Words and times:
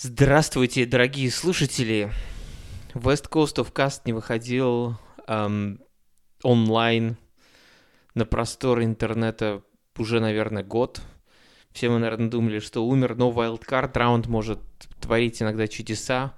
Здравствуйте, 0.00 0.86
дорогие 0.86 1.28
слушатели. 1.28 2.12
West 2.94 3.28
Coast 3.28 3.56
of 3.56 3.72
Cast 3.72 4.02
не 4.04 4.12
выходил 4.12 4.96
эм, 5.26 5.80
онлайн 6.44 7.16
на 8.14 8.24
просторы 8.24 8.84
интернета 8.84 9.64
уже, 9.96 10.20
наверное, 10.20 10.62
год. 10.62 11.02
Все 11.72 11.88
мы, 11.88 11.98
наверное, 11.98 12.30
думали, 12.30 12.60
что 12.60 12.86
умер, 12.86 13.16
но 13.16 13.32
Wildcard 13.32 13.90
раунд 13.94 14.28
может 14.28 14.60
творить 15.00 15.42
иногда 15.42 15.66
чудеса, 15.66 16.36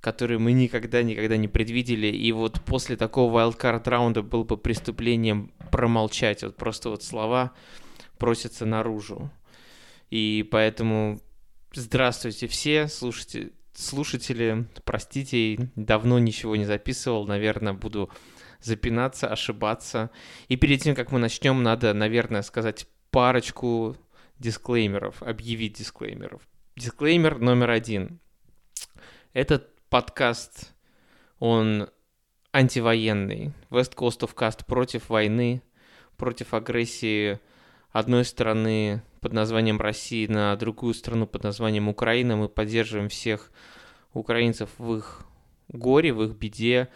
которые 0.00 0.40
мы 0.40 0.50
никогда-никогда 0.50 1.36
не 1.36 1.46
предвидели. 1.46 2.08
И 2.08 2.32
вот 2.32 2.60
после 2.62 2.96
такого 2.96 3.38
Wildcard 3.38 3.88
раунда 3.88 4.22
было 4.22 4.42
бы 4.42 4.56
преступлением 4.56 5.52
промолчать. 5.70 6.42
Вот 6.42 6.56
просто 6.56 6.90
вот 6.90 7.04
слова 7.04 7.52
просятся 8.18 8.66
наружу. 8.66 9.30
И 10.10 10.44
поэтому 10.50 11.20
здравствуйте 11.72 12.46
все, 12.46 12.88
слушайте, 12.88 13.52
слушатели, 13.74 14.66
простите, 14.84 15.70
давно 15.76 16.18
ничего 16.18 16.56
не 16.56 16.64
записывал, 16.64 17.26
наверное, 17.26 17.72
буду 17.72 18.10
запинаться, 18.60 19.28
ошибаться. 19.28 20.10
И 20.48 20.56
перед 20.56 20.82
тем, 20.82 20.94
как 20.94 21.12
мы 21.12 21.18
начнем, 21.18 21.62
надо, 21.62 21.92
наверное, 21.94 22.42
сказать 22.42 22.86
парочку 23.10 23.96
дисклеймеров, 24.38 25.22
объявить 25.22 25.74
дисклеймеров. 25.74 26.42
Дисклеймер 26.76 27.38
номер 27.38 27.70
один. 27.70 28.20
Этот 29.32 29.74
подкаст, 29.88 30.74
он 31.38 31.88
антивоенный. 32.52 33.52
West 33.70 33.94
Coast 33.94 34.20
of 34.20 34.34
Cast 34.34 34.66
против 34.66 35.08
войны, 35.08 35.62
против 36.16 36.54
агрессии 36.54 37.38
одной 37.98 38.26
страны 38.26 39.02
под 39.20 39.32
названием 39.32 39.80
России 39.80 40.26
на 40.26 40.54
другую 40.56 40.92
страну 40.92 41.26
под 41.26 41.44
названием 41.44 41.88
Украина. 41.88 42.36
Мы 42.36 42.50
поддерживаем 42.50 43.08
всех 43.08 43.50
украинцев 44.12 44.68
в 44.76 44.96
их 44.96 45.22
горе, 45.68 46.12
в 46.12 46.22
их 46.22 46.32
беде. 46.32 46.88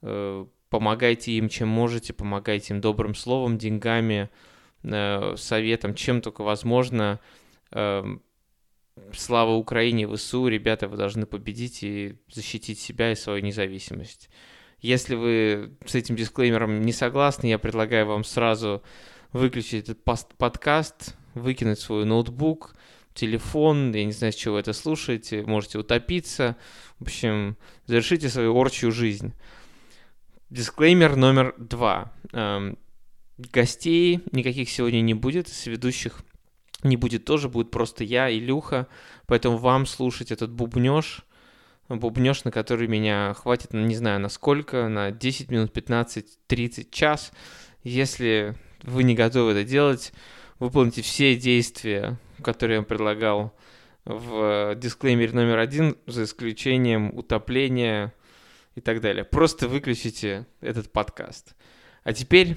Э, 0.00 0.46
помогайте 0.70 1.32
им, 1.32 1.50
чем 1.50 1.68
можете, 1.68 2.14
помогайте 2.14 2.72
им 2.72 2.80
добрым 2.80 3.14
словом, 3.14 3.58
деньгами, 3.58 4.30
э, 4.82 5.34
советом, 5.36 5.94
чем 5.94 6.22
только 6.22 6.42
возможно. 6.42 7.20
Э, 7.70 8.02
слава 9.12 9.50
Украине, 9.50 10.08
ВСУ, 10.08 10.48
ребята, 10.48 10.88
вы 10.88 10.96
должны 10.96 11.26
победить 11.26 11.82
и 11.82 12.16
защитить 12.32 12.78
себя 12.78 13.12
и 13.12 13.14
свою 13.14 13.42
независимость. 13.44 14.30
Если 14.80 15.14
вы 15.14 15.76
с 15.84 15.94
этим 15.94 16.16
дисклеймером 16.16 16.80
не 16.80 16.92
согласны, 16.92 17.46
я 17.46 17.58
предлагаю 17.58 18.06
вам 18.06 18.24
сразу 18.24 18.82
выключить 19.32 19.88
этот 19.88 20.04
подкаст, 20.36 21.16
выкинуть 21.34 21.78
свой 21.78 22.04
ноутбук, 22.04 22.74
телефон, 23.14 23.92
я 23.92 24.04
не 24.04 24.12
знаю, 24.12 24.32
с 24.32 24.36
чего 24.36 24.54
вы 24.54 24.60
это 24.60 24.72
слушаете, 24.72 25.42
можете 25.42 25.78
утопиться. 25.78 26.56
В 26.98 27.02
общем, 27.02 27.56
завершите 27.86 28.28
свою 28.28 28.56
орчью 28.56 28.92
жизнь. 28.92 29.34
Дисклеймер 30.48 31.16
номер 31.16 31.54
два. 31.58 32.12
Эм, 32.32 32.78
гостей 33.36 34.20
никаких 34.32 34.68
сегодня 34.70 35.00
не 35.00 35.14
будет, 35.14 35.48
с 35.48 35.66
ведущих 35.66 36.22
не 36.82 36.96
будет 36.96 37.24
тоже, 37.24 37.48
будет 37.48 37.70
просто 37.70 38.04
я, 38.04 38.30
Илюха, 38.30 38.86
поэтому 39.26 39.58
вам 39.58 39.86
слушать 39.86 40.32
этот 40.32 40.50
бубнеж, 40.50 41.24
бубнеж, 41.88 42.44
на 42.44 42.50
который 42.50 42.88
меня 42.88 43.34
хватит, 43.34 43.72
ну, 43.72 43.84
не 43.84 43.96
знаю, 43.96 44.20
на 44.20 44.28
сколько, 44.28 44.88
на 44.88 45.10
10 45.10 45.50
минут, 45.50 45.72
15, 45.72 46.46
30, 46.46 46.90
час. 46.90 47.32
Если 47.82 48.56
вы 48.82 49.02
не 49.02 49.14
готовы 49.14 49.52
это 49.52 49.64
делать, 49.64 50.12
выполните 50.58 51.02
все 51.02 51.36
действия, 51.36 52.18
которые 52.42 52.78
я 52.78 52.82
предлагал 52.82 53.54
в 54.04 54.74
дисклеймере 54.76 55.32
номер 55.32 55.58
один, 55.58 55.96
за 56.06 56.24
исключением 56.24 57.16
утопления 57.16 58.14
и 58.74 58.80
так 58.80 59.00
далее. 59.00 59.24
Просто 59.24 59.68
выключите 59.68 60.46
этот 60.60 60.90
подкаст. 60.92 61.54
А 62.02 62.12
теперь, 62.12 62.56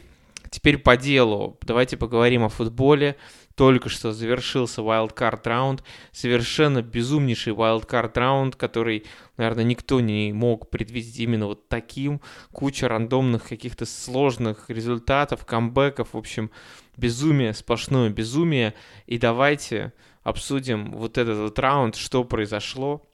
теперь 0.49 0.77
по 0.77 0.95
делу. 0.95 1.57
Давайте 1.61 1.97
поговорим 1.97 2.43
о 2.43 2.49
футболе. 2.49 3.17
Только 3.55 3.89
что 3.89 4.11
завершился 4.11 4.81
wildcard 4.81 5.41
раунд. 5.43 5.83
Совершенно 6.11 6.81
безумнейший 6.81 7.53
wildcard 7.53 8.11
раунд, 8.15 8.55
который, 8.55 9.05
наверное, 9.37 9.63
никто 9.63 9.99
не 9.99 10.33
мог 10.33 10.69
предвидеть 10.71 11.19
именно 11.19 11.45
вот 11.45 11.67
таким. 11.69 12.19
Куча 12.51 12.87
рандомных 12.87 13.47
каких-то 13.47 13.85
сложных 13.85 14.69
результатов, 14.69 15.45
камбэков. 15.45 16.13
В 16.13 16.17
общем, 16.17 16.49
безумие, 16.97 17.53
сплошное 17.53 18.09
безумие. 18.09 18.73
И 19.05 19.19
давайте 19.19 19.93
обсудим 20.23 20.91
вот 20.91 21.19
этот 21.19 21.37
вот 21.37 21.59
раунд, 21.59 21.95
что 21.95 22.23
произошло, 22.23 23.05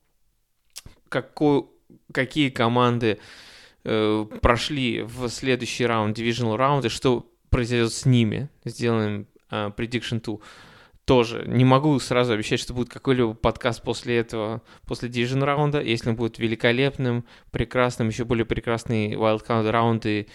какой, 1.10 1.66
какие 2.14 2.50
команды 2.50 3.20
э, 3.84 4.26
прошли 4.42 5.02
в 5.02 5.28
следующий 5.28 5.86
раунд, 5.86 6.18
divisional 6.18 6.56
раунд, 6.56 6.86
и 6.86 6.90
что 6.90 7.30
произойдет 7.50 7.92
с 7.92 8.06
ними. 8.06 8.50
Сделаем 8.64 9.28
э, 9.52 9.72
prediction 9.76 10.22
2 10.22 10.38
тоже. 11.06 11.44
Не 11.48 11.66
могу 11.66 11.98
сразу 12.00 12.34
обещать, 12.34 12.60
что 12.60 12.74
будет 12.74 12.90
какой-либо 12.90 13.34
подкаст 13.34 13.82
после 13.82 14.18
этого, 14.18 14.62
после 14.86 15.10
Division 15.10 15.44
раунда. 15.44 15.82
Если 15.82 16.10
он 16.10 16.16
будет 16.16 16.38
великолепным, 16.38 17.26
прекрасным, 17.52 18.10
еще 18.10 18.26
более 18.26 18.46
прекрасный 18.46 19.14
wildcard 19.14 19.70
раунды 19.72 20.28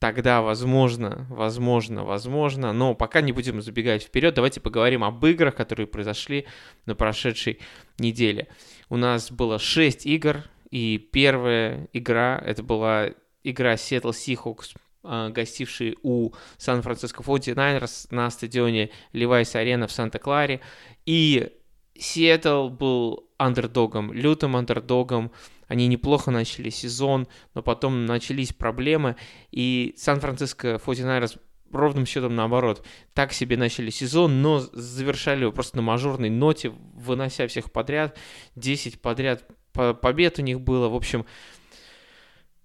тогда 0.00 0.40
возможно, 0.40 1.26
возможно, 1.28 2.04
возможно, 2.04 2.72
но 2.72 2.94
пока 2.94 3.20
не 3.20 3.32
будем 3.32 3.60
забегать 3.62 4.02
вперед, 4.02 4.34
давайте 4.34 4.60
поговорим 4.60 5.04
об 5.04 5.24
играх, 5.26 5.54
которые 5.54 5.86
произошли 5.86 6.46
на 6.86 6.94
прошедшей 6.94 7.60
неделе. 7.98 8.48
У 8.88 8.96
нас 8.96 9.30
было 9.30 9.58
6 9.58 10.06
игр, 10.06 10.44
и 10.70 10.98
первая 10.98 11.88
игра, 11.92 12.42
это 12.44 12.62
была 12.62 13.10
игра 13.44 13.74
Seattle 13.74 14.12
Seahawks, 14.12 14.74
гостивший 15.02 15.96
у 16.02 16.32
Сан-Франциско 16.58 17.22
49ers 17.22 18.08
на 18.10 18.30
стадионе 18.30 18.90
Левайс 19.12 19.54
Арена 19.54 19.86
в 19.86 19.92
Санта-Кларе, 19.92 20.60
и 21.06 21.52
Сиэтл 21.98 22.68
был 22.68 23.28
андердогом, 23.38 24.12
лютым 24.12 24.56
андердогом, 24.56 25.32
они 25.68 25.86
неплохо 25.86 26.30
начали 26.30 26.68
сезон, 26.70 27.28
но 27.54 27.62
потом 27.62 28.06
начались 28.06 28.52
проблемы, 28.52 29.16
и 29.50 29.94
Сан-Франциско 29.96 30.80
49ers 30.84 31.38
ровным 31.72 32.06
счетом 32.06 32.34
наоборот. 32.34 32.84
Так 33.14 33.32
себе 33.32 33.56
начали 33.56 33.90
сезон, 33.90 34.42
но 34.42 34.58
завершали 34.58 35.42
его 35.42 35.52
просто 35.52 35.76
на 35.76 35.82
мажорной 35.82 36.30
ноте, 36.30 36.70
вынося 36.70 37.46
всех 37.46 37.72
подряд. 37.72 38.18
10 38.56 39.00
подряд 39.00 39.44
побед 39.72 40.38
у 40.38 40.42
них 40.42 40.60
было. 40.60 40.88
В 40.88 40.94
общем, 40.94 41.26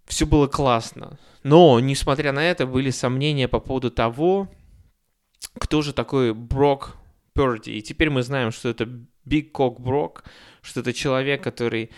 все 0.05 0.25
было 0.25 0.47
классно. 0.47 1.19
Но, 1.45 1.79
несмотря 1.79 2.31
на 2.31 2.43
это, 2.43 2.65
были 2.65 2.89
сомнения 2.89 3.47
по 3.47 3.59
поводу 3.59 3.91
того, 3.91 4.49
кто 5.59 5.83
же 5.83 5.93
такой 5.93 6.33
Брок 6.33 6.97
Перди. 7.33 7.77
И 7.77 7.83
теперь 7.83 8.09
мы 8.09 8.23
знаем, 8.23 8.49
что 8.49 8.67
это 8.67 8.89
Биг 9.25 9.51
Кок 9.51 9.79
Брок, 9.79 10.23
что 10.63 10.79
это 10.79 10.91
человек, 10.91 11.43
который 11.43 11.91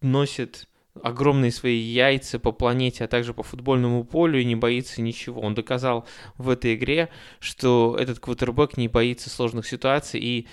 носит 0.00 0.68
огромные 1.02 1.50
свои 1.50 1.76
яйца 1.76 2.38
по 2.38 2.52
планете, 2.52 3.02
а 3.02 3.08
также 3.08 3.34
по 3.34 3.42
футбольному 3.42 4.04
полю 4.04 4.40
и 4.40 4.44
не 4.44 4.54
боится 4.54 5.02
ничего. 5.02 5.40
Он 5.40 5.56
доказал 5.56 6.06
в 6.38 6.48
этой 6.48 6.76
игре, 6.76 7.08
что 7.40 7.96
этот 7.98 8.20
квотербек 8.20 8.76
не 8.76 8.86
боится 8.86 9.28
сложных 9.28 9.66
ситуаций 9.66 10.20
и 10.20 10.46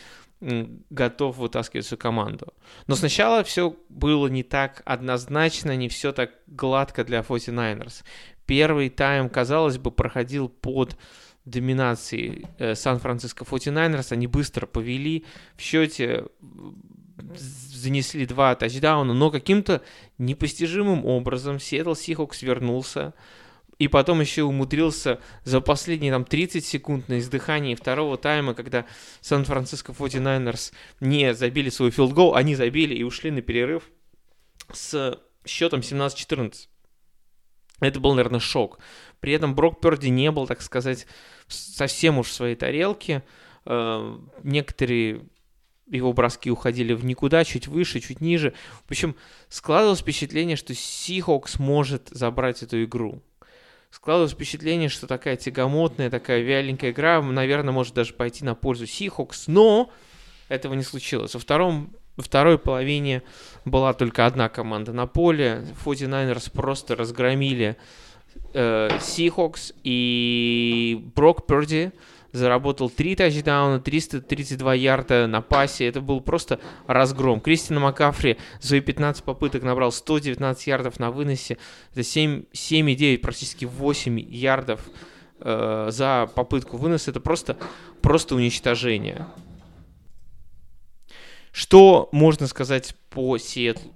готов 0.90 1.38
вытаскивать 1.38 1.86
свою 1.86 2.00
команду. 2.00 2.54
Но 2.88 2.96
сначала 2.96 3.44
все 3.44 3.76
было 3.90 4.28
не 4.28 4.44
так 4.44 4.82
однозначно, 4.86 5.76
не 5.76 5.88
все 5.88 6.12
так 6.12 6.32
гладко 6.48 7.04
для 7.04 7.20
49ers. 7.20 8.04
Первый 8.46 8.90
тайм, 8.90 9.30
казалось 9.30 9.78
бы, 9.78 9.92
проходил 9.92 10.50
под 10.50 10.98
доминацией 11.46 12.48
э, 12.58 12.76
Сан-Франциско 12.76 13.44
49ers. 13.44 14.14
Они 14.14 14.28
быстро 14.28 14.66
повели 14.66 15.26
в 15.56 15.62
счете 15.62 16.26
занесли 17.38 18.26
два 18.26 18.56
тачдауна, 18.56 19.14
но 19.14 19.32
каким-то 19.32 19.82
непостижимым 20.18 21.06
образом 21.06 21.60
Сиэтл 21.60 21.94
Сихокс 21.94 22.42
вернулся, 22.42 23.14
и 23.82 23.88
потом 23.88 24.22
еще 24.22 24.44
умудрился 24.44 25.20
за 25.44 25.60
последние 25.60 26.12
там 26.12 26.24
30 26.24 26.64
секунд 26.64 27.10
на 27.10 27.18
издыхании 27.18 27.74
второго 27.74 28.16
тайма, 28.16 28.54
когда 28.54 28.86
Сан-Франциско 29.22 29.92
49ers 29.92 30.72
не 31.00 31.34
забили 31.34 31.70
свой 31.70 31.90
field 31.90 32.13
goal, 32.13 32.36
они 32.36 32.54
забили 32.54 32.94
и 32.94 33.02
ушли 33.02 33.32
на 33.32 33.42
перерыв 33.42 33.90
с 34.72 35.20
счетом 35.48 35.80
17-14. 35.80 36.68
Это 37.80 38.00
был, 38.00 38.14
наверное, 38.14 38.40
шок. 38.40 38.78
При 39.20 39.34
этом 39.34 39.56
Брок 39.56 39.82
Перди 39.82 40.12
не 40.12 40.30
был, 40.30 40.46
так 40.46 40.62
сказать, 40.62 41.08
совсем 41.48 42.20
уж 42.20 42.28
в 42.28 42.34
своей 42.34 42.56
тарелке. 42.56 43.24
Э, 43.66 44.16
некоторые 44.44 45.26
его 45.88 46.14
броски 46.14 46.52
уходили 46.52 46.94
в 46.94 47.04
никуда, 47.04 47.44
чуть 47.46 47.66
выше, 47.66 48.00
чуть 48.00 48.22
ниже. 48.22 48.54
В 48.86 48.92
общем, 48.92 49.16
складывалось 49.50 50.02
впечатление, 50.02 50.56
что 50.56 50.76
Seahawks 50.76 51.58
может 51.58 52.10
забрать 52.10 52.62
эту 52.62 52.84
игру. 52.84 53.24
Складывалось 53.92 54.32
впечатление, 54.32 54.90
что 54.90 55.06
такая 55.06 55.36
тягомотная, 55.36 56.10
такая 56.10 56.42
вяленькая 56.42 56.92
игра, 56.92 57.22
наверное, 57.22 57.74
может 57.74 57.94
даже 57.94 58.14
пойти 58.14 58.46
на 58.46 58.56
пользу 58.56 58.88
Seahawks, 58.88 59.48
но 59.48 59.92
этого 60.48 60.74
не 60.74 60.84
случилось. 60.84 61.34
Во 61.34 61.40
втором 61.40 61.94
во 62.18 62.24
второй 62.24 62.58
половине 62.58 63.24
была 63.64 63.94
только 63.94 64.26
одна 64.26 64.50
команда 64.50 64.92
на 64.94 65.08
поле. 65.08 65.66
49ers 65.86 66.52
просто 66.52 66.96
разгромили 66.96 67.78
э, 68.54 68.90
Seahawks, 69.00 69.74
и 69.84 71.02
Брок 71.16 71.48
Перди 71.48 71.92
заработал 72.32 72.90
3 72.90 73.16
тачдауна, 73.16 73.80
332 73.80 74.74
ярда 74.76 75.28
на 75.28 75.42
пасе. 75.42 75.88
Это 75.88 76.02
был 76.02 76.22
просто 76.22 76.60
разгром. 76.88 77.42
Кристина 77.42 77.80
Макафри 77.80 78.38
свои 78.60 78.80
15 78.80 79.24
попыток 79.24 79.64
набрал 79.64 79.92
119 79.92 80.68
ярдов 80.68 81.00
на 81.00 81.12
выносе. 81.12 81.58
Это 81.92 82.02
7,9, 82.02 83.18
практически 83.20 83.66
8 83.66 84.20
ярдов 84.20 84.82
э, 85.40 85.88
за 85.92 86.30
попытку 86.36 86.78
выноса. 86.78 87.12
Это 87.12 87.20
просто, 87.20 87.58
просто 88.02 88.36
уничтожение. 88.36 89.28
Что 91.52 92.08
можно 92.12 92.48
сказать 92.48 92.96
по 93.10 93.38
Сиэтлу? 93.38 93.94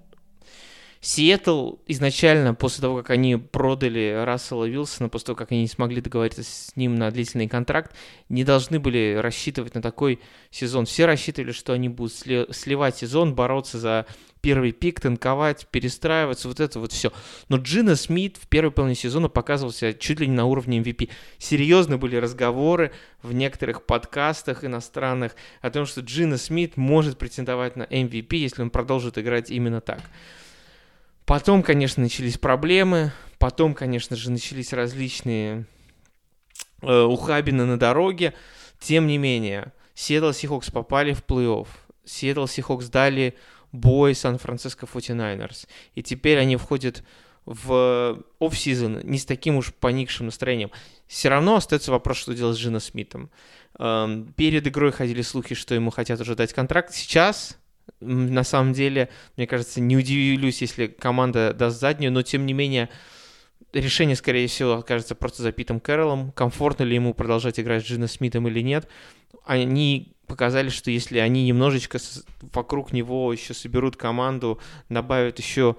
Сиэтл 1.05 1.75
изначально, 1.85 2.55
после 2.55 2.81
того, 2.81 2.97
как 2.97 3.11
они 3.11 3.35
продали 3.35 4.23
Рассела 4.25 4.65
Вилсона, 4.65 5.07
после 5.07 5.27
того, 5.27 5.35
как 5.35 5.51
они 5.51 5.61
не 5.61 5.67
смогли 5.67 6.01
договориться 6.01 6.43
с 6.43 6.75
ним 6.75 6.95
на 6.95 7.11
длительный 7.11 7.47
контракт, 7.47 7.95
не 8.27 8.43
должны 8.43 8.79
были 8.79 9.15
рассчитывать 9.21 9.75
на 9.75 9.83
такой 9.83 10.19
сезон. 10.49 10.87
Все 10.87 11.05
рассчитывали, 11.05 11.51
что 11.51 11.73
они 11.73 11.89
будут 11.89 12.11
сливать 12.15 12.97
сезон, 12.97 13.35
бороться 13.35 13.77
за 13.77 14.07
первый 14.41 14.71
пик, 14.71 14.99
танковать, 14.99 15.67
перестраиваться, 15.69 16.47
вот 16.47 16.59
это 16.59 16.79
вот 16.79 16.91
все. 16.91 17.13
Но 17.49 17.57
Джина 17.57 17.95
Смит 17.95 18.37
в 18.37 18.47
первой 18.47 18.71
половине 18.71 18.95
сезона 18.95 19.29
показывался 19.29 19.93
чуть 19.93 20.19
ли 20.19 20.25
не 20.25 20.33
на 20.33 20.45
уровне 20.45 20.79
MVP. 20.79 21.11
Серьезно 21.37 21.99
были 21.99 22.15
разговоры 22.15 22.91
в 23.21 23.31
некоторых 23.31 23.85
подкастах 23.85 24.63
иностранных 24.63 25.35
о 25.61 25.69
том, 25.69 25.85
что 25.85 26.01
Джина 26.01 26.39
Смит 26.39 26.77
может 26.77 27.19
претендовать 27.19 27.75
на 27.75 27.83
MVP, 27.83 28.37
если 28.37 28.63
он 28.63 28.71
продолжит 28.71 29.19
играть 29.19 29.51
именно 29.51 29.81
так. 29.81 30.01
Потом, 31.25 31.63
конечно, 31.63 32.03
начались 32.03 32.37
проблемы, 32.37 33.11
потом, 33.39 33.73
конечно 33.73 34.15
же, 34.15 34.29
начались 34.29 34.73
различные 34.73 35.65
э, 36.81 37.01
ухабины 37.01 37.65
на 37.65 37.79
дороге. 37.79 38.33
Тем 38.79 39.07
не 39.07 39.17
менее, 39.17 39.73
Сиэтл 39.95 40.31
Сихокс 40.31 40.69
попали 40.69 41.13
в 41.13 41.23
плей-офф. 41.23 41.67
Сиэтл 42.05 42.45
Сихокс 42.45 42.89
дали 42.89 43.35
бой 43.71 44.13
Сан-Франциско 44.13 44.85
49ers. 44.85 45.67
И 45.95 46.03
теперь 46.03 46.37
они 46.37 46.57
входят 46.57 47.03
в 47.45 48.23
оф-сезон 48.39 49.01
не 49.03 49.19
с 49.19 49.25
таким 49.25 49.57
уж 49.57 49.73
поникшим 49.73 50.27
настроением. 50.27 50.71
Все 51.07 51.29
равно 51.29 51.55
остается 51.55 51.91
вопрос, 51.91 52.17
что 52.17 52.33
делать 52.33 52.57
с 52.57 52.59
Джина 52.59 52.79
Смитом. 52.79 53.29
Эм, 53.77 54.33
перед 54.33 54.65
игрой 54.67 54.91
ходили 54.91 55.21
слухи, 55.21 55.53
что 55.53 55.75
ему 55.75 55.91
хотят 55.91 56.19
уже 56.19 56.35
дать 56.35 56.53
контракт. 56.53 56.93
Сейчас 56.93 57.57
на 57.99 58.43
самом 58.43 58.73
деле, 58.73 59.09
мне 59.37 59.47
кажется, 59.47 59.81
не 59.81 59.97
удивлюсь, 59.97 60.61
если 60.61 60.87
команда 60.87 61.53
даст 61.53 61.79
заднюю, 61.79 62.11
но 62.11 62.21
тем 62.21 62.45
не 62.45 62.53
менее 62.53 62.89
решение, 63.73 64.15
скорее 64.15 64.47
всего, 64.47 64.73
окажется 64.73 65.15
просто 65.15 65.43
за 65.43 65.51
Питом 65.51 65.79
Кэрролом. 65.79 66.31
Комфортно 66.31 66.83
ли 66.83 66.95
ему 66.95 67.13
продолжать 67.13 67.59
играть 67.59 67.83
с 67.83 67.87
Джином 67.87 68.07
Смитом 68.07 68.47
или 68.47 68.61
нет. 68.61 68.87
Они 69.43 70.15
показали, 70.27 70.69
что 70.69 70.91
если 70.91 71.19
они 71.19 71.45
немножечко 71.45 71.99
вокруг 72.53 72.93
него 72.93 73.31
еще 73.31 73.53
соберут 73.53 73.95
команду, 73.95 74.59
добавят 74.89 75.39
еще 75.39 75.75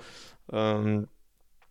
эм, 0.48 1.08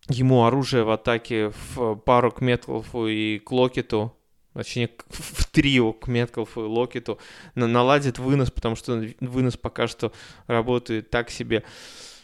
ему 0.08 0.44
оружие 0.44 0.84
в 0.84 0.90
атаке 0.90 1.52
в 1.74 1.96
пару 1.96 2.30
к 2.30 2.40
Метлфу 2.40 3.06
и 3.06 3.38
к 3.38 3.50
Локету, 3.50 4.16
точнее, 4.62 4.90
в 5.08 5.44
трио 5.46 5.92
к 5.92 6.08
Меткалфу 6.08 6.64
и 6.64 6.68
Локету, 6.68 7.18
наладит 7.54 8.18
вынос, 8.18 8.50
потому 8.50 8.76
что 8.76 9.02
вынос 9.20 9.56
пока 9.56 9.86
что 9.86 10.12
работает 10.46 11.10
так 11.10 11.30
себе, 11.30 11.64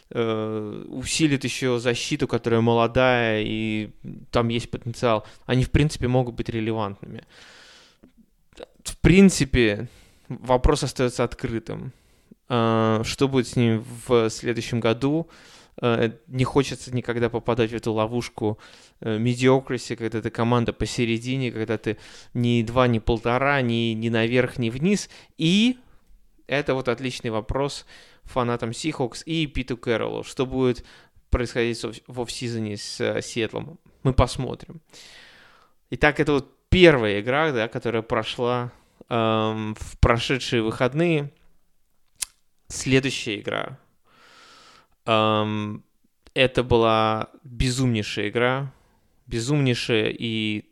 э, 0.09 0.85
усилит 0.89 1.43
еще 1.43 1.79
защиту, 1.79 2.27
которая 2.27 2.61
молодая, 2.61 3.43
и 3.45 3.91
там 4.31 4.49
есть 4.49 4.69
потенциал. 4.69 5.25
Они, 5.45 5.63
в 5.63 5.71
принципе, 5.71 6.07
могут 6.07 6.35
быть 6.35 6.49
релевантными. 6.49 7.23
В 8.83 8.97
принципе, 8.97 9.87
вопрос 10.27 10.83
остается 10.83 11.23
открытым. 11.23 11.93
Э, 12.49 13.01
что 13.03 13.27
будет 13.27 13.47
с 13.47 13.55
ним 13.55 13.83
в 14.07 14.29
следующем 14.29 14.79
году? 14.79 15.27
Э, 15.81 16.11
не 16.27 16.43
хочется 16.43 16.93
никогда 16.93 17.29
попадать 17.29 17.71
в 17.71 17.75
эту 17.75 17.93
ловушку 17.93 18.59
медиокриси, 19.01 19.95
когда 19.95 20.21
ты 20.21 20.29
команда 20.29 20.73
посередине, 20.73 21.51
когда 21.51 21.77
ты 21.77 21.97
ни 22.33 22.63
два, 22.63 22.87
ни 22.87 22.99
полтора, 22.99 23.61
ни, 23.61 23.93
ни 23.93 24.09
наверх, 24.09 24.57
ни 24.57 24.69
вниз. 24.69 25.09
И 25.37 25.77
это 26.47 26.73
вот 26.73 26.87
отличный 26.87 27.31
вопрос 27.31 27.85
фанатам 28.23 28.71
Seahawks 28.71 29.23
и 29.25 29.47
Питу 29.47 29.77
Кэрролу. 29.77 30.23
Что 30.23 30.45
будет 30.45 30.85
происходить 31.29 31.83
в 32.07 32.21
офсизоне 32.21 32.77
с 32.77 32.99
э, 33.01 33.21
Сиэтлом? 33.21 33.79
Мы 34.03 34.13
посмотрим. 34.13 34.81
Итак, 35.89 36.19
это 36.19 36.33
вот 36.33 36.69
первая 36.69 37.21
игра, 37.21 37.51
да, 37.51 37.67
которая 37.67 38.01
прошла 38.01 38.71
эм, 39.09 39.75
в 39.75 39.99
прошедшие 39.99 40.61
выходные. 40.61 41.31
Следующая 42.67 43.39
игра. 43.39 43.77
Эм, 45.05 45.83
это 46.33 46.63
была 46.63 47.29
безумнейшая 47.43 48.29
игра 48.29 48.73
безумнейшая 49.27 50.15
и 50.17 50.65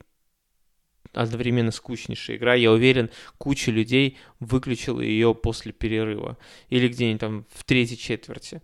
одновременно 1.13 1.72
скучнейшая 1.72 2.38
игра. 2.38 2.54
Я 2.54 2.72
уверен, 2.72 3.10
куча 3.38 3.72
людей 3.72 4.18
выключила 4.39 5.01
ее 5.01 5.36
после 5.36 5.72
перерыва 5.72 6.38
или 6.69 6.88
где-нибудь 6.88 7.19
там 7.19 7.45
в 7.54 7.63
третьей 7.63 7.98
четверти. 7.98 8.62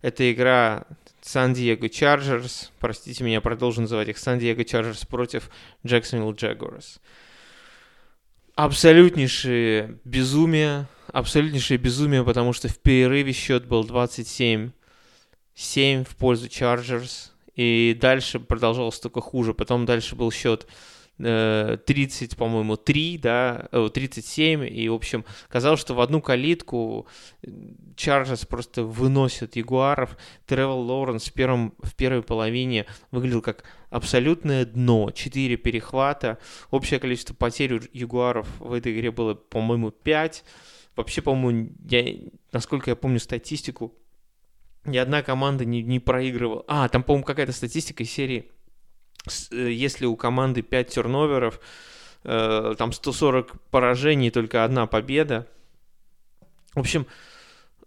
Это 0.00 0.30
игра 0.32 0.86
Сан-Диего 1.20 1.88
Чарджерс, 1.88 2.72
простите 2.80 3.22
меня, 3.22 3.40
продолжу 3.40 3.82
называть 3.82 4.08
их 4.08 4.18
Сан-Диего 4.18 4.64
Чарджерс 4.64 5.04
против 5.06 5.50
Джексонвилл 5.86 6.32
Джагуарс. 6.32 7.00
Абсолютнейшее 8.54 9.98
безумие, 10.04 10.86
абсолютнейшее 11.12 11.78
безумие, 11.78 12.24
потому 12.24 12.52
что 12.52 12.68
в 12.68 12.78
перерыве 12.78 13.32
счет 13.32 13.66
был 13.66 13.84
27-7 15.56 16.04
в 16.04 16.16
пользу 16.16 16.48
Чарджерс. 16.48 17.32
И 17.54 17.96
дальше 18.00 18.40
продолжалось 18.40 18.98
только 18.98 19.20
хуже. 19.20 19.54
Потом 19.54 19.84
дальше 19.84 20.16
был 20.16 20.30
счет 20.30 20.66
30, 21.18 22.32
э, 22.32 22.36
по-моему, 22.36 22.76
3, 22.76 23.18
да, 23.18 23.68
37, 23.70 24.66
и, 24.66 24.88
в 24.88 24.94
общем, 24.94 25.24
казалось, 25.48 25.80
что 25.80 25.94
в 25.94 26.00
одну 26.00 26.22
калитку 26.22 27.06
Чарджерс 27.96 28.46
просто 28.46 28.82
выносит 28.82 29.56
Ягуаров. 29.56 30.16
Тревел 30.46 30.80
Лоуренс 30.80 31.28
в, 31.28 31.32
первом, 31.32 31.74
в 31.78 31.94
первой 31.94 32.22
половине 32.22 32.86
выглядел 33.10 33.42
как 33.42 33.64
абсолютное 33.90 34.64
дно. 34.64 35.10
4 35.10 35.56
перехвата. 35.58 36.38
Общее 36.70 36.98
количество 36.98 37.34
потерь 37.34 37.74
у 37.74 37.80
Ягуаров 37.92 38.48
в 38.58 38.72
этой 38.72 38.92
игре 38.94 39.10
было, 39.10 39.34
по-моему, 39.34 39.90
5. 39.90 40.44
Вообще, 40.96 41.22
по-моему, 41.22 41.72
я, 41.88 42.16
насколько 42.52 42.90
я 42.90 42.96
помню 42.96 43.20
статистику, 43.20 43.94
ни 44.84 44.96
одна 44.96 45.22
команда 45.22 45.64
не, 45.64 45.82
не 45.82 46.00
проигрывала. 46.00 46.64
А, 46.66 46.88
там, 46.88 47.02
по-моему, 47.02 47.24
какая-то 47.24 47.52
статистика 47.52 48.02
из 48.02 48.10
серии, 48.10 48.50
э, 49.50 49.70
если 49.70 50.06
у 50.06 50.16
команды 50.16 50.62
5 50.62 50.88
терноверов, 50.88 51.60
э, 52.24 52.74
там 52.76 52.92
140 52.92 53.60
поражений, 53.70 54.30
только 54.30 54.64
одна 54.64 54.86
победа. 54.86 55.46
В 56.74 56.80
общем, 56.80 57.06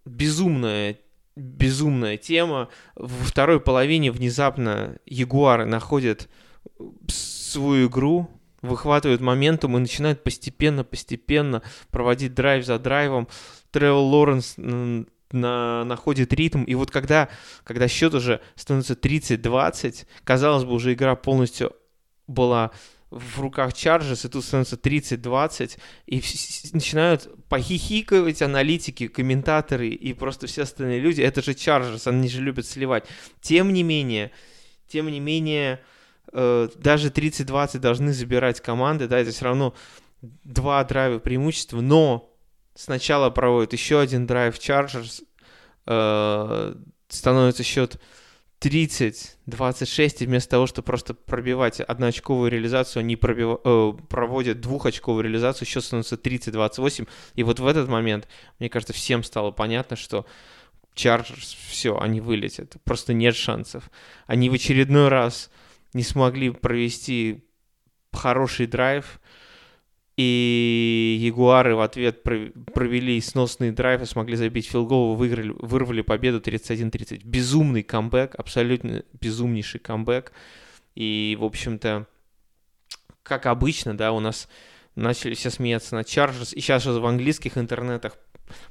безумная, 0.06 1.00
безумная 1.36 2.18
тема. 2.18 2.70
Во 2.96 3.26
второй 3.26 3.60
половине 3.60 4.12
внезапно 4.12 4.98
Ягуары 5.06 5.66
находят 5.66 6.30
свою 7.08 7.88
игру, 7.88 8.30
выхватывают 8.62 9.22
моментум 9.22 9.78
и 9.78 9.80
начинают 9.80 10.24
постепенно-постепенно 10.24 11.62
проводить 11.92 12.34
драйв 12.34 12.66
за 12.66 12.80
драйвом. 12.80 13.28
Тревел 13.72 14.04
Лоренс 14.06 14.56
на, 15.32 15.84
находит 15.84 16.34
ритм. 16.34 16.64
И 16.64 16.76
вот 16.76 16.92
когда, 16.92 17.30
когда 17.64 17.88
счет 17.88 18.14
уже 18.14 18.42
становится 18.56 18.94
30-20, 18.94 20.06
казалось 20.24 20.64
бы, 20.64 20.74
уже 20.74 20.94
игра 20.94 21.16
полностью 21.16 21.74
была 22.28 22.72
в 23.12 23.40
руках 23.40 23.74
Чарджес, 23.74 24.26
и 24.26 24.30
тут 24.30 24.44
становится 24.44 24.76
30-20, 24.76 25.78
и 26.08 26.22
начинают 26.74 27.30
похихикивать 27.48 28.42
аналитики, 28.42 29.08
комментаторы 29.08 29.90
и 29.90 30.14
просто 30.14 30.48
все 30.48 30.64
остальные 30.64 31.00
люди. 31.00 31.22
Это 31.22 31.42
же 31.42 31.54
Чарджес, 31.54 32.08
они 32.08 32.28
же 32.28 32.42
любят 32.42 32.66
сливать. 32.66 33.06
Тем 33.42 33.72
не 33.72 33.84
менее, 33.84 34.32
тем 34.88 35.08
не 35.08 35.20
менее, 35.20 35.82
э, 36.34 36.70
даже 36.76 37.10
30-20 37.10 37.80
должны 37.80 38.12
забирать 38.12 38.60
команды, 38.60 39.08
да, 39.08 39.20
это 39.20 39.32
все 39.32 39.46
равно 39.46 39.76
два 40.44 40.84
драйва 40.84 41.20
преимущества, 41.20 41.82
но 41.82 42.35
Сначала 42.76 43.30
проводит 43.30 43.74
еще 43.74 44.00
один 44.00 44.28
драйв 44.28 44.56
Chargers. 44.58 45.24
Э, 45.88 46.76
становится 47.08 47.64
счет 47.64 48.00
30-26, 48.60 50.18
и 50.20 50.26
вместо 50.26 50.50
того, 50.52 50.68
чтобы 50.68 50.86
просто 50.86 51.14
пробивать 51.14 51.80
одноочковую 51.80 52.52
реализацию, 52.52 53.02
они 53.02 53.16
пробив... 53.16 53.60
э, 53.64 53.94
проводят 54.10 54.60
двухочковую 54.60 55.24
реализацию, 55.24 55.68
счет 55.68 55.84
становится 55.84 56.16
30-28. 56.16 57.08
И 57.36 57.44
вот 57.44 57.60
в 57.60 57.68
этот 57.68 57.88
момент, 57.88 58.28
мне 58.60 58.70
кажется, 58.70 58.94
всем 58.94 59.24
стало 59.24 59.52
понятно, 59.52 59.96
что 59.96 60.26
Чарджерс, 60.96 61.56
все, 61.70 61.98
они 61.98 62.22
вылетят. 62.22 62.76
Просто 62.84 63.14
нет 63.14 63.36
шансов. 63.36 63.90
Они 64.28 64.50
в 64.50 64.54
очередной 64.54 65.10
раз 65.10 65.50
не 65.94 66.04
смогли 66.04 66.50
провести 66.50 67.46
хороший 68.12 68.66
драйв, 68.66 69.20
и 70.18 71.18
Ягуары 71.20 71.76
в 71.76 71.82
ответ 71.82 72.24
провели 72.24 73.20
сносный 73.20 73.72
драйв 73.72 74.02
и 74.02 74.06
смогли 74.06 74.38
забить 74.38 74.68
филгол, 74.68 75.16
выиграли, 75.16 75.54
вырвали 75.60 76.02
победу 76.02 76.40
31-30. 76.40 77.22
Безумный 77.26 77.84
камбэк, 77.84 78.36
абсолютно 78.36 79.04
безумнейший 79.20 79.82
камбэк. 79.82 80.32
И, 80.96 81.36
в 81.40 81.44
общем-то, 81.44 82.08
как 83.24 83.46
обычно, 83.46 83.98
да, 83.98 84.14
у 84.14 84.22
нас 84.22 84.48
начали 84.96 85.34
все 85.34 85.50
смеяться 85.50 85.96
на 85.96 86.02
Chargers, 86.02 86.54
и 86.56 86.62
сейчас 86.62 86.84
же 86.84 86.92
в 86.92 87.06
английских 87.06 87.58
интернетах 87.58 88.18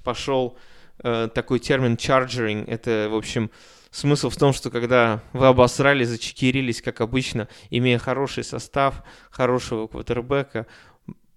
пошел 0.03 0.57
э, 1.03 1.29
такой 1.35 1.59
термин 1.59 1.95
chargering. 1.95 2.65
Это, 2.67 3.09
в 3.11 3.15
общем, 3.15 3.51
смысл 3.91 4.31
в 4.31 4.37
том, 4.37 4.55
что 4.55 4.71
когда 4.71 5.23
вы 5.35 5.47
обосрали, 5.47 6.05
зачекирились, 6.05 6.81
как 6.81 7.03
обычно, 7.03 7.49
имея 7.69 7.99
хороший 7.99 8.45
состав, 8.45 9.03
хорошего 9.31 9.87
квотербека, 9.87 10.67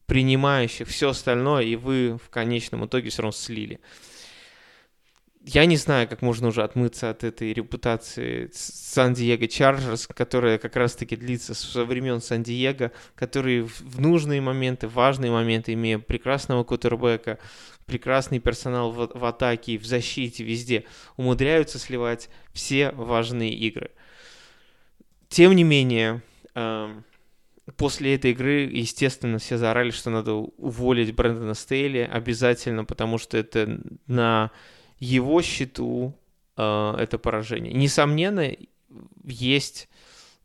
принимающих 0.08 0.88
все 0.88 1.10
остальное, 1.10 1.64
и 1.64 1.76
вы 1.76 2.18
в 2.18 2.30
конечном 2.30 2.86
итоге 2.86 3.10
все 3.10 3.22
равно 3.22 3.34
слили. 3.34 3.80
Я 5.44 5.66
не 5.66 5.78
знаю, 5.78 6.10
как 6.10 6.22
можно 6.22 6.50
уже 6.50 6.62
отмыться 6.64 7.10
от 7.10 7.24
этой 7.24 7.54
репутации 7.54 8.50
Сан-Диего 8.54 9.48
Чарджерс, 9.48 10.08
которая 10.08 10.58
как 10.58 10.76
раз-таки 10.76 11.16
длится 11.16 11.54
со 11.54 11.86
времен 11.86 12.20
Сан-Диего, 12.20 12.92
которые 13.16 13.64
в 13.64 14.02
нужные 14.02 14.42
моменты, 14.42 14.90
важные 14.90 15.32
моменты, 15.32 15.72
имея 15.74 16.00
прекрасного 16.00 16.66
кутербека, 16.66 17.40
прекрасный 17.86 18.40
персонал 18.40 18.92
в, 18.92 19.10
в 19.14 19.24
атаке, 19.24 19.78
в 19.78 19.86
защите, 19.86 20.44
везде, 20.44 20.84
умудряются 21.16 21.80
сливать 21.80 22.30
все 22.52 22.92
важные 22.92 23.54
игры. 23.54 23.92
Тем 25.30 25.56
не 25.56 25.64
менее, 25.64 26.22
эм, 26.56 27.06
после 27.76 28.16
этой 28.16 28.32
игры, 28.32 28.70
естественно, 28.72 29.40
все 29.40 29.58
заорали, 29.58 29.92
что 29.92 30.10
надо 30.10 30.34
уволить 30.34 31.14
Брэндона 31.14 31.54
Стейли 31.54 32.00
обязательно, 32.00 32.86
потому 32.86 33.18
что 33.18 33.38
это 33.38 33.82
на 34.08 34.52
его 35.00 35.42
счету 35.42 36.18
э, 36.56 36.96
это 36.98 37.18
поражение. 37.18 37.74
Несомненно, 37.74 38.52
есть 39.24 39.90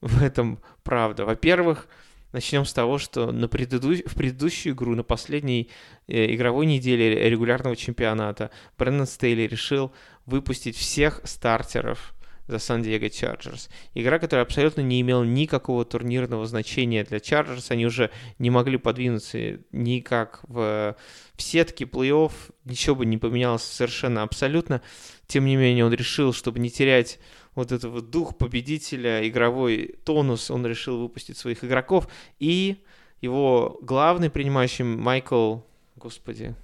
в 0.01 0.23
этом 0.23 0.59
правда. 0.83 1.25
Во-первых, 1.25 1.89
начнем 2.33 2.65
с 2.65 2.73
того, 2.73 2.99
что 2.99 3.31
на 3.31 3.49
преду... 3.49 3.79
в 3.81 4.15
предыдущую 4.15 4.75
игру, 4.75 4.95
на 4.97 5.05
последней 5.05 5.71
э, 6.09 6.35
игровой 6.35 6.67
неделе 6.67 7.29
регулярного 7.31 7.77
чемпионата, 7.77 8.51
Брэндон 8.79 9.07
Стейли 9.07 9.43
решил 9.43 9.93
выпустить 10.27 10.77
всех 10.77 11.21
стартеров 11.25 12.15
за 12.47 12.59
Сан-Диего 12.59 13.09
Чарджерс. 13.09 13.69
Игра, 13.95 14.19
которая 14.19 14.45
абсолютно 14.45 14.81
не 14.81 15.01
имела 15.01 15.25
никакого 15.25 15.85
турнирного 15.85 16.47
значения 16.47 17.05
для 17.05 17.21
Чарджерс. 17.21 17.71
Они 17.71 17.87
уже 17.87 18.11
не 18.39 18.51
могли 18.51 18.79
подвинуться 18.79 19.61
никак 19.71 20.41
в, 20.45 20.97
в 21.35 21.43
сетке 21.43 21.85
плей-офф. 21.85 22.33
Ничего 22.65 22.97
бы 22.97 23.07
не 23.07 23.19
поменялось 23.19 23.63
совершенно 23.63 24.23
абсолютно. 24.23 24.83
Тем 25.27 25.45
не 25.45 25.57
менее, 25.57 25.87
он 25.87 25.93
решил, 25.93 26.33
чтобы 26.33 26.59
не 26.59 26.71
терять 26.71 27.19
вот 27.55 27.71
этого 27.73 28.01
дух 28.01 28.37
победителя, 28.39 29.27
игровой 29.29 29.97
тонус, 30.05 30.51
он 30.51 30.67
решил 30.67 31.01
выпустить 31.01 31.37
своих 31.37 31.65
игроков. 31.65 32.09
И 32.39 32.83
его 33.21 33.79
главный 33.83 34.31
принимающий 34.31 34.85
Майкл, 34.85 35.59
господи, 35.97 36.55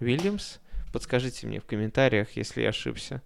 Уильямс, 0.00 0.58
подскажите 0.92 1.46
мне 1.46 1.60
в 1.60 1.64
комментариях, 1.64 2.36
если 2.36 2.62
я 2.62 2.68
ошибся, 2.68 3.22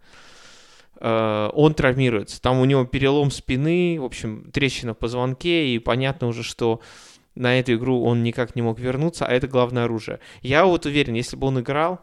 он 0.99 1.75
травмируется. 1.75 2.40
Там 2.40 2.61
у 2.61 2.64
него 2.64 2.85
перелом 2.85 3.30
спины, 3.30 3.99
в 4.00 4.04
общем, 4.04 4.50
трещина 4.50 4.94
в 4.94 4.99
позвонке, 4.99 5.75
и 5.75 5.78
понятно 5.78 6.26
уже, 6.26 6.42
что 6.42 6.80
на 7.35 7.59
эту 7.59 7.75
игру 7.75 8.02
он 8.02 8.23
никак 8.23 8.56
не 8.56 8.62
мог 8.62 8.78
вернуться, 8.78 9.26
а 9.26 9.32
это 9.32 9.47
главное 9.49 9.85
оружие. 9.85 10.20
Я 10.42 10.64
вот 10.64 10.87
уверен, 10.87 11.14
если 11.14 11.37
бы 11.37 11.47
он 11.47 11.61
играл, 11.61 12.00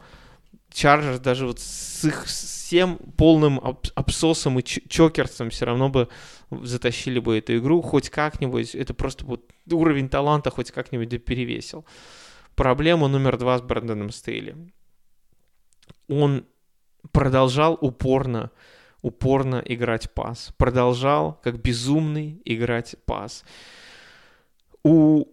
Чарджерс 0.72 1.20
даже 1.20 1.46
вот 1.46 1.60
с 1.60 2.04
их 2.04 2.24
всем 2.24 2.98
полным 3.16 3.60
абсосом 3.94 4.58
и 4.58 4.62
чокерством 4.62 5.50
все 5.50 5.64
равно 5.64 5.88
бы 5.88 6.08
затащили 6.50 7.18
бы 7.18 7.38
эту 7.38 7.56
игру 7.56 7.80
хоть 7.82 8.10
как-нибудь. 8.10 8.74
Это 8.74 8.94
просто 8.94 9.24
вот 9.24 9.50
уровень 9.70 10.08
таланта 10.08 10.50
хоть 10.50 10.70
как-нибудь 10.70 11.24
перевесил. 11.24 11.84
Проблема 12.54 13.08
номер 13.08 13.38
два 13.38 13.58
с 13.58 13.62
Брэндоном 13.62 14.10
Стейли. 14.10 14.56
Он 16.08 16.44
продолжал 17.12 17.78
упорно 17.80 18.50
упорно 19.02 19.62
играть 19.64 20.12
пас. 20.12 20.52
Продолжал, 20.56 21.40
как 21.42 21.60
безумный, 21.60 22.40
играть 22.44 22.96
пас. 23.04 23.44
У 24.82 25.26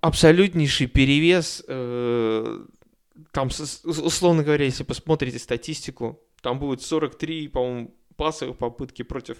абсолютнейший 0.00 0.86
перевес, 0.86 1.64
э, 1.66 2.64
там, 3.32 3.48
условно 3.84 4.42
говоря, 4.42 4.64
если 4.64 4.84
посмотрите 4.84 5.38
статистику, 5.38 6.20
там 6.42 6.58
будет 6.58 6.82
43, 6.82 7.48
по-моему, 7.48 7.94
пасовых 8.16 8.58
попытки 8.58 9.02
против 9.02 9.38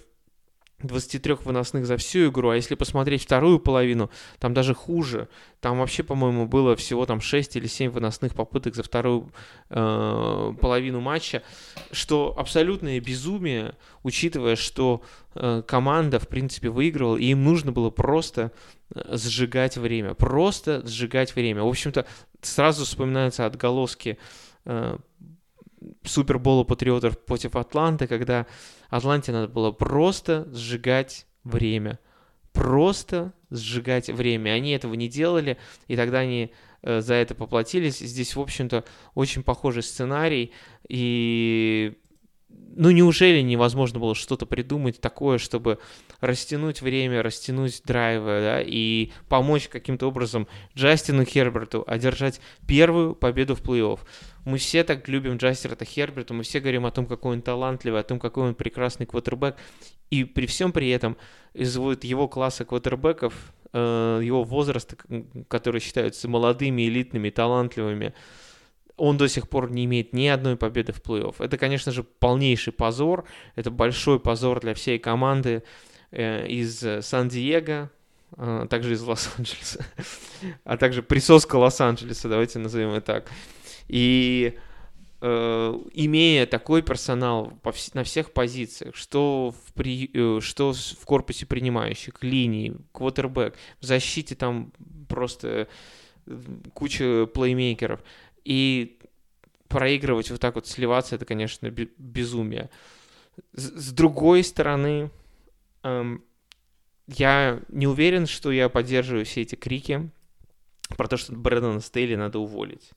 23 0.83 1.33
выносных 1.45 1.85
за 1.85 1.97
всю 1.97 2.29
игру, 2.29 2.49
а 2.49 2.55
если 2.55 2.75
посмотреть 2.75 3.23
вторую 3.23 3.59
половину, 3.59 4.09
там 4.39 4.53
даже 4.53 4.73
хуже. 4.73 5.27
Там 5.59 5.79
вообще, 5.79 6.03
по-моему, 6.03 6.47
было 6.47 6.75
всего 6.75 7.05
там 7.05 7.21
6 7.21 7.55
или 7.55 7.67
7 7.67 7.91
выносных 7.91 8.33
попыток 8.33 8.75
за 8.75 8.83
вторую 8.83 9.31
э, 9.69 10.53
половину 10.59 11.01
матча, 11.01 11.43
что 11.91 12.35
абсолютное 12.37 12.99
безумие, 12.99 13.75
учитывая, 14.03 14.55
что 14.55 15.03
э, 15.35 15.61
команда, 15.67 16.19
в 16.19 16.27
принципе, 16.27 16.69
выигрывала, 16.69 17.17
и 17.17 17.25
им 17.25 17.43
нужно 17.43 17.71
было 17.71 17.89
просто 17.89 18.51
э, 18.93 19.17
сжигать 19.17 19.77
время. 19.77 20.13
Просто 20.15 20.85
сжигать 20.85 21.35
время. 21.35 21.63
В 21.63 21.67
общем-то, 21.67 22.05
сразу 22.41 22.85
вспоминаются 22.85 23.45
отголоски 23.45 24.17
э, 24.65 24.97
Супербола 26.03 26.63
Патриотов 26.63 27.17
против 27.19 27.55
Атланты, 27.55 28.07
когда 28.07 28.45
Атланте 28.89 29.31
надо 29.31 29.47
было 29.47 29.71
просто 29.71 30.47
сжигать 30.53 31.25
время. 31.43 31.99
Просто 32.53 33.33
сжигать 33.49 34.09
время. 34.09 34.51
Они 34.51 34.71
этого 34.71 34.93
не 34.93 35.07
делали, 35.07 35.57
и 35.87 35.95
тогда 35.95 36.19
они 36.19 36.51
э, 36.81 37.01
за 37.01 37.15
это 37.15 37.33
поплатились. 37.33 37.99
Здесь, 37.99 38.35
в 38.35 38.41
общем-то, 38.41 38.83
очень 39.15 39.43
похожий 39.43 39.83
сценарий, 39.83 40.51
и 40.87 41.97
ну 42.75 42.91
неужели 42.91 43.41
невозможно 43.41 43.99
было 43.99 44.15
что-то 44.15 44.45
придумать 44.45 45.01
такое, 45.01 45.37
чтобы 45.37 45.79
растянуть 46.19 46.81
время, 46.81 47.21
растянуть 47.21 47.81
драйвы, 47.85 48.25
да, 48.41 48.61
и 48.61 49.11
помочь 49.29 49.67
каким-то 49.67 50.07
образом 50.07 50.47
Джастину 50.75 51.25
Херберту 51.25 51.83
одержать 51.87 52.39
первую 52.67 53.15
победу 53.15 53.55
в 53.55 53.61
плей-офф. 53.61 53.99
Мы 54.45 54.57
все 54.57 54.83
так 54.83 55.07
любим 55.07 55.37
Джастина 55.37 55.75
Херберта, 55.83 56.33
мы 56.33 56.43
все 56.43 56.59
говорим 56.59 56.85
о 56.85 56.91
том, 56.91 57.05
какой 57.05 57.33
он 57.33 57.41
талантливый, 57.41 57.99
о 57.99 58.03
том, 58.03 58.19
какой 58.19 58.49
он 58.49 58.55
прекрасный 58.55 59.05
квотербек, 59.05 59.55
и 60.09 60.23
при 60.23 60.45
всем 60.45 60.71
при 60.71 60.89
этом 60.89 61.17
из 61.53 61.75
вот 61.77 62.03
его 62.03 62.27
класса 62.27 62.65
квотербеков, 62.65 63.53
э, 63.73 64.21
его 64.23 64.43
возраста, 64.43 64.95
которые 65.47 65.81
считаются 65.81 66.27
молодыми, 66.27 66.87
элитными, 66.87 67.29
талантливыми, 67.29 68.13
он 68.97 69.17
до 69.17 69.27
сих 69.27 69.49
пор 69.49 69.71
не 69.71 69.85
имеет 69.85 70.13
ни 70.13 70.27
одной 70.27 70.57
победы 70.57 70.91
в 70.91 71.01
плей-офф. 71.01 71.35
Это, 71.39 71.57
конечно 71.57 71.91
же, 71.91 72.03
полнейший 72.03 72.73
позор. 72.73 73.25
Это 73.55 73.71
большой 73.71 74.19
позор 74.19 74.59
для 74.59 74.73
всей 74.73 74.99
команды 74.99 75.63
э, 76.11 76.47
из 76.47 76.85
Сан-Диего, 77.05 77.89
э, 78.37 78.67
также 78.69 78.93
из 78.93 79.01
Лос-Анджелеса, 79.01 79.85
а 80.63 80.77
также 80.77 81.03
присоска 81.03 81.55
Лос-Анджелеса, 81.55 82.27
давайте 82.27 82.59
назовем 82.59 82.89
это 82.89 83.13
так. 83.13 83.31
И 83.87 84.57
э, 85.21 85.79
имея 85.93 86.45
такой 86.45 86.81
персонал 86.81 87.53
на 87.93 88.03
всех 88.03 88.31
позициях, 88.33 88.95
что 88.95 89.53
в, 89.65 89.73
при, 89.73 90.09
э, 90.13 90.39
что 90.41 90.73
в 90.73 91.05
корпусе 91.05 91.45
принимающих, 91.45 92.23
линии, 92.23 92.75
квотербек, 92.91 93.55
в 93.79 93.85
защите 93.85 94.35
там 94.35 94.71
просто 95.07 95.67
куча 96.73 97.27
плеймейкеров, 97.27 98.01
и 98.43 98.97
проигрывать 99.67 100.29
вот 100.29 100.39
так 100.39 100.55
вот, 100.55 100.67
сливаться, 100.67 101.15
это, 101.15 101.25
конечно, 101.25 101.69
безумие. 101.69 102.69
С 103.53 103.91
другой 103.91 104.43
стороны, 104.43 105.09
эм, 105.83 106.23
я 107.07 107.61
не 107.69 107.87
уверен, 107.87 108.27
что 108.27 108.51
я 108.51 108.69
поддерживаю 108.69 109.25
все 109.25 109.41
эти 109.41 109.55
крики 109.55 110.09
про 110.97 111.07
то, 111.07 111.17
что 111.17 111.33
Брэдона 111.33 111.79
Стейли 111.79 112.15
надо 112.15 112.39
уволить. 112.39 112.91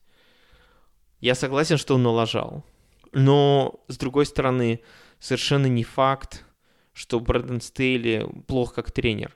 Я 1.19 1.35
согласен, 1.35 1.77
что 1.77 1.95
он 1.95 2.03
налажал. 2.03 2.63
Но, 3.11 3.79
с 3.87 3.97
другой 3.97 4.25
стороны, 4.25 4.81
совершенно 5.19 5.67
не 5.67 5.83
факт, 5.83 6.45
что 6.93 7.19
Брэдон 7.19 7.61
Стейли 7.61 8.27
плох 8.47 8.73
как 8.73 8.91
тренер. 8.91 9.35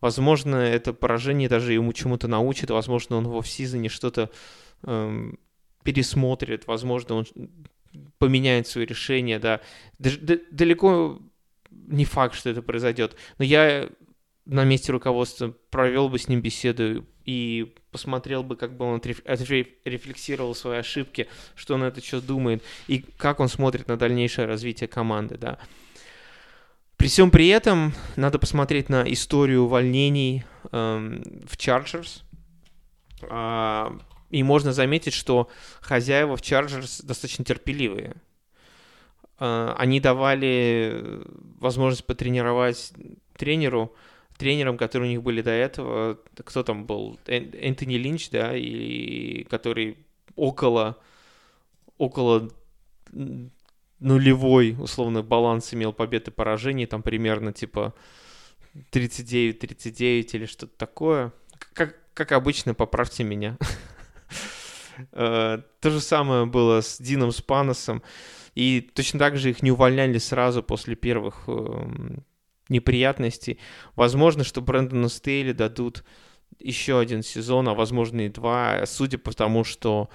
Возможно, 0.00 0.56
это 0.56 0.92
поражение 0.92 1.48
даже 1.48 1.72
ему 1.72 1.92
чему-то 1.92 2.26
научит, 2.26 2.70
возможно, 2.70 3.16
он 3.16 3.28
в 3.28 3.38
офсизоне 3.38 3.88
что-то 3.88 4.30
эм, 4.82 5.38
пересмотрит, 5.84 6.66
возможно, 6.66 7.14
он 7.14 7.26
поменяет 8.18 8.66
свое 8.66 8.86
решение, 8.86 9.38
да. 9.38 9.60
Далеко 9.98 11.20
не 11.70 12.04
факт, 12.04 12.34
что 12.34 12.50
это 12.50 12.62
произойдет. 12.62 13.16
Но 13.38 13.44
я 13.44 13.88
на 14.44 14.64
месте 14.64 14.92
руководства 14.92 15.54
провел 15.70 16.08
бы 16.08 16.18
с 16.18 16.28
ним 16.28 16.40
беседу 16.40 17.06
и 17.24 17.74
посмотрел 17.90 18.42
бы, 18.42 18.56
как 18.56 18.76
бы 18.76 18.84
он 18.84 19.00
рефлексировал 19.04 20.54
свои 20.54 20.78
ошибки, 20.78 21.28
что 21.54 21.74
он 21.74 21.82
это 21.82 22.02
что 22.02 22.20
думает, 22.20 22.62
и 22.88 23.04
как 23.16 23.40
он 23.40 23.48
смотрит 23.48 23.88
на 23.88 23.96
дальнейшее 23.96 24.46
развитие 24.46 24.88
команды, 24.88 25.36
да. 25.38 25.58
При 26.96 27.08
всем 27.08 27.30
при 27.30 27.48
этом 27.48 27.92
надо 28.14 28.38
посмотреть 28.38 28.88
на 28.88 29.02
историю 29.12 29.62
увольнений 29.62 30.44
эм, 30.70 31.22
в 31.46 31.56
Chargers. 31.56 32.22
Э, 33.22 33.90
и 34.30 34.42
можно 34.44 34.72
заметить, 34.72 35.12
что 35.12 35.50
хозяева 35.80 36.36
в 36.36 36.42
Chargers 36.42 37.04
достаточно 37.04 37.44
терпеливые. 37.44 38.14
Э, 39.40 39.74
они 39.78 39.98
давали 39.98 41.24
возможность 41.58 42.06
потренировать 42.06 42.92
тренеру 43.36 43.92
тренерам, 44.42 44.76
которые 44.76 45.08
у 45.08 45.12
них 45.12 45.22
были 45.22 45.40
до 45.40 45.52
этого, 45.52 46.18
кто 46.34 46.64
там 46.64 46.84
был, 46.84 47.16
Энтони 47.26 47.94
Линч, 47.94 48.28
да, 48.30 48.56
и 48.56 49.44
который 49.44 49.96
около, 50.34 50.98
около 51.96 52.50
нулевой, 54.00 54.76
условно, 54.80 55.22
баланс 55.22 55.72
имел 55.72 55.92
побед 55.92 56.26
и 56.26 56.32
поражений, 56.32 56.86
там 56.86 57.04
примерно 57.04 57.52
типа 57.52 57.94
39-39 58.90 60.28
или 60.32 60.46
что-то 60.46 60.76
такое. 60.76 61.32
Как, 61.72 61.96
как 62.14 62.32
обычно, 62.32 62.74
поправьте 62.74 63.24
меня. 63.24 63.56
Э, 65.12 65.62
то 65.80 65.90
же 65.90 66.00
самое 66.00 66.44
было 66.44 66.82
с 66.82 66.98
Дином 67.00 67.32
Спаносом. 67.32 68.02
И 68.54 68.82
точно 68.94 69.18
так 69.18 69.38
же 69.38 69.48
их 69.48 69.62
не 69.62 69.72
увольняли 69.72 70.18
сразу 70.18 70.62
после 70.62 70.96
первых 70.96 71.44
эм, 71.48 72.24
неприятностей. 72.72 73.58
Возможно, 73.94 74.42
что 74.42 74.60
Брэндону 74.60 75.08
Стейли 75.08 75.52
дадут 75.52 76.04
еще 76.58 76.98
один 76.98 77.22
сезон, 77.22 77.68
а 77.68 77.74
возможно 77.74 78.22
и 78.22 78.28
два, 78.28 78.84
судя 78.86 79.18
по 79.18 79.32
тому, 79.32 79.64
что 79.64 80.08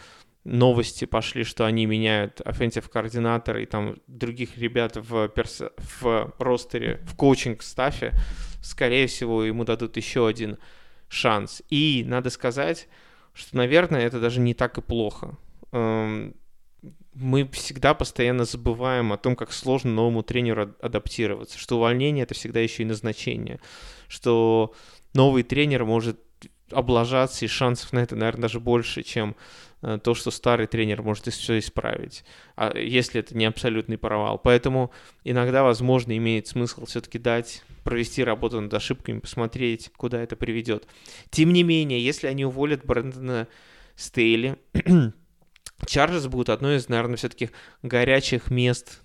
новости 0.44 1.06
пошли, 1.06 1.44
что 1.44 1.66
они 1.66 1.86
меняют 1.86 2.42
offensive 2.42 2.90
координатора 2.90 3.62
и 3.62 3.66
там 3.66 3.98
других 4.08 4.58
ребят 4.58 4.96
в, 4.96 5.28
перс... 5.30 5.62
в 5.78 6.34
ростере, 6.40 7.02
в 7.06 7.16
коучинг-стафе, 7.16 8.14
скорее 8.62 9.08
всего, 9.08 9.44
ему 9.44 9.66
дадут 9.66 9.98
еще 9.98 10.28
один 10.28 10.58
шанс. 11.10 11.62
И 11.70 12.04
надо 12.08 12.30
сказать, 12.30 12.88
что, 13.34 13.58
наверное, 13.58 14.06
это 14.06 14.20
даже 14.20 14.40
не 14.40 14.54
так 14.54 14.78
и 14.78 14.82
плохо. 14.82 15.38
Мы 17.20 17.48
всегда 17.48 17.94
постоянно 17.94 18.46
забываем 18.46 19.12
о 19.12 19.18
том, 19.18 19.36
как 19.36 19.52
сложно 19.52 19.92
новому 19.92 20.22
тренеру 20.22 20.76
адаптироваться, 20.82 21.58
что 21.58 21.78
увольнение 21.78 22.24
это 22.24 22.36
всегда 22.36 22.60
еще 22.60 22.84
и 22.84 22.86
назначение, 22.86 23.60
что 24.08 24.74
новый 25.14 25.42
тренер 25.44 25.84
может 25.86 26.20
облажаться, 26.72 27.46
и 27.46 27.48
шансов 27.48 27.94
на 27.94 28.00
это, 28.00 28.16
наверное, 28.16 28.44
даже 28.44 28.60
больше, 28.60 29.04
чем 29.04 29.36
э, 29.82 30.00
то, 30.04 30.14
что 30.14 30.32
старый 30.32 30.68
тренер 30.68 31.02
может 31.02 31.28
все 31.28 31.60
исправить, 31.60 32.24
а 32.56 32.78
если 32.78 33.22
это 33.22 33.36
не 33.36 33.46
абсолютный 33.46 33.98
провал. 33.98 34.38
Поэтому 34.38 34.92
иногда, 35.24 35.64
возможно, 35.64 36.16
имеет 36.18 36.48
смысл 36.48 36.86
все-таки 36.86 37.20
дать, 37.20 37.64
провести 37.84 38.24
работу 38.24 38.60
над 38.60 38.74
ошибками, 38.74 39.20
посмотреть, 39.20 39.92
куда 39.96 40.22
это 40.22 40.36
приведет. 40.36 40.88
Тем 41.30 41.54
не 41.54 41.64
менее, 41.64 42.04
если 42.04 42.28
они 42.28 42.46
уволят 42.46 42.86
Брэндона 42.86 43.48
Стейли, 43.96 44.58
Чарджерс 45.86 46.28
будут 46.28 46.50
одной 46.50 46.78
из, 46.78 46.90
наверное, 46.90 47.18
все-таки 47.18 47.50
горячих 47.84 48.50
мест 48.50 49.02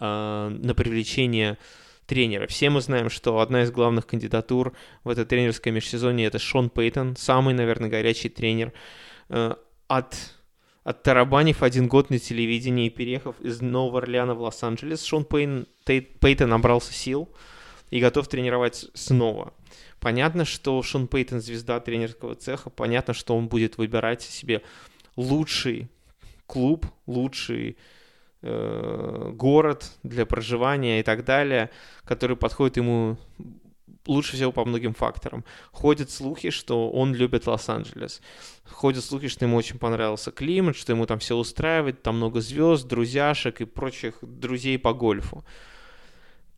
э, 0.00 0.48
на 0.48 0.74
привлечение 0.74 1.58
тренера. 2.06 2.46
Все 2.46 2.70
мы 2.70 2.80
знаем, 2.80 3.10
что 3.10 3.40
одна 3.40 3.62
из 3.62 3.70
главных 3.70 4.06
кандидатур 4.06 4.74
в 5.04 5.08
это 5.08 5.24
тренерское 5.24 5.72
межсезонье 5.72 6.26
это 6.26 6.38
Шон 6.38 6.70
Пейтон, 6.70 7.16
самый, 7.16 7.54
наверное, 7.54 7.90
горячий 7.90 8.28
тренер. 8.28 8.72
Э, 9.28 9.54
от, 9.86 10.16
от 10.82 11.02
Тарабанев 11.02 11.62
один 11.62 11.88
год 11.88 12.10
на 12.10 12.18
телевидении, 12.18 12.88
переехав 12.88 13.40
из 13.40 13.60
Нового 13.60 13.98
Орлеана 13.98 14.34
в 14.34 14.40
Лос-Анджелес, 14.40 15.04
Шон 15.04 15.24
Пейн, 15.24 15.66
Пейтон 15.84 16.48
набрался 16.48 16.92
сил 16.92 17.28
и 17.90 18.00
готов 18.00 18.28
тренировать 18.28 18.86
снова. 18.94 19.52
Понятно, 20.00 20.44
что 20.44 20.82
Шон 20.82 21.06
Пейтон 21.06 21.40
звезда 21.40 21.80
тренерского 21.80 22.34
цеха, 22.34 22.70
понятно, 22.70 23.14
что 23.14 23.36
он 23.36 23.48
будет 23.48 23.78
выбирать 23.78 24.22
себе 24.22 24.62
лучший 25.16 25.88
клуб, 26.46 26.86
лучший 27.06 27.76
э, 28.42 29.30
город 29.34 29.90
для 30.02 30.26
проживания 30.26 31.00
и 31.00 31.02
так 31.02 31.24
далее, 31.24 31.70
который 32.04 32.36
подходит 32.36 32.76
ему 32.76 33.16
лучше 34.06 34.36
всего 34.36 34.52
по 34.52 34.64
многим 34.64 34.94
факторам. 34.94 35.44
Ходят 35.72 36.10
слухи, 36.10 36.50
что 36.50 36.90
он 36.90 37.14
любит 37.14 37.46
Лос-Анджелес. 37.46 38.20
Ходят 38.64 39.04
слухи, 39.04 39.28
что 39.28 39.44
ему 39.44 39.56
очень 39.56 39.78
понравился 39.78 40.30
климат, 40.30 40.76
что 40.76 40.92
ему 40.92 41.06
там 41.06 41.18
все 41.18 41.36
устраивает, 41.36 42.02
там 42.02 42.16
много 42.16 42.40
звезд, 42.40 42.86
друзьяшек 42.86 43.60
и 43.60 43.64
прочих 43.64 44.18
друзей 44.22 44.78
по 44.78 44.92
гольфу. 44.92 45.44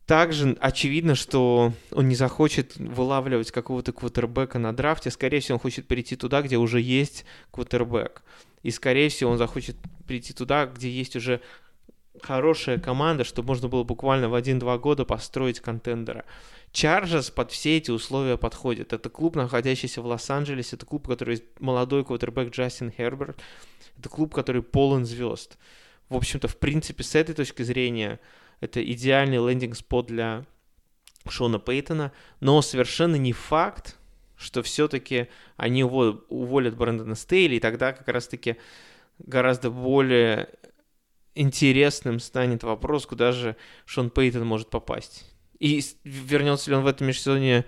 Также 0.05 0.57
очевидно, 0.61 1.15
что 1.15 1.73
он 1.91 2.07
не 2.07 2.15
захочет 2.15 2.77
вылавливать 2.77 3.51
какого-то 3.51 3.91
квотербека 3.91 4.57
на 4.57 4.73
драфте. 4.73 5.11
Скорее 5.11 5.41
всего, 5.41 5.55
он 5.55 5.59
хочет 5.59 5.85
перейти 5.85 6.15
туда, 6.15 6.41
где 6.41 6.57
уже 6.57 6.79
есть 6.79 7.25
квотербек. 7.51 8.23
И, 8.63 8.71
скорее 8.71 9.09
всего, 9.09 9.31
он 9.31 9.37
захочет 9.37 9.77
прийти 10.07 10.33
туда, 10.33 10.65
где 10.65 10.89
есть 10.89 11.15
уже 11.15 11.41
хорошая 12.21 12.79
команда, 12.79 13.23
чтобы 13.23 13.49
можно 13.49 13.67
было 13.67 13.83
буквально 13.83 14.29
в 14.29 14.35
1-2 14.35 14.79
года 14.79 15.05
построить 15.05 15.59
контендера. 15.59 16.25
Чарджерс 16.71 17.29
под 17.29 17.51
все 17.51 17.77
эти 17.77 17.91
условия 17.91 18.37
подходит. 18.37 18.93
Это 18.93 19.09
клуб, 19.09 19.35
находящийся 19.35 20.01
в 20.01 20.05
Лос-Анджелесе, 20.07 20.75
это 20.75 20.85
клуб, 20.85 21.07
который 21.07 21.35
есть 21.35 21.43
молодой 21.59 22.03
квотербек 22.03 22.51
Джастин 22.51 22.91
Херберт, 22.91 23.39
это 23.97 24.09
клуб, 24.09 24.33
который 24.33 24.61
полон 24.61 25.05
звезд. 25.05 25.57
В 26.09 26.15
общем-то, 26.15 26.47
в 26.47 26.57
принципе, 26.57 27.03
с 27.03 27.15
этой 27.15 27.35
точки 27.35 27.63
зрения 27.63 28.19
это 28.59 28.83
идеальный 28.83 29.37
лендинг-спот 29.37 30.07
для 30.07 30.45
Шона 31.27 31.59
Пейтона, 31.59 32.11
но 32.39 32.61
совершенно 32.61 33.15
не 33.15 33.33
факт, 33.33 33.97
что 34.37 34.61
все-таки 34.63 35.27
они 35.55 35.83
уволят 35.83 36.77
Брэндона 36.77 37.15
Стейли, 37.15 37.55
и 37.55 37.59
тогда 37.59 37.93
как 37.93 38.07
раз-таки 38.07 38.57
гораздо 39.19 39.71
более 39.71 40.49
интересным 41.35 42.19
станет 42.19 42.63
вопрос, 42.63 43.05
куда 43.05 43.31
же 43.31 43.55
Шон 43.85 44.09
Пейтон 44.09 44.45
может 44.45 44.69
попасть. 44.69 45.25
И 45.59 45.81
вернется 46.03 46.69
ли 46.69 46.75
он 46.75 46.83
в 46.83 46.87
этом 46.87 47.07
межсезонье 47.07 47.65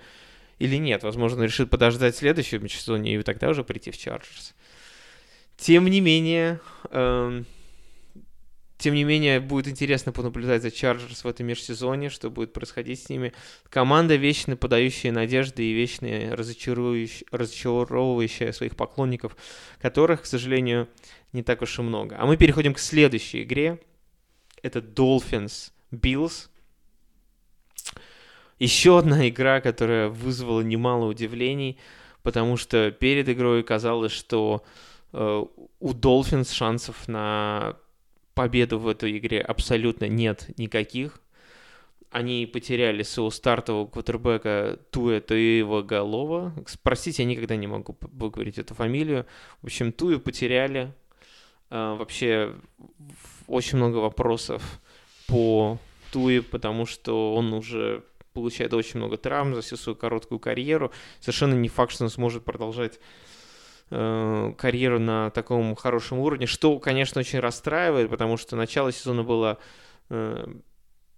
или 0.58 0.76
нет. 0.76 1.02
Возможно, 1.02 1.38
он 1.38 1.44
решит 1.44 1.70
подождать 1.70 2.16
следующего 2.16 2.60
межсезонья 2.60 3.18
и 3.18 3.22
тогда 3.22 3.48
уже 3.48 3.64
прийти 3.64 3.90
в 3.90 3.98
Чарджерс. 3.98 4.54
Тем 5.56 5.86
не 5.88 6.00
менее, 6.00 6.60
эм, 6.90 7.46
тем 8.80 8.94
не 8.94 9.04
менее, 9.04 9.40
будет 9.40 9.68
интересно 9.68 10.10
понаблюдать 10.10 10.62
за 10.62 10.70
Чарджерс 10.70 11.22
в 11.22 11.28
этом 11.28 11.46
межсезоне, 11.46 12.08
что 12.08 12.30
будет 12.30 12.54
происходить 12.54 13.02
с 13.02 13.10
ними. 13.10 13.34
Команда 13.68 14.16
вечно 14.16 14.56
подающая 14.56 15.12
надежды 15.12 15.62
и 15.62 15.74
вечно 15.74 16.34
разочаровывающая, 16.34 18.52
своих 18.52 18.76
поклонников, 18.76 19.36
которых, 19.80 20.22
к 20.22 20.26
сожалению, 20.26 20.88
не 21.32 21.42
так 21.42 21.60
уж 21.60 21.78
и 21.78 21.82
много. 21.82 22.16
А 22.18 22.24
мы 22.24 22.38
переходим 22.38 22.72
к 22.72 22.78
следующей 22.78 23.42
игре. 23.42 23.78
Это 24.62 24.78
Dolphins 24.78 25.72
Bills. 25.92 26.48
Еще 28.58 28.98
одна 28.98 29.28
игра, 29.28 29.60
которая 29.60 30.08
вызвала 30.08 30.62
немало 30.62 31.04
удивлений, 31.04 31.78
потому 32.22 32.56
что 32.56 32.90
перед 32.90 33.28
игрой 33.28 33.62
казалось, 33.62 34.12
что 34.12 34.64
э, 35.12 35.44
у 35.80 35.92
Dolphins 35.92 36.54
шансов 36.54 37.08
на 37.08 37.76
победу 38.40 38.78
в 38.78 38.88
этой 38.88 39.18
игре 39.18 39.38
абсолютно 39.42 40.06
нет 40.06 40.48
никаких. 40.56 41.20
Они 42.10 42.46
потеряли 42.46 43.02
своего 43.02 43.30
стартового 43.30 43.86
квотербека 43.86 44.78
Туя 44.90 45.20
Туева 45.20 45.82
Голова. 45.82 46.54
Простите, 46.82 47.22
я 47.22 47.28
никогда 47.28 47.56
не 47.56 47.66
могу 47.66 47.98
выговорить 48.00 48.56
эту 48.56 48.74
фамилию. 48.74 49.26
В 49.60 49.66
общем, 49.66 49.92
Тую 49.92 50.20
потеряли. 50.20 50.94
А, 51.68 51.96
вообще, 51.96 52.54
очень 53.46 53.76
много 53.76 53.98
вопросов 53.98 54.80
по 55.26 55.78
Туе, 56.10 56.40
потому 56.40 56.86
что 56.86 57.34
он 57.34 57.52
уже 57.52 58.04
получает 58.32 58.72
очень 58.72 59.00
много 59.00 59.18
травм 59.18 59.54
за 59.54 59.60
всю 59.60 59.76
свою 59.76 59.96
короткую 59.96 60.38
карьеру. 60.38 60.92
Совершенно 61.20 61.52
не 61.52 61.68
факт, 61.68 61.92
что 61.92 62.04
он 62.04 62.10
сможет 62.10 62.42
продолжать 62.42 63.00
Э, 63.92 64.52
карьеру 64.56 65.00
на 65.00 65.30
таком 65.30 65.74
хорошем 65.74 66.20
уровне, 66.20 66.46
что, 66.46 66.78
конечно, 66.78 67.20
очень 67.20 67.40
расстраивает, 67.40 68.08
потому 68.08 68.36
что 68.36 68.54
начало 68.54 68.92
сезона 68.92 69.24
было 69.24 69.58
э, 70.10 70.46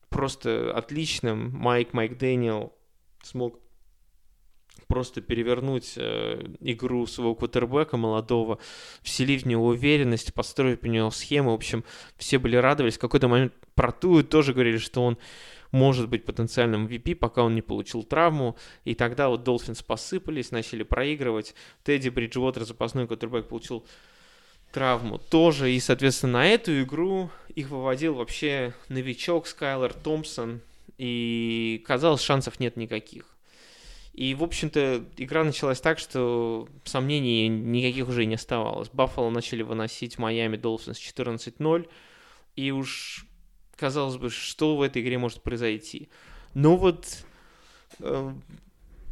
просто 0.08 0.72
отличным. 0.74 1.50
Майк, 1.50 1.92
Майк 1.92 2.16
Дэниел 2.16 2.72
смог 3.22 3.60
просто 4.86 5.20
перевернуть 5.20 5.94
э, 5.96 6.42
игру 6.60 7.06
своего 7.06 7.34
квотербека 7.34 7.98
молодого, 7.98 8.58
вселить 9.02 9.42
в 9.42 9.46
него 9.46 9.66
уверенность, 9.66 10.32
построить 10.32 10.80
по 10.80 10.86
него 10.86 11.10
схему. 11.10 11.50
В 11.50 11.54
общем, 11.54 11.84
все 12.16 12.38
были 12.38 12.56
радовались. 12.56 12.96
В 12.96 13.00
какой-то 13.00 13.28
момент 13.28 13.52
про 13.74 13.92
Тую 13.92 14.24
тоже 14.24 14.54
говорили, 14.54 14.78
что 14.78 15.04
он 15.04 15.18
может 15.72 16.08
быть 16.08 16.24
потенциальным 16.24 16.86
VP, 16.86 17.16
пока 17.16 17.42
он 17.42 17.54
не 17.54 17.62
получил 17.62 18.04
травму. 18.04 18.56
И 18.84 18.94
тогда 18.94 19.28
вот 19.28 19.42
Долфинс 19.42 19.82
посыпались, 19.82 20.50
начали 20.52 20.84
проигрывать. 20.84 21.54
Тедди 21.82 22.10
Бриджвотер, 22.10 22.64
запасной 22.64 23.06
квотербек, 23.06 23.48
получил 23.48 23.84
травму 24.70 25.18
тоже. 25.18 25.72
И, 25.72 25.80
соответственно, 25.80 26.34
на 26.34 26.46
эту 26.46 26.82
игру 26.82 27.30
их 27.54 27.70
выводил 27.70 28.14
вообще 28.14 28.74
новичок 28.88 29.46
Скайлер 29.46 29.92
Томпсон. 29.92 30.60
И 30.98 31.82
казалось, 31.86 32.22
шансов 32.22 32.60
нет 32.60 32.76
никаких. 32.76 33.26
И, 34.12 34.34
в 34.34 34.42
общем-то, 34.42 35.06
игра 35.16 35.42
началась 35.42 35.80
так, 35.80 35.98
что 35.98 36.68
сомнений 36.84 37.48
никаких 37.48 38.08
уже 38.08 38.26
не 38.26 38.34
оставалось. 38.34 38.90
Баффало 38.92 39.30
начали 39.30 39.62
выносить 39.62 40.18
Майами 40.18 40.58
Долфинс 40.58 40.98
14-0. 40.98 41.88
И 42.56 42.70
уж 42.72 43.26
казалось 43.82 44.16
бы, 44.16 44.30
что 44.30 44.76
в 44.76 44.82
этой 44.82 45.02
игре 45.02 45.18
может 45.18 45.42
произойти. 45.42 46.08
Но 46.54 46.76
вот 46.76 47.24
э, 47.98 48.32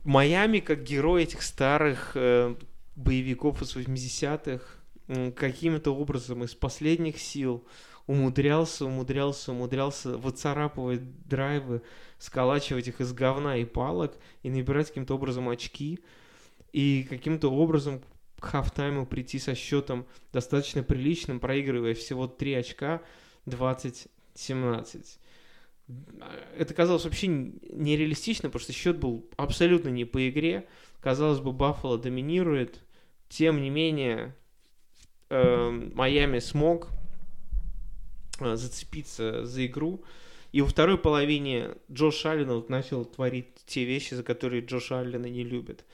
Майами, 0.04 0.60
как 0.60 0.84
герой 0.84 1.24
этих 1.24 1.42
старых 1.42 2.12
э, 2.14 2.54
боевиков 2.94 3.62
из 3.62 3.74
80-х, 3.74 4.64
э, 5.08 5.32
каким-то 5.32 5.92
образом 5.92 6.44
из 6.44 6.54
последних 6.54 7.18
сил 7.18 7.66
умудрялся, 8.06 8.84
умудрялся, 8.84 9.50
умудрялся 9.50 10.16
выцарапывать 10.16 11.26
драйвы, 11.26 11.82
сколачивать 12.18 12.86
их 12.86 13.00
из 13.00 13.12
говна 13.12 13.56
и 13.56 13.64
палок 13.64 14.16
и 14.44 14.50
набирать 14.50 14.86
каким-то 14.86 15.16
образом 15.16 15.48
очки. 15.48 15.98
И 16.72 17.04
каким-то 17.10 17.50
образом 17.50 18.02
к 18.38 18.44
хафтайму 18.44 19.04
прийти 19.04 19.40
со 19.40 19.56
счетом 19.56 20.06
достаточно 20.32 20.84
приличным, 20.84 21.40
проигрывая 21.40 21.94
всего 21.94 22.28
3 22.28 22.54
очка, 22.54 23.02
20 23.46 24.06
17. 24.40 25.18
Это 26.56 26.74
казалось 26.74 27.04
вообще 27.04 27.26
нереалистично, 27.26 28.48
потому 28.48 28.62
что 28.62 28.72
счет 28.72 28.98
был 28.98 29.28
абсолютно 29.36 29.88
не 29.88 30.04
по 30.04 30.28
игре. 30.28 30.66
Казалось 31.00 31.40
бы, 31.40 31.52
Баффало 31.52 31.98
доминирует. 31.98 32.80
Тем 33.28 33.62
не 33.62 33.70
менее, 33.70 34.34
э, 35.28 35.70
Майами 35.94 36.38
смог 36.38 36.88
э, 38.40 38.56
зацепиться 38.56 39.44
за 39.44 39.66
игру. 39.66 40.04
И 40.52 40.60
во 40.62 40.66
второй 40.66 40.98
половине 40.98 41.76
Джош 41.90 42.26
Аллен 42.26 42.48
вот 42.48 42.70
начал 42.70 43.04
творить 43.04 43.54
те 43.66 43.84
вещи, 43.84 44.14
за 44.14 44.22
которые 44.22 44.64
Джош 44.64 44.92
Аллена 44.92 45.26
не 45.26 45.44
любит. 45.44 45.84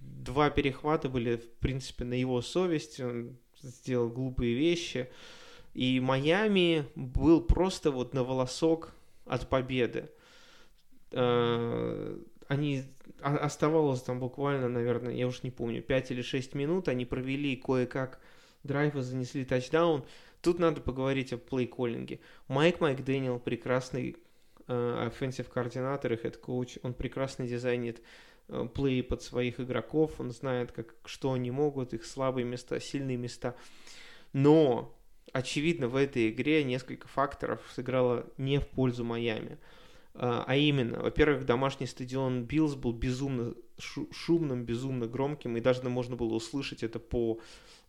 Два 0.00 0.48
перехвата 0.50 1.08
были, 1.08 1.36
в 1.36 1.50
принципе, 1.58 2.04
на 2.04 2.14
его 2.14 2.40
совести. 2.40 3.02
Он 3.02 3.36
сделал 3.62 4.08
глупые 4.08 4.54
вещи. 4.54 5.10
И 5.74 6.00
Майами 6.00 6.86
был 6.94 7.40
просто 7.42 7.90
вот 7.90 8.14
на 8.14 8.24
волосок 8.24 8.94
от 9.26 9.48
победы. 9.48 10.10
Э, 11.10 12.18
они 12.48 12.84
оставалось 13.20 14.02
там 14.02 14.20
буквально, 14.20 14.68
наверное, 14.68 15.14
я 15.14 15.26
уж 15.26 15.42
не 15.42 15.50
помню, 15.50 15.82
5 15.82 16.10
или 16.12 16.22
6 16.22 16.54
минут, 16.54 16.88
они 16.88 17.04
провели 17.04 17.56
кое-как 17.56 18.20
драйвы, 18.62 19.02
занесли 19.02 19.44
тачдаун. 19.44 20.04
Тут 20.42 20.58
надо 20.58 20.80
поговорить 20.80 21.32
о 21.32 21.38
play-calling 21.38 22.08
е. 22.08 22.20
Майк 22.48 22.80
Макдэниел 22.80 23.38
прекрасный 23.38 24.16
offensive 24.66 25.48
coordinator 25.48 26.12
и 26.12 26.16
head 26.16 26.41
coach, 26.41 26.78
он 26.82 26.94
прекрасно 26.94 27.46
дизайнит 27.46 28.00
э, 28.48 28.66
play 28.74 29.02
под 29.02 29.22
своих 29.22 29.60
игроков, 29.60 30.20
он 30.20 30.30
знает, 30.30 30.72
как, 30.72 30.94
что 31.04 31.32
они 31.32 31.50
могут, 31.50 31.92
их 31.92 32.04
слабые 32.04 32.44
места, 32.44 32.80
сильные 32.80 33.16
места. 33.16 33.56
Но 34.32 34.96
очевидно, 35.32 35.88
в 35.88 35.96
этой 35.96 36.30
игре 36.30 36.64
несколько 36.64 37.08
факторов 37.08 37.60
сыграло 37.74 38.26
не 38.38 38.60
в 38.60 38.66
пользу 38.66 39.04
Майами. 39.04 39.58
А, 40.14 40.44
а 40.46 40.56
именно, 40.56 41.00
во-первых, 41.00 41.44
домашний 41.44 41.86
стадион 41.86 42.44
Биллс 42.44 42.74
был 42.74 42.92
безумно 42.92 43.54
шумным, 44.12 44.64
безумно 44.64 45.06
громким, 45.06 45.56
и 45.56 45.60
даже 45.60 45.82
можно 45.88 46.14
было 46.14 46.34
услышать 46.34 46.84
это 46.84 47.00
по 47.00 47.40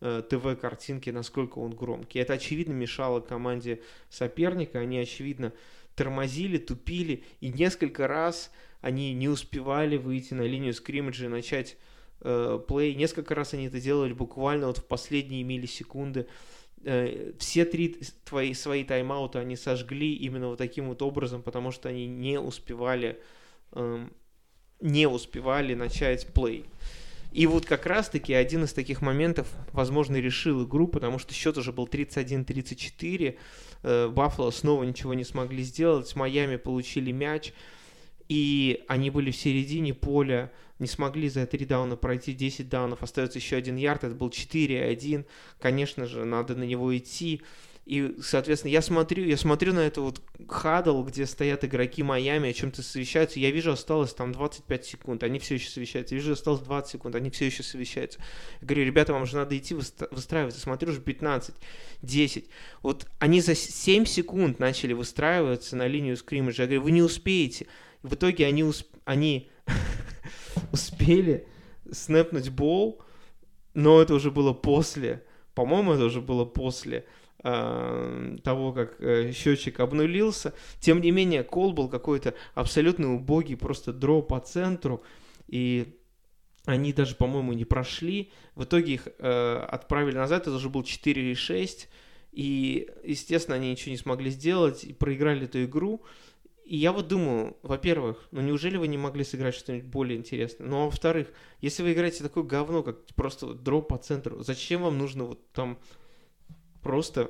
э, 0.01 0.23
ТВ-картинке, 0.27 1.11
насколько 1.11 1.59
он 1.59 1.75
громкий. 1.75 2.17
Это, 2.17 2.33
очевидно, 2.33 2.73
мешало 2.73 3.19
команде 3.19 3.81
соперника, 4.09 4.79
они, 4.79 4.97
очевидно, 4.97 5.53
тормозили, 5.95 6.57
тупили, 6.57 7.23
и 7.41 7.49
несколько 7.49 8.07
раз 8.07 8.51
они 8.81 9.13
не 9.13 9.29
успевали 9.29 9.97
выйти 9.97 10.33
на 10.33 10.41
линию 10.41 10.73
скриммиджа 10.73 11.25
и 11.25 11.29
начать 11.29 11.77
э, 12.21 12.59
плей. 12.67 12.95
Несколько 12.95 13.35
раз 13.35 13.53
они 13.53 13.67
это 13.67 13.79
делали 13.79 14.13
буквально 14.13 14.67
вот 14.67 14.79
в 14.79 14.85
последние 14.85 15.43
миллисекунды. 15.43 16.21
Э, 16.21 16.25
все 17.39 17.65
три 17.65 17.97
твои 18.23 18.53
свои 18.53 18.83
тайм-аута 18.83 19.39
они 19.39 19.55
сожгли 19.55 20.13
именно 20.13 20.49
вот 20.49 20.57
таким 20.57 20.89
вот 20.89 21.01
образом, 21.01 21.41
потому 21.41 21.71
что 21.71 21.89
они 21.89 22.05
не 22.07 22.39
успевали 22.39 23.19
эм, 23.71 24.13
не 24.81 25.07
успевали 25.07 25.73
начать 25.73 26.27
плей. 26.27 26.65
И 27.31 27.47
вот 27.47 27.65
как 27.65 27.85
раз-таки 27.85 28.33
один 28.33 28.63
из 28.63 28.71
таких 28.71 29.01
моментов, 29.01 29.51
возможно, 29.73 30.15
решил 30.15 30.65
игру, 30.65 30.87
потому 30.87 31.19
что 31.19 31.33
счет 31.33 31.57
уже 31.57 31.73
был 31.73 31.85
31-34. 31.85 33.37
Э, 33.83 34.07
Баффало 34.07 34.51
снова 34.51 34.83
ничего 34.83 35.13
не 35.13 35.25
смогли 35.25 35.63
сделать. 35.63 36.15
Майами 36.15 36.55
получили 36.55 37.11
мяч 37.11 37.51
и 38.27 38.83
они 38.87 39.09
были 39.09 39.31
в 39.31 39.37
середине 39.37 39.93
поля, 39.93 40.51
не 40.79 40.87
смогли 40.87 41.29
за 41.29 41.45
три 41.45 41.65
дауна 41.65 41.95
пройти 41.95 42.33
10 42.33 42.69
даунов, 42.69 43.03
остается 43.03 43.39
еще 43.39 43.55
один 43.55 43.75
ярд, 43.75 44.03
это 44.03 44.15
был 44.15 44.29
4-1, 44.29 45.25
конечно 45.59 46.05
же, 46.05 46.25
надо 46.25 46.55
на 46.55 46.63
него 46.63 46.95
идти, 46.97 47.41
и, 47.85 48.15
соответственно, 48.19 48.71
я 48.71 48.81
смотрю, 48.81 49.23
я 49.25 49.37
смотрю 49.37 49.71
на 49.71 49.81
это 49.81 50.01
вот 50.01 50.19
хадл, 50.49 51.03
где 51.03 51.27
стоят 51.27 51.63
игроки 51.63 52.01
Майами, 52.01 52.49
о 52.49 52.53
чем-то 52.53 52.81
совещаются. 52.81 53.39
Я 53.39 53.51
вижу, 53.51 53.71
осталось 53.71 54.11
там 54.11 54.31
25 54.31 54.85
секунд, 54.85 55.21
они 55.21 55.37
все 55.37 55.55
еще 55.55 55.69
совещаются. 55.69 56.15
Я 56.15 56.19
вижу, 56.21 56.33
осталось 56.33 56.61
20 56.61 56.91
секунд, 56.91 57.13
они 57.13 57.29
все 57.29 57.45
еще 57.45 57.61
совещаются. 57.61 58.19
Я 58.61 58.67
говорю, 58.67 58.85
ребята, 58.85 59.13
вам 59.13 59.27
же 59.27 59.35
надо 59.35 59.55
идти 59.55 59.75
выстраиваться. 59.75 60.59
Смотрю, 60.59 60.89
уже 60.89 60.99
15, 60.99 61.53
10. 62.01 62.45
Вот 62.81 63.05
они 63.19 63.39
за 63.39 63.53
7 63.53 64.05
секунд 64.05 64.57
начали 64.57 64.93
выстраиваться 64.93 65.75
на 65.75 65.85
линию 65.85 66.17
скриммиджа. 66.17 66.63
Я 66.63 66.67
говорю, 66.67 66.81
вы 66.81 66.91
не 66.91 67.03
успеете. 67.03 67.67
В 68.01 68.15
итоге 68.15 68.47
они, 68.47 68.63
усп... 68.63 68.87
они 69.05 69.51
успели 70.71 71.47
снэпнуть 71.91 72.49
бол, 72.49 73.01
но 73.73 74.01
это 74.01 74.13
уже 74.13 74.31
было 74.31 74.53
после, 74.53 75.23
по-моему, 75.53 75.93
это 75.93 76.05
уже 76.05 76.21
было 76.21 76.45
после 76.45 77.05
э, 77.43 78.37
того, 78.43 78.73
как 78.73 78.99
э, 78.99 79.31
счетчик 79.31 79.79
обнулился. 79.79 80.53
Тем 80.79 81.01
не 81.01 81.11
менее, 81.11 81.43
кол 81.43 81.73
был 81.73 81.89
какой-то 81.89 82.33
абсолютно 82.53 83.13
убогий, 83.13 83.55
просто 83.55 83.93
дро 83.93 84.21
по 84.21 84.39
центру, 84.39 85.03
и 85.47 85.99
они 86.65 86.93
даже, 86.93 87.15
по-моему, 87.15 87.53
не 87.53 87.65
прошли. 87.65 88.31
В 88.55 88.63
итоге 88.63 88.95
их 88.95 89.07
э, 89.19 89.65
отправили 89.69 90.15
назад, 90.15 90.43
это 90.43 90.55
уже 90.55 90.69
был 90.69 90.81
4-6, 90.81 91.87
и, 92.31 92.89
естественно, 93.03 93.55
они 93.55 93.71
ничего 93.71 93.91
не 93.91 93.97
смогли 93.97 94.29
сделать, 94.29 94.83
и 94.83 94.93
проиграли 94.93 95.45
эту 95.45 95.63
игру. 95.63 96.03
И 96.65 96.77
я 96.77 96.91
вот 96.91 97.07
думаю, 97.07 97.55
во-первых, 97.61 98.27
ну 98.31 98.41
неужели 98.41 98.77
вы 98.77 98.87
не 98.87 98.97
могли 98.97 99.23
сыграть 99.23 99.53
что-нибудь 99.53 99.87
более 99.87 100.17
интересное? 100.17 100.65
Ну 100.67 100.81
а 100.81 100.85
во-вторых, 100.85 101.27
если 101.61 101.83
вы 101.83 101.93
играете 101.93 102.23
такое 102.23 102.43
говно, 102.43 102.81
как 102.81 103.05
просто 103.13 103.53
дроп 103.53 103.89
по 103.89 103.99
центру, 103.99 104.41
зачем 104.41 104.81
вам 104.81 104.97
нужно 104.97 105.25
вот 105.25 105.51
там 105.51 105.77
просто 106.81 107.29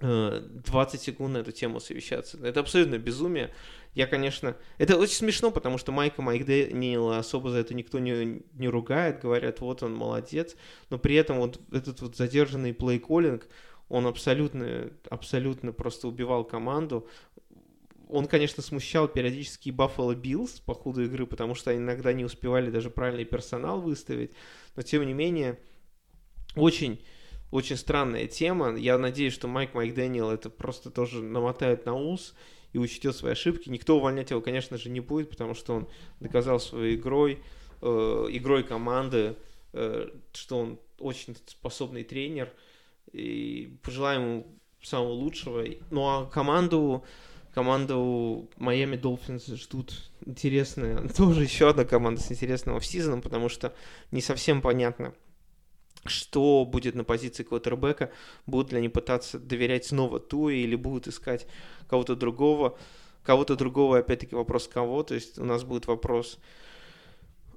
э, 0.02 0.98
секунд 0.98 1.34
на 1.34 1.38
эту 1.38 1.52
тему 1.52 1.78
совещаться? 1.78 2.44
Это 2.44 2.58
абсолютно 2.58 2.98
безумие. 2.98 3.54
Я, 3.94 4.08
конечно... 4.08 4.56
Это 4.78 4.98
очень 4.98 5.14
смешно, 5.14 5.52
потому 5.52 5.78
что 5.78 5.92
Майка 5.92 6.22
Майк 6.22 6.44
Дэниела 6.44 7.18
особо 7.18 7.50
за 7.50 7.58
это 7.58 7.72
никто 7.72 8.00
не, 8.00 8.42
не 8.54 8.68
ругает, 8.68 9.22
говорят, 9.22 9.60
вот 9.60 9.84
он 9.84 9.94
молодец, 9.94 10.56
но 10.90 10.98
при 10.98 11.14
этом 11.14 11.38
вот 11.38 11.60
этот 11.70 12.00
вот 12.00 12.16
задержанный 12.16 12.72
плей-коллинг, 12.72 13.44
он 13.88 14.06
абсолютно, 14.06 14.90
абсолютно 15.08 15.72
просто 15.72 16.08
убивал 16.08 16.44
команду 16.44 17.08
он, 18.08 18.26
конечно, 18.26 18.62
смущал 18.62 19.08
периодически 19.08 19.70
Buffalo 19.70 20.14
Bills 20.14 20.62
по 20.64 20.74
ходу 20.74 21.04
игры, 21.04 21.26
потому 21.26 21.54
что 21.54 21.76
иногда 21.76 22.12
не 22.12 22.24
успевали 22.24 22.70
даже 22.70 22.90
правильный 22.90 23.24
персонал 23.24 23.80
выставить. 23.80 24.30
Но, 24.76 24.82
тем 24.82 25.04
не 25.04 25.12
менее, 25.12 25.58
очень, 26.54 27.04
очень 27.50 27.76
странная 27.76 28.28
тема. 28.28 28.76
Я 28.76 28.96
надеюсь, 28.98 29.32
что 29.32 29.48
Майк 29.48 29.74
Майк 29.74 29.94
Дэниел 29.94 30.30
это 30.30 30.50
просто 30.50 30.90
тоже 30.90 31.22
намотает 31.22 31.84
на 31.84 31.94
ус 31.94 32.34
и 32.72 32.78
учтет 32.78 33.16
свои 33.16 33.32
ошибки. 33.32 33.68
Никто 33.68 33.96
увольнять 33.96 34.30
его, 34.30 34.40
конечно 34.40 34.78
же, 34.78 34.88
не 34.88 35.00
будет, 35.00 35.30
потому 35.30 35.54
что 35.54 35.74
он 35.74 35.88
доказал 36.20 36.60
своей 36.60 36.96
игрой, 36.96 37.42
э, 37.82 37.86
игрой 38.30 38.62
команды, 38.62 39.36
э, 39.72 40.10
что 40.32 40.58
он 40.58 40.78
очень 40.98 41.36
способный 41.46 42.04
тренер. 42.04 42.52
И 43.12 43.78
пожелаем 43.82 44.22
ему 44.22 44.46
самого 44.82 45.12
лучшего. 45.12 45.64
Ну 45.90 46.02
а 46.02 46.26
команду 46.26 47.04
Команду 47.56 48.50
Майами 48.58 48.96
Долфинс 48.96 49.46
ждут 49.46 50.10
интересная, 50.26 51.08
тоже 51.16 51.42
еще 51.42 51.70
одна 51.70 51.86
команда 51.86 52.20
с 52.20 52.30
интересным 52.30 52.76
офсизоном, 52.76 53.22
потому 53.22 53.48
что 53.48 53.74
не 54.10 54.20
совсем 54.20 54.60
понятно, 54.60 55.14
что 56.04 56.66
будет 56.70 56.94
на 56.94 57.02
позиции 57.02 57.44
квотербека, 57.44 58.12
будут 58.44 58.72
ли 58.72 58.78
они 58.78 58.90
пытаться 58.90 59.38
доверять 59.38 59.86
снова 59.86 60.20
Туе 60.20 60.64
или 60.64 60.76
будут 60.76 61.08
искать 61.08 61.46
кого-то 61.88 62.14
другого. 62.14 62.78
Кого-то 63.22 63.56
другого, 63.56 64.00
опять-таки, 64.00 64.34
вопрос 64.34 64.68
кого. 64.68 65.02
То 65.02 65.14
есть 65.14 65.38
у 65.38 65.44
нас 65.46 65.64
будет 65.64 65.86
вопрос 65.86 66.38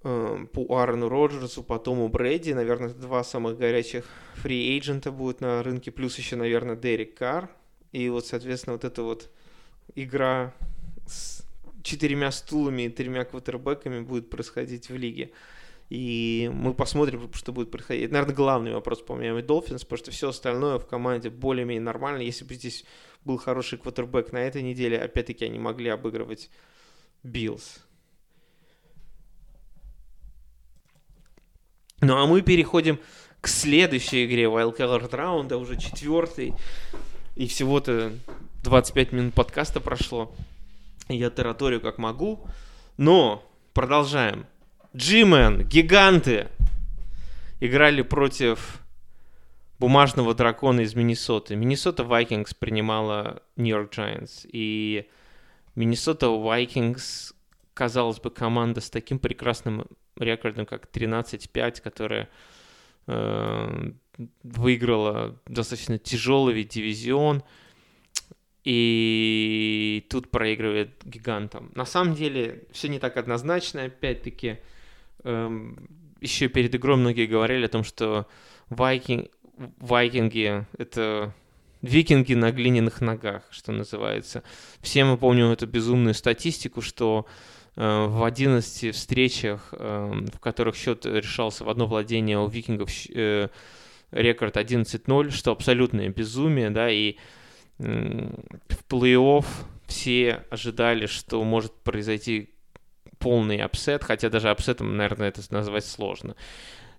э, 0.06 0.46
по 0.54 0.78
Аарону 0.78 1.10
Роджерсу, 1.10 1.62
по 1.62 1.78
Тому 1.78 2.08
Брэди. 2.08 2.54
Наверное, 2.54 2.94
два 2.94 3.26
самых 3.26 3.58
горячих 3.58 4.06
фри-эйджента 4.36 5.12
будут 5.12 5.42
на 5.42 5.62
рынке. 5.62 5.92
Плюс 5.92 6.18
еще, 6.18 6.38
наверное, 6.38 6.78
Дерек 6.78 7.18
Карр. 7.18 7.50
И 7.92 8.08
вот, 8.08 8.26
соответственно, 8.26 8.76
вот 8.76 8.86
эта 8.86 9.04
вот 9.04 9.30
игра 9.96 10.54
с 11.06 11.46
четырьмя 11.84 12.32
стулами 12.32 12.84
и 12.84 12.90
тремя 12.90 13.26
квотербеками 13.26 14.02
будет 14.02 14.30
происходить 14.30 14.90
в 14.90 14.96
лиге. 14.96 15.32
И 15.90 16.52
мы 16.54 16.76
посмотрим, 16.76 17.32
что 17.34 17.52
будет 17.52 17.72
происходить. 17.72 18.06
Это, 18.06 18.14
наверное, 18.14 18.36
главный 18.36 18.74
вопрос 18.74 19.02
по 19.02 19.14
Miami 19.14 19.44
Dolphins, 19.44 19.80
потому 19.80 19.98
что 19.98 20.12
все 20.12 20.30
остальное 20.30 20.78
в 20.78 20.86
команде 20.86 21.32
более-менее 21.32 21.82
нормально. 21.82 22.22
Если 22.22 22.46
бы 22.46 22.54
здесь 22.54 22.86
был 23.26 23.38
хороший 23.38 23.80
квотербек 23.80 24.32
на 24.32 24.38
этой 24.38 24.62
неделе, 24.62 25.00
опять-таки 25.00 25.46
они 25.46 25.58
могли 25.58 25.90
обыгрывать 25.90 26.52
Биллс. 27.24 27.80
Ну 32.02 32.16
а 32.16 32.28
мы 32.28 32.42
переходим 32.42 33.00
к 33.42 33.48
следующей 33.48 34.26
игре 34.26 34.44
Wildcard 34.44 35.16
раунда, 35.16 35.58
уже 35.58 35.76
четвертый. 35.78 36.54
И 37.36 37.48
всего-то 37.48 38.14
25 38.64 39.14
минут 39.14 39.34
подкаста 39.34 39.80
прошло. 39.80 40.34
Я 41.08 41.30
тараторю 41.30 41.80
как 41.80 41.98
могу. 41.98 42.46
Но 42.98 43.44
продолжаем. 43.74 44.46
G-Men, 44.96 45.64
гиганты, 45.64 46.50
играли 47.62 48.02
против 48.02 48.82
бумажного 49.80 50.36
дракона 50.36 50.82
из 50.82 50.94
Миннесоты. 50.94 51.56
Миннесота 51.56 52.04
Вайкингс 52.04 52.54
принимала 52.54 53.42
Нью-Йорк 53.56 53.94
Giants. 53.94 54.48
И 54.52 55.08
Миннесота 55.76 56.28
Вайкингс, 56.28 57.34
казалось 57.74 58.20
бы, 58.20 58.30
команда 58.30 58.82
с 58.82 58.90
таким 58.90 59.20
прекрасным 59.20 59.86
рекордом, 60.18 60.66
как 60.66 60.90
13-5, 60.92 61.82
которая 61.82 62.28
э, 63.08 63.92
выиграла 64.44 65.40
достаточно 65.46 65.98
тяжелый 65.98 66.64
дивизион. 66.66 67.44
И 68.72 70.06
тут 70.12 70.30
проигрывает 70.30 70.92
гигантам. 71.04 71.72
На 71.74 71.86
самом 71.86 72.14
деле 72.14 72.66
все 72.72 72.88
не 72.88 73.00
так 73.00 73.18
однозначно. 73.18 73.86
Опять-таки, 73.86 74.58
эм, 75.24 75.90
еще 76.22 76.50
перед 76.50 76.76
игрой 76.76 76.98
многие 76.98 77.26
говорили 77.26 77.66
о 77.66 77.70
том, 77.70 77.84
что 77.84 78.28
Вайкинг, 78.70 79.32
Вайкинги— 79.80 80.68
это 80.78 81.34
викинги 81.82 82.36
на 82.36 82.52
глиняных 82.52 83.02
ногах, 83.02 83.42
что 83.50 83.72
называется. 83.72 84.44
Все 84.82 85.04
мы 85.04 85.18
помним 85.18 85.48
эту 85.48 85.66
безумную 85.66 86.14
статистику, 86.14 86.82
что 86.84 87.26
э, 87.76 88.06
в 88.06 88.24
11 88.24 88.94
встречах, 88.94 89.70
э, 89.72 90.26
в 90.32 90.40
которых 90.40 90.76
счет 90.76 91.08
решался 91.08 91.64
в 91.64 91.70
одно 91.70 91.88
владение 91.88 92.38
у 92.38 92.48
викингов, 92.48 92.92
э, 93.16 93.48
рекорд 94.12 94.58
11-0, 94.58 95.32
что 95.32 95.54
абсолютное 95.54 96.10
безумие, 96.10 96.70
да, 96.70 96.92
и 96.92 97.16
в 97.80 98.84
плей-офф 98.90 99.46
все 99.88 100.46
ожидали, 100.52 101.08
что 101.08 101.44
может 101.44 101.74
произойти 101.74 102.54
полный 103.18 103.58
upset, 103.58 104.04
хотя 104.04 104.30
даже 104.30 104.50
upset 104.50 104.78
ом, 104.78 104.96
наверное, 104.96 105.30
это 105.30 105.42
назвать 105.50 105.86
сложно. 105.86 106.36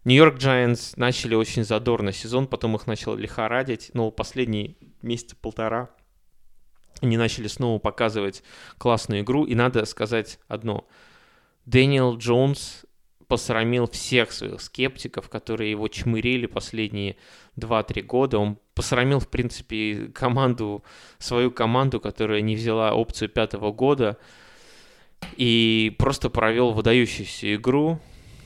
Нью-Йорк 0.05 0.39
Giants 0.39 0.95
начали 0.97 1.35
очень 1.35 1.65
задорно 1.65 2.13
сезон, 2.13 2.47
потом 2.47 2.75
их 2.75 2.87
начало 2.87 3.17
лихорадить, 3.17 3.91
но 3.93 4.11
последний 4.11 4.79
месяц 5.03 5.35
полтора 5.35 5.91
они 7.01 7.17
начали 7.17 7.47
снова 7.47 7.79
показывать 7.79 8.43
классную 8.79 9.23
игру, 9.23 9.45
и 9.45 9.55
надо 9.55 9.85
сказать 9.85 10.39
одно. 10.49 10.87
Дэниел 11.65 12.17
Джонс 12.17 12.85
посрамил 13.31 13.87
всех 13.87 14.33
своих 14.33 14.61
скептиков, 14.61 15.29
которые 15.29 15.71
его 15.71 15.87
чмырили 15.87 16.47
последние 16.47 17.15
2-3 17.57 18.03
года. 18.03 18.39
Он 18.39 18.59
посрамил, 18.75 19.21
в 19.21 19.29
принципе, 19.29 20.11
команду, 20.13 20.83
свою 21.19 21.53
команду, 21.53 22.01
которая 22.01 22.41
не 22.41 22.57
взяла 22.57 22.93
опцию 22.93 23.29
пятого 23.29 23.71
года 23.71 24.19
и 25.37 25.95
просто 25.97 26.29
провел 26.29 26.73
выдающуюся 26.73 27.55
игру, 27.55 28.01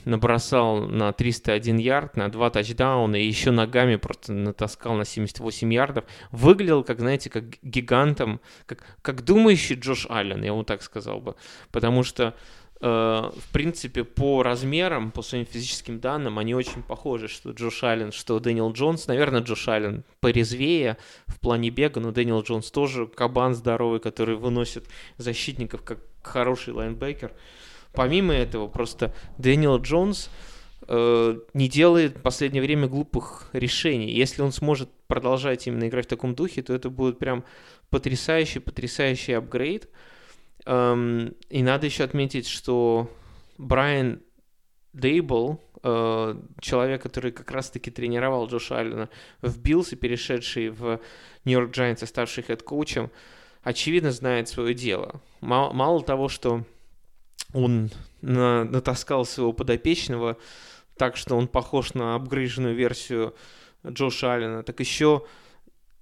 набросал 0.05 0.87
на 0.87 1.15
301 1.15 1.79
ярд, 1.79 2.19
на 2.19 2.31
два 2.31 2.51
тачдауна 2.51 3.17
и 3.17 3.27
еще 3.27 3.53
ногами 3.53 3.97
просто 3.97 4.35
натаскал 4.35 4.97
на 4.97 5.07
78 5.07 5.73
ярдов. 5.73 6.05
Выглядел, 6.31 6.85
как, 6.85 7.01
знаете, 7.01 7.31
как 7.31 7.45
гигантом, 7.63 8.39
как, 8.67 8.85
как 9.01 9.25
думающий 9.25 9.77
Джош 9.77 10.07
Аллен, 10.11 10.45
я 10.45 10.53
вот 10.53 10.67
так 10.67 10.83
сказал 10.83 11.21
бы. 11.21 11.37
Потому 11.73 12.03
что 12.03 12.35
в 12.81 13.49
принципе, 13.53 14.05
по 14.05 14.43
размерам, 14.43 15.11
по 15.11 15.23
своим 15.23 15.47
физическим 15.47 16.01
данным, 16.01 16.39
они 16.39 16.55
очень 16.55 16.83
похожи, 16.83 17.29
что 17.29 17.51
Джош 17.53 17.83
Аллен, 17.85 18.13
что 18.13 18.39
Дэниел 18.41 18.73
Джонс. 18.73 19.07
Наверное, 19.07 19.41
Джош 19.41 19.69
Аллен 19.69 20.05
порезвее 20.21 20.99
в 21.27 21.41
плане 21.41 21.71
бега, 21.71 22.01
но 22.01 22.11
Дэниел 22.11 22.43
Джонс 22.43 22.71
тоже 22.71 23.07
кабан 23.07 23.55
здоровый, 23.55 24.01
который 24.01 24.37
выносит 24.37 24.87
защитников 25.17 25.83
как 25.83 26.01
хороший 26.23 26.75
лайнбекер. 26.75 27.33
Помимо 27.93 28.35
этого, 28.35 28.67
просто 28.67 29.15
Дэниел 29.39 29.81
Джонс 29.81 30.29
э, 30.89 31.39
не 31.55 31.69
делает 31.69 32.19
в 32.19 32.23
последнее 32.23 32.63
время 32.63 32.89
глупых 32.89 33.49
решений. 33.53 34.11
Если 34.11 34.43
он 34.43 34.53
сможет 34.53 34.91
продолжать 35.07 35.67
именно 35.67 35.89
играть 35.89 36.07
в 36.07 36.09
таком 36.09 36.35
духе, 36.35 36.63
то 36.63 36.75
это 36.75 36.91
будет 36.91 37.19
прям 37.19 37.45
потрясающий, 37.89 38.59
потрясающий 38.59 39.33
апгрейд. 39.35 39.85
Эм, 39.85 39.91
и 40.67 41.63
надо 41.63 41.87
еще 41.87 42.05
отметить, 42.05 42.47
что 42.47 43.11
Брайан 43.59 44.21
Дейбл, 44.95 45.61
э, 45.83 46.35
человек, 46.61 47.03
который 47.03 47.33
как 47.33 47.51
раз-таки 47.51 47.91
тренировал 47.91 48.47
Джоша 48.47 48.79
Аллена 48.79 49.09
в 49.43 49.59
Биллс 49.61 49.93
и 49.93 49.97
перешедший 49.97 50.71
в 50.71 51.01
Нью-Йорк 51.45 51.77
Giants, 51.77 52.07
ставший 52.07 52.45
хед-коучем, 52.45 53.11
очевидно 53.63 54.13
знает 54.13 54.49
свое 54.49 54.73
дело. 54.73 55.21
Мало, 55.41 56.03
того, 56.03 56.29
что 56.29 56.65
он 57.53 57.91
на, 58.23 58.65
натаскал 58.65 59.25
своего 59.25 59.53
подопечного 59.53 60.39
так, 60.97 61.17
что 61.17 61.37
он 61.37 61.49
похож 61.49 61.95
на 61.95 62.15
апгрейженную 62.15 62.75
версию 62.75 63.35
Джоша 63.87 64.35
Аллена, 64.35 64.63
так 64.63 64.81
еще 64.81 65.25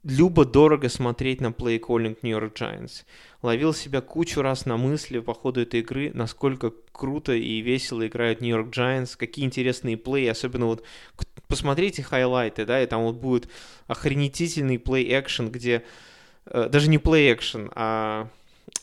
любо-дорого 0.05 0.89
смотреть 0.89 1.41
на 1.41 1.53
плей-коллинг 1.53 2.19
Нью-Йорк 2.23 2.57
Giants. 2.57 3.05
Ловил 3.43 3.73
себя 3.73 4.01
кучу 4.01 4.43
раз 4.43 4.67
на 4.67 4.77
мысли 4.77 5.21
по 5.21 5.35
ходу 5.35 5.61
этой 5.63 5.81
игры, 5.81 6.11
насколько 6.15 6.73
круто 6.93 7.33
и 7.33 7.61
весело 7.61 8.07
играют 8.07 8.41
Нью-Йорк 8.41 8.69
Giants, 8.69 9.17
какие 9.17 9.45
интересные 9.45 9.97
плей, 9.97 10.31
особенно 10.31 10.67
вот 10.67 10.85
посмотрите 11.47 12.03
хайлайты, 12.03 12.65
да, 12.65 12.83
и 12.83 12.87
там 12.87 13.03
вот 13.03 13.17
будет 13.17 13.49
охренительный 13.87 14.79
плей-экшен, 14.79 15.51
где 15.51 15.85
э, 16.47 16.69
даже 16.69 16.89
не 16.89 16.99
плей-экшен, 16.99 17.71
а 17.75 18.29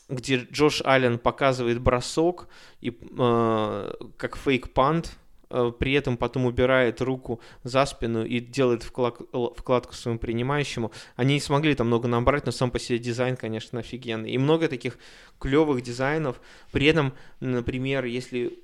где 0.08 0.48
Джош 0.52 0.82
Аллен 0.86 1.20
показывает 1.20 1.82
бросок 1.82 2.48
и 2.82 2.90
э, 2.92 3.94
как 4.18 4.38
фейк-пант, 4.38 5.18
при 5.50 5.94
этом 5.94 6.18
потом 6.18 6.46
убирает 6.46 7.02
руку 7.02 7.42
за 7.64 7.86
спину 7.86 8.24
и 8.24 8.40
делает 8.40 8.84
вклад, 8.84 9.20
вкладку 9.58 9.94
своему 9.94 10.20
принимающему. 10.20 10.92
Они 11.16 11.34
не 11.36 11.40
смогли 11.40 11.74
там 11.76 11.88
много 11.88 12.08
набрать, 12.08 12.46
но 12.46 12.52
сам 12.52 12.70
по 12.70 12.80
себе 12.80 13.00
дизайн, 13.00 13.36
конечно, 13.36 13.80
офигенный. 13.80 14.32
И 14.32 14.38
много 14.38 14.68
таких 14.68 15.00
клевых 15.40 15.82
дизайнов. 15.82 16.40
При 16.72 16.86
этом, 16.86 17.14
например, 17.40 18.06
если 18.06 18.60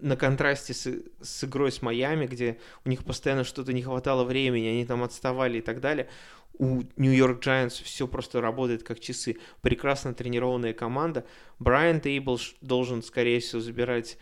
на 0.00 0.16
контрасте 0.16 0.74
с, 0.74 0.88
с 1.20 1.44
игрой 1.44 1.70
с 1.72 1.82
Майами, 1.82 2.26
где 2.26 2.58
у 2.84 2.88
них 2.88 3.04
постоянно 3.04 3.44
что-то 3.44 3.72
не 3.72 3.82
хватало 3.82 4.24
времени, 4.24 4.68
они 4.68 4.86
там 4.86 5.02
отставали 5.02 5.58
и 5.58 5.62
так 5.62 5.80
далее, 5.80 6.08
у 6.58 6.82
Нью-Йорк 6.96 7.44
Giants 7.44 7.82
все 7.82 8.06
просто 8.06 8.40
работает 8.40 8.82
как 8.82 9.00
часы. 9.00 9.38
Прекрасно 9.60 10.14
тренированная 10.14 10.72
команда. 10.72 11.26
Брайан 11.58 12.00
Тейбл 12.00 12.38
должен, 12.60 13.02
скорее 13.02 13.40
всего, 13.40 13.60
забирать 13.60 14.18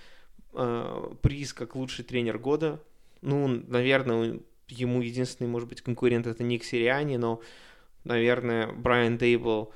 э, 0.53 1.15
приз 1.23 1.53
как 1.53 1.77
лучший 1.77 2.05
тренер 2.05 2.39
года. 2.39 2.83
Ну, 3.23 3.49
наверное, 3.49 4.41
ему 4.69 5.03
единственный, 5.03 5.49
может 5.49 5.69
быть, 5.69 5.83
конкурент 5.83 6.27
это 6.27 6.43
Ник 6.43 6.65
Сириани, 6.65 7.17
но, 7.17 7.41
наверное, 8.05 8.73
Брайан 8.73 9.19
Тейбл 9.19 9.73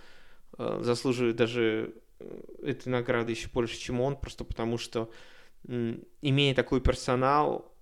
э, 0.58 0.80
заслуживает 0.82 1.36
даже 1.36 1.94
э, 2.20 2.40
этой 2.62 2.88
награды 2.88 3.32
еще 3.32 3.48
больше, 3.48 3.78
чем 3.78 4.00
он, 4.00 4.16
просто 4.16 4.44
потому 4.44 4.78
что, 4.78 5.10
имея 5.66 6.54
такой 6.54 6.80
персонал, 6.82 7.73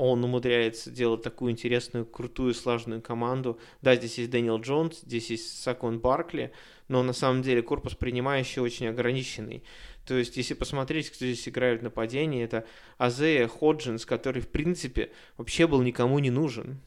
он 0.00 0.24
умудряется 0.24 0.90
делать 0.90 1.20
такую 1.20 1.52
интересную, 1.52 2.06
крутую, 2.06 2.54
слаженную 2.54 3.02
команду. 3.02 3.60
Да, 3.82 3.94
здесь 3.94 4.16
есть 4.16 4.30
Дэниел 4.30 4.58
Джонс, 4.58 5.02
здесь 5.02 5.28
есть 5.28 5.62
Сакон 5.62 6.00
Баркли, 6.00 6.52
но 6.88 7.02
на 7.02 7.12
самом 7.12 7.42
деле 7.42 7.60
корпус 7.60 7.94
принимающий 7.94 8.62
очень 8.62 8.88
ограниченный. 8.88 9.62
То 10.06 10.14
есть, 10.14 10.38
если 10.38 10.54
посмотреть, 10.54 11.10
кто 11.10 11.26
здесь 11.26 11.46
играет 11.46 11.80
в 11.80 11.84
нападении, 11.84 12.42
это 12.42 12.64
Азея 12.96 13.46
Ходжинс, 13.46 14.06
который, 14.06 14.40
в 14.40 14.48
принципе, 14.48 15.12
вообще 15.36 15.66
был 15.66 15.82
никому 15.82 16.18
не 16.18 16.30
нужен. 16.30 16.80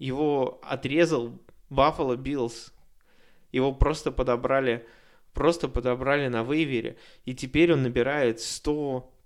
Его 0.00 0.60
отрезал 0.64 1.40
Баффало 1.70 2.16
Биллс. 2.16 2.72
Его 3.52 3.72
просто 3.72 4.10
подобрали, 4.10 4.84
просто 5.32 5.68
подобрали 5.68 6.26
на 6.26 6.42
waiver 6.42 6.82
е. 6.82 6.96
И 7.24 7.36
теперь 7.36 7.72
он 7.72 7.84
набирает 7.84 8.40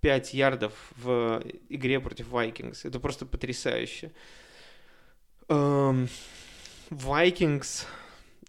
105 0.03 0.35
ярдов 0.35 0.73
в 0.97 1.43
игре 1.69 2.01
против 2.01 2.29
Vikings. 2.29 2.81
Это 2.83 2.99
просто 2.99 3.25
потрясающе. 3.25 4.11
Vikings, 5.49 6.09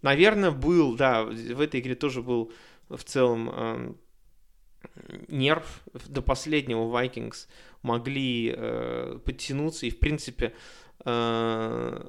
наверное, 0.02 0.50
был, 0.50 0.96
да, 0.96 1.24
в 1.24 1.62
этой 1.62 1.80
игре 1.80 1.94
тоже 1.94 2.24
был 2.24 2.52
в 2.90 3.04
целом 3.04 3.98
нерв 5.28 5.84
до 6.08 6.24
последнего 6.24 6.86
Vikings 6.86 7.48
могли 7.84 8.54
э, 8.56 9.20
подтянуться, 9.24 9.86
и, 9.86 9.92
в 9.92 10.00
принципе, 10.00 10.54
э, 11.06 12.08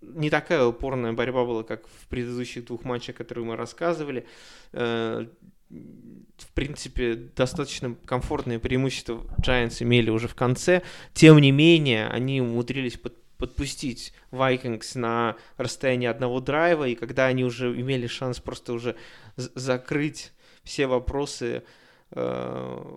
не 0.00 0.30
такая 0.30 0.64
упорная 0.64 1.12
борьба 1.12 1.44
была, 1.44 1.62
как 1.64 1.86
в 1.86 2.08
предыдущих 2.08 2.64
двух 2.64 2.84
матчах, 2.84 3.16
которые 3.16 3.44
мы 3.44 3.56
рассказывали. 3.56 4.26
Э, 4.72 5.26
в 5.70 6.52
принципе, 6.54 7.14
достаточно 7.14 7.94
комфортное 8.04 8.58
преимущество 8.58 9.24
Giants 9.40 9.82
имели 9.82 10.10
уже 10.10 10.28
в 10.28 10.34
конце. 10.34 10.82
Тем 11.12 11.38
не 11.38 11.50
менее, 11.50 12.06
они 12.08 12.40
умудрились 12.40 12.96
под, 12.96 13.14
подпустить 13.36 14.12
Vikings 14.30 14.98
на 14.98 15.36
расстояние 15.56 16.10
одного 16.10 16.40
драйва, 16.40 16.88
и 16.88 16.94
когда 16.94 17.26
они 17.26 17.44
уже 17.44 17.68
имели 17.78 18.06
шанс 18.06 18.40
просто 18.40 18.72
уже 18.72 18.96
закрыть 19.36 20.32
все 20.62 20.86
вопросы, 20.86 21.64
э, 22.12 22.96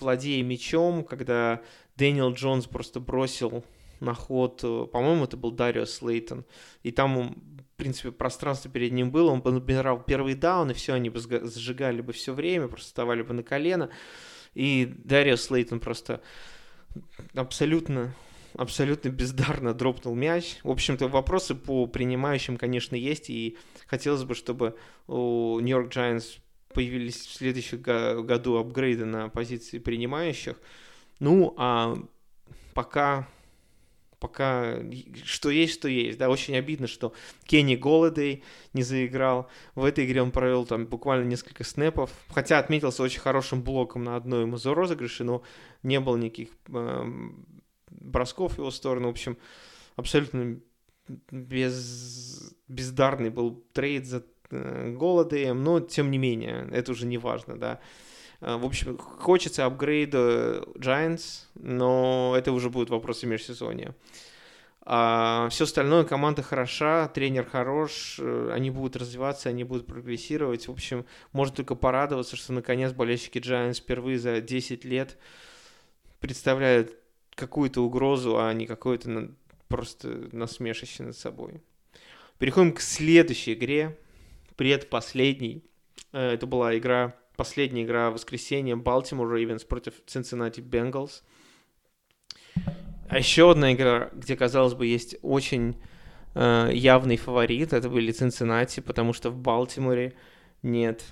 владея 0.00 0.42
мячом, 0.42 1.04
когда 1.04 1.60
Дэниел 1.96 2.32
Джонс 2.32 2.66
просто 2.66 3.00
бросил 3.00 3.64
на 4.00 4.14
ход, 4.14 4.60
э, 4.64 4.86
по-моему, 4.90 5.24
это 5.24 5.36
был 5.36 5.50
Дарио 5.50 5.84
Слейтон, 5.84 6.44
и 6.82 6.90
там, 6.90 7.36
принципе, 7.82 8.12
пространство 8.12 8.70
перед 8.70 8.92
ним 8.92 9.10
было, 9.10 9.32
он 9.32 9.40
бы 9.40 9.50
набирал 9.50 10.00
первый 10.00 10.34
даун, 10.34 10.70
и 10.70 10.74
все, 10.74 10.94
они 10.94 11.10
бы 11.10 11.18
сжигали 11.18 12.00
бы 12.00 12.12
все 12.12 12.32
время, 12.32 12.68
просто 12.68 12.86
вставали 12.86 13.22
бы 13.22 13.34
на 13.34 13.42
колено, 13.42 13.90
и 14.54 14.94
Дарио 14.98 15.34
Слейтон 15.34 15.80
просто 15.80 16.22
абсолютно 17.34 18.14
абсолютно 18.54 19.08
бездарно 19.08 19.72
дропнул 19.72 20.14
мяч. 20.14 20.58
В 20.62 20.70
общем-то, 20.70 21.08
вопросы 21.08 21.54
по 21.54 21.86
принимающим, 21.86 22.58
конечно, 22.58 22.94
есть, 22.94 23.30
и 23.30 23.56
хотелось 23.86 24.24
бы, 24.24 24.34
чтобы 24.34 24.76
у 25.08 25.58
Нью-Йорк 25.58 25.90
Giants 25.90 26.38
появились 26.74 27.16
в 27.16 27.32
следующем 27.32 27.80
году 27.80 28.58
апгрейды 28.58 29.06
на 29.06 29.30
позиции 29.30 29.78
принимающих. 29.78 30.56
Ну, 31.18 31.54
а 31.56 31.96
пока 32.74 33.26
пока 34.22 34.78
что 35.24 35.50
есть, 35.50 35.74
что 35.74 35.88
есть. 35.88 36.16
Да, 36.16 36.28
очень 36.28 36.56
обидно, 36.56 36.86
что 36.86 37.12
Кенни 37.44 37.74
Голодей 37.74 38.44
не 38.72 38.84
заиграл. 38.84 39.50
В 39.74 39.84
этой 39.84 40.06
игре 40.06 40.22
он 40.22 40.30
провел 40.30 40.64
там 40.64 40.86
буквально 40.86 41.28
несколько 41.28 41.64
снэпов. 41.64 42.10
Хотя 42.28 42.60
отметился 42.60 43.02
очень 43.02 43.20
хорошим 43.20 43.62
блоком 43.62 44.04
на 44.04 44.14
одной 44.14 44.42
ему 44.42 44.58
за 44.58 44.72
розыгрыше, 44.74 45.24
но 45.24 45.42
не 45.82 45.98
было 45.98 46.16
никаких 46.16 46.50
э, 46.68 47.04
бросков 47.90 48.54
в 48.54 48.58
его 48.58 48.70
сторону. 48.70 49.08
В 49.08 49.10
общем, 49.10 49.36
абсолютно 49.96 50.60
без, 51.32 52.54
бездарный 52.68 53.30
был 53.30 53.64
трейд 53.72 54.06
за 54.06 54.24
э, 54.50 54.94
Голодеем, 54.96 55.64
но 55.64 55.80
тем 55.80 56.12
не 56.12 56.18
менее, 56.18 56.68
это 56.70 56.92
уже 56.92 57.06
не 57.06 57.18
важно, 57.18 57.58
да. 57.58 57.72
Э, 57.72 58.11
в 58.42 58.66
общем, 58.66 58.98
хочется 58.98 59.64
апгрейда 59.66 60.64
Giants, 60.74 61.44
но 61.54 62.34
это 62.36 62.50
уже 62.50 62.70
будет 62.70 62.90
вопросы 62.90 63.26
межсезонья. 63.26 63.94
А 64.84 65.48
все 65.50 65.62
остальное, 65.62 66.02
команда 66.02 66.42
хороша, 66.42 67.06
тренер 67.06 67.46
хорош, 67.46 68.16
э, 68.18 68.50
они 68.52 68.70
будут 68.70 68.96
развиваться, 68.96 69.48
они 69.48 69.62
будут 69.62 69.86
прогрессировать. 69.86 70.66
В 70.66 70.72
общем, 70.72 71.06
можно 71.30 71.54
только 71.54 71.76
порадоваться, 71.76 72.34
что 72.34 72.52
наконец 72.52 72.92
болельщики 72.92 73.38
Giants 73.38 73.74
впервые 73.74 74.18
за 74.18 74.40
10 74.40 74.84
лет 74.84 75.18
представляют 76.18 76.96
какую-то 77.36 77.82
угрозу, 77.82 78.40
а 78.40 78.52
не 78.52 78.66
какое-то 78.66 79.30
просто 79.68 80.28
насмешище 80.32 81.04
над 81.04 81.16
собой. 81.16 81.62
Переходим 82.38 82.72
к 82.72 82.80
следующей 82.80 83.52
игре, 83.52 83.96
предпоследней. 84.56 85.62
Э, 86.12 86.32
это 86.32 86.48
была 86.48 86.76
игра 86.76 87.14
последняя 87.36 87.84
игра 87.84 88.10
в 88.10 88.14
воскресенье 88.14 88.76
Балтимор 88.76 89.28
против 89.68 89.94
Cincinnati 90.06 90.60
Bengals. 90.60 91.22
А 93.08 93.18
еще 93.18 93.50
одна 93.50 93.74
игра, 93.74 94.10
где, 94.14 94.36
казалось 94.36 94.74
бы, 94.74 94.86
есть 94.86 95.16
очень 95.20 95.76
э, 96.34 96.70
явный 96.72 97.18
фаворит, 97.18 97.74
это 97.74 97.90
были 97.90 98.10
Цинциннати, 98.10 98.80
потому 98.80 99.12
что 99.12 99.30
в 99.30 99.36
Балтиморе 99.36 100.14
нет 100.62 101.04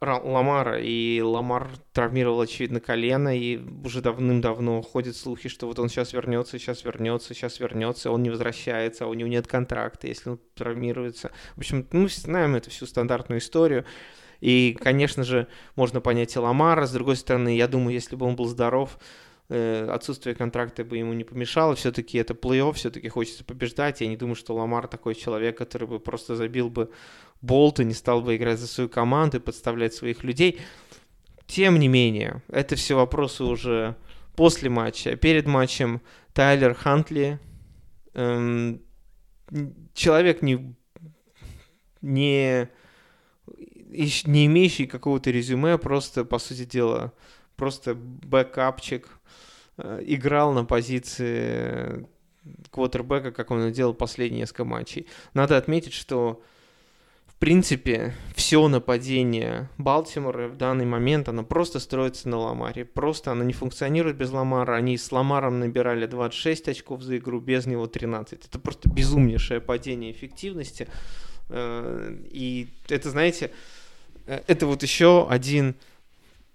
Ламара, 0.00 0.80
и 0.80 1.20
Ламар 1.20 1.70
травмировал, 1.92 2.40
очевидно, 2.40 2.80
колено, 2.80 3.36
и 3.36 3.60
уже 3.84 4.02
давным-давно 4.02 4.82
ходят 4.82 5.14
слухи, 5.14 5.48
что 5.48 5.68
вот 5.68 5.78
он 5.78 5.88
сейчас 5.88 6.12
вернется, 6.12 6.58
сейчас 6.58 6.84
вернется, 6.84 7.32
сейчас 7.32 7.60
вернется, 7.60 8.10
он 8.10 8.24
не 8.24 8.30
возвращается, 8.30 9.04
а 9.04 9.06
у 9.08 9.14
него 9.14 9.28
нет 9.28 9.46
контракта, 9.46 10.08
если 10.08 10.30
он 10.30 10.40
травмируется. 10.54 11.30
В 11.54 11.58
общем, 11.58 11.86
мы 11.92 12.08
знаем 12.08 12.56
эту 12.56 12.70
всю 12.70 12.86
стандартную 12.86 13.38
историю. 13.38 13.84
И, 14.40 14.76
конечно 14.78 15.24
же, 15.24 15.48
можно 15.74 16.00
понять 16.00 16.34
и 16.36 16.38
Ламара. 16.38 16.86
С 16.86 16.92
другой 16.92 17.16
стороны, 17.16 17.56
я 17.56 17.68
думаю, 17.68 17.94
если 17.94 18.16
бы 18.16 18.26
он 18.26 18.36
был 18.36 18.46
здоров, 18.46 18.98
э, 19.48 19.88
отсутствие 19.90 20.34
контракта 20.34 20.84
бы 20.84 20.96
ему 20.96 21.12
не 21.12 21.24
помешало. 21.24 21.74
Все-таки 21.74 22.18
это 22.18 22.34
плей-офф, 22.34 22.74
все-таки 22.74 23.08
хочется 23.08 23.44
побеждать. 23.44 24.00
Я 24.00 24.06
не 24.06 24.16
думаю, 24.16 24.36
что 24.36 24.54
Ламар 24.54 24.86
такой 24.86 25.14
человек, 25.14 25.58
который 25.58 25.88
бы 25.88 25.98
просто 25.98 26.36
забил 26.36 26.70
бы 26.70 26.90
болт 27.40 27.80
и 27.80 27.84
не 27.84 27.94
стал 27.94 28.20
бы 28.20 28.36
играть 28.36 28.58
за 28.58 28.66
свою 28.66 28.88
команду 28.88 29.38
и 29.38 29.40
подставлять 29.40 29.94
своих 29.94 30.24
людей. 30.24 30.60
Тем 31.46 31.78
не 31.78 31.88
менее, 31.88 32.42
это 32.48 32.76
все 32.76 32.94
вопросы 32.94 33.42
уже 33.42 33.96
после 34.36 34.70
матча. 34.70 35.16
Перед 35.16 35.46
матчем 35.46 36.02
Тайлер 36.34 36.74
Хантли, 36.74 37.40
эм, 38.14 38.82
человек 39.94 40.42
не, 40.42 40.76
не 42.02 42.68
не 43.90 44.46
имеющий 44.46 44.86
какого-то 44.86 45.30
резюме, 45.30 45.78
просто, 45.78 46.24
по 46.24 46.38
сути 46.38 46.64
дела, 46.64 47.12
просто 47.56 47.94
бэкапчик, 47.94 49.08
э, 49.78 50.02
играл 50.06 50.52
на 50.52 50.64
позиции 50.64 52.06
квотербека, 52.70 53.32
как 53.32 53.50
он 53.50 53.70
делал 53.72 53.94
последние 53.94 54.40
несколько 54.40 54.64
матчей. 54.64 55.06
Надо 55.34 55.56
отметить, 55.56 55.92
что 55.92 56.42
в 57.26 57.36
принципе 57.36 58.14
все 58.34 58.66
нападение 58.66 59.68
Балтимора 59.78 60.48
в 60.48 60.56
данный 60.56 60.86
момент, 60.86 61.28
оно 61.28 61.44
просто 61.44 61.78
строится 61.78 62.28
на 62.28 62.38
Ламаре. 62.38 62.84
Просто 62.84 63.30
оно 63.30 63.44
не 63.44 63.52
функционирует 63.52 64.16
без 64.16 64.32
Ламара. 64.32 64.74
Они 64.74 64.98
с 64.98 65.12
Ламаром 65.12 65.60
набирали 65.60 66.06
26 66.06 66.68
очков 66.68 67.02
за 67.02 67.18
игру, 67.18 67.40
без 67.40 67.66
него 67.66 67.86
13. 67.86 68.46
Это 68.46 68.58
просто 68.58 68.88
безумнейшее 68.90 69.60
падение 69.60 70.10
эффективности. 70.10 70.88
Э, 71.48 72.16
и 72.30 72.68
это, 72.88 73.10
знаете, 73.10 73.50
Э, 74.28 74.42
это 74.46 74.66
вот 74.66 74.82
еще 74.82 75.26
один 75.28 75.74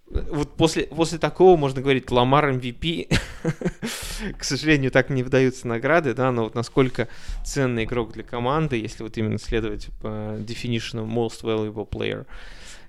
вот 0.10 0.56
после, 0.56 0.84
после 0.84 1.18
такого 1.18 1.58
можно 1.58 1.82
говорить 1.82 2.12
Ламар 2.12 2.52
MVP. 2.52 3.18
К 4.38 4.44
сожалению, 4.44 4.92
так 4.92 5.10
не 5.10 5.24
выдаются 5.24 5.68
награды, 5.68 6.14
да, 6.14 6.32
но 6.32 6.44
вот 6.44 6.54
насколько 6.54 7.08
ценный 7.44 7.86
игрок 7.86 8.14
для 8.14 8.24
команды, 8.24 8.78
если 8.78 9.02
вот 9.02 9.18
именно 9.18 9.40
следовать 9.40 9.88
по 10.02 10.38
definition 10.38 11.08
most 11.08 11.42
valuable 11.42 11.90
player. 11.90 12.28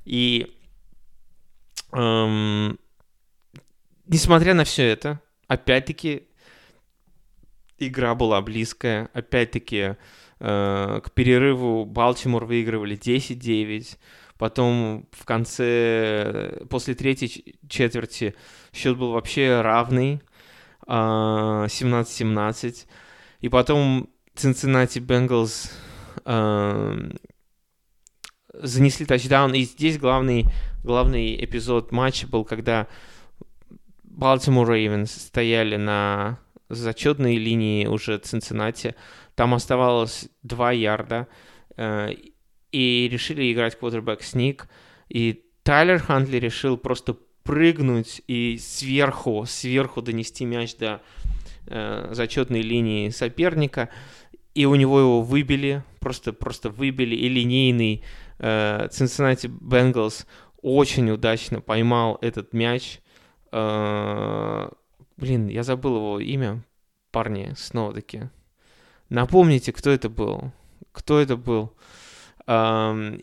И 0.04 0.54
эм, 1.92 2.78
несмотря 4.06 4.52
на 4.52 4.64
все 4.64 4.86
это, 4.86 5.20
опять-таки 5.46 6.24
игра 7.78 8.14
была 8.14 8.42
близкая, 8.42 9.08
опять-таки 9.14 9.76
э, 9.76 9.96
к 10.38 11.10
перерыву 11.14 11.84
Балтимор 11.84 12.44
выигрывали 12.44 12.96
10-9, 12.96 13.96
Потом 14.36 15.06
в 15.12 15.24
конце, 15.24 16.64
после 16.68 16.94
третьей 16.94 17.56
четверти 17.68 18.34
счет 18.72 18.98
был 18.98 19.12
вообще 19.12 19.60
равный, 19.60 20.20
17-17. 20.86 20.86
А, 20.86 21.66
И 23.40 23.48
потом 23.48 24.10
Cincinnati 24.34 25.00
Bengals 25.00 25.70
э, 26.24 27.10
занесли 28.54 29.06
тачдаун. 29.06 29.54
И 29.54 29.62
здесь 29.62 29.98
главный, 29.98 30.46
главный 30.82 31.42
эпизод 31.44 31.92
матча 31.92 32.26
был, 32.26 32.44
когда 32.44 32.88
Baltimore 34.04 34.66
Ravens 34.66 35.06
стояли 35.06 35.76
на 35.76 36.40
зачетной 36.68 37.36
линии 37.36 37.86
уже 37.86 38.18
Цинциннати. 38.18 38.96
Там 39.34 39.54
оставалось 39.54 40.28
2 40.42 40.72
ярда. 40.72 41.28
Э, 41.76 42.10
и 42.74 43.08
решили 43.10 43.52
играть 43.52 43.78
квотербек 43.78 44.22
сник. 44.22 44.68
И 45.08 45.44
Тайлер 45.62 46.00
Хантли 46.00 46.38
решил 46.38 46.76
просто 46.76 47.16
прыгнуть 47.44 48.22
и 48.26 48.58
сверху, 48.58 49.44
сверху 49.46 50.02
донести 50.02 50.44
мяч 50.44 50.74
до 50.76 51.00
э, 51.66 52.08
зачетной 52.10 52.62
линии 52.62 53.10
соперника. 53.10 53.90
И 54.54 54.66
у 54.66 54.74
него 54.74 54.98
его 54.98 55.22
выбили, 55.22 55.84
просто, 56.00 56.32
просто 56.32 56.68
выбили. 56.70 57.14
И 57.14 57.28
линейный 57.28 58.02
э, 58.38 58.88
Cincinnati 58.90 59.48
Bengals 59.48 60.26
очень 60.60 61.10
удачно 61.10 61.60
поймал 61.60 62.18
этот 62.22 62.52
мяч. 62.54 63.00
Э, 63.52 64.68
блин, 65.16 65.48
я 65.48 65.62
забыл 65.62 65.96
его 65.96 66.20
имя, 66.20 66.64
парни, 67.12 67.52
снова-таки. 67.56 68.30
Напомните, 69.14 69.72
кто 69.72 69.90
это 69.90 70.08
был? 70.08 70.50
Кто 70.90 71.20
это 71.20 71.36
был? 71.36 71.72
Эм, 72.48 73.20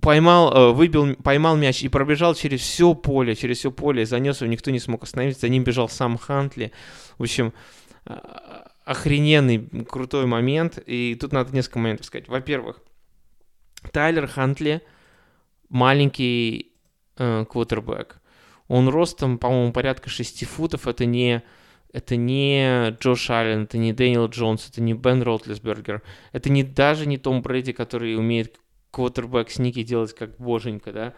поймал, 0.00 0.52
э, 0.54 0.72
выбил, 0.72 1.16
поймал 1.16 1.56
мяч 1.56 1.82
и 1.82 1.88
пробежал 1.88 2.36
через 2.36 2.60
все 2.60 2.94
поле, 2.94 3.34
через 3.34 3.58
все 3.58 3.72
поле, 3.72 4.06
занес 4.06 4.40
его, 4.40 4.48
никто 4.48 4.70
не 4.70 4.78
смог 4.78 5.02
остановить, 5.02 5.40
за 5.40 5.48
ним 5.48 5.64
бежал 5.64 5.88
сам 5.88 6.18
Хантли. 6.18 6.70
В 7.18 7.24
общем, 7.24 7.52
э, 8.06 8.14
охрененный, 8.84 9.58
крутой 9.88 10.26
момент, 10.26 10.78
и 10.86 11.16
тут 11.20 11.32
надо 11.32 11.52
несколько 11.52 11.80
моментов 11.80 12.06
сказать. 12.06 12.28
Во-первых, 12.28 12.78
Тайлер 13.90 14.28
Хантли 14.28 14.82
маленький 15.68 16.72
э, 17.16 17.44
квотербек. 17.50 18.20
Он 18.68 18.88
ростом, 18.88 19.38
по-моему, 19.38 19.72
порядка 19.72 20.10
6 20.10 20.46
футов, 20.46 20.86
это 20.86 21.06
не 21.06 21.42
это 21.92 22.16
не 22.16 22.90
Джош 23.00 23.30
Аллен, 23.30 23.64
это 23.64 23.78
не 23.78 23.92
Дэниел 23.92 24.26
Джонс, 24.26 24.68
это 24.68 24.80
не 24.80 24.94
Бен 24.94 25.22
Ротлесбергер, 25.22 26.02
это 26.32 26.50
не, 26.50 26.62
даже 26.62 27.06
не 27.06 27.18
Том 27.18 27.42
Брэди, 27.42 27.72
который 27.72 28.16
умеет 28.16 28.58
квотербек 28.90 29.50
сники 29.50 29.82
делать 29.82 30.14
как 30.14 30.36
боженька, 30.38 30.92
да. 30.92 31.14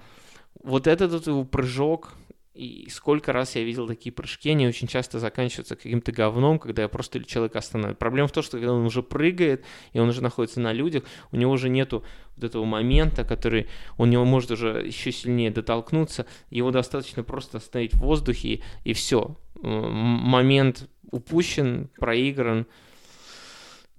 Вот 0.62 0.87
этот 0.87 1.12
вот 1.12 1.27
его 1.27 1.45
прыжок, 1.45 2.14
и 2.55 2.89
сколько 2.89 3.33
раз 3.33 3.57
я 3.57 3.65
видел 3.65 3.89
такие 3.89 4.13
прыжки, 4.13 4.51
они 4.51 4.69
очень 4.69 4.87
часто 4.87 5.19
заканчиваются 5.19 5.75
каким-то 5.75 6.13
говном, 6.13 6.61
когда 6.61 6.83
я 6.83 6.89
просто 6.89 7.23
человека 7.25 7.59
останавливаю. 7.59 7.97
Проблема 7.97 8.29
в 8.29 8.33
том, 8.33 8.45
что 8.45 8.59
когда 8.59 8.73
он 8.73 8.87
уже 8.87 9.03
прыгает, 9.03 9.65
и 9.93 9.99
он 9.99 10.09
уже 10.09 10.23
находится 10.23 10.61
на 10.61 10.73
людях, 10.73 11.03
у 11.33 11.37
него 11.37 11.51
уже 11.51 11.69
нету 11.69 12.05
вот 12.37 12.45
этого 12.45 12.65
момента, 12.65 13.25
который 13.25 13.67
он 13.97 14.11
не 14.11 14.19
может 14.19 14.53
уже 14.53 14.85
еще 14.87 15.11
сильнее 15.11 15.51
дотолкнуться, 15.51 16.27
его 16.51 16.71
достаточно 16.71 17.25
просто 17.25 17.59
остановить 17.59 17.95
в 17.95 17.99
воздухе, 17.99 18.49
и, 18.49 18.63
и 18.85 18.93
все. 18.93 19.37
Момент 19.61 20.89
упущен, 21.11 21.91
проигран, 21.97 22.67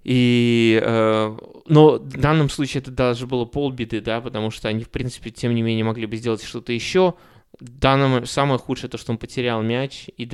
и, 0.02 0.80
э, 0.82 1.36
но 1.66 1.98
в 1.98 2.20
данном 2.20 2.48
случае 2.48 2.80
это 2.80 2.92
даже 2.92 3.26
было 3.26 3.44
полбеды, 3.44 4.00
да, 4.00 4.20
потому 4.20 4.50
что 4.50 4.68
они, 4.68 4.84
в 4.84 4.88
принципе, 4.88 5.30
тем 5.30 5.52
не 5.52 5.62
менее 5.62 5.84
могли 5.84 6.06
бы 6.06 6.16
сделать 6.16 6.44
что-то 6.44 6.72
еще. 6.72 7.16
Данном, 7.60 8.26
самое 8.26 8.58
худшее 8.58 8.90
то, 8.90 8.98
что 8.98 9.12
он 9.12 9.18
потерял 9.18 9.62
мяч, 9.62 10.08
и 10.16 10.28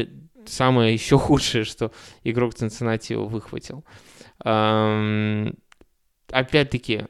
самое 0.47 0.93
еще 0.93 1.19
худшее, 1.19 1.65
что 1.65 1.93
игрок 2.25 2.55
Цинциннати 2.55 3.13
его 3.13 3.27
выхватил. 3.27 3.85
Опять-таки, 6.31 7.07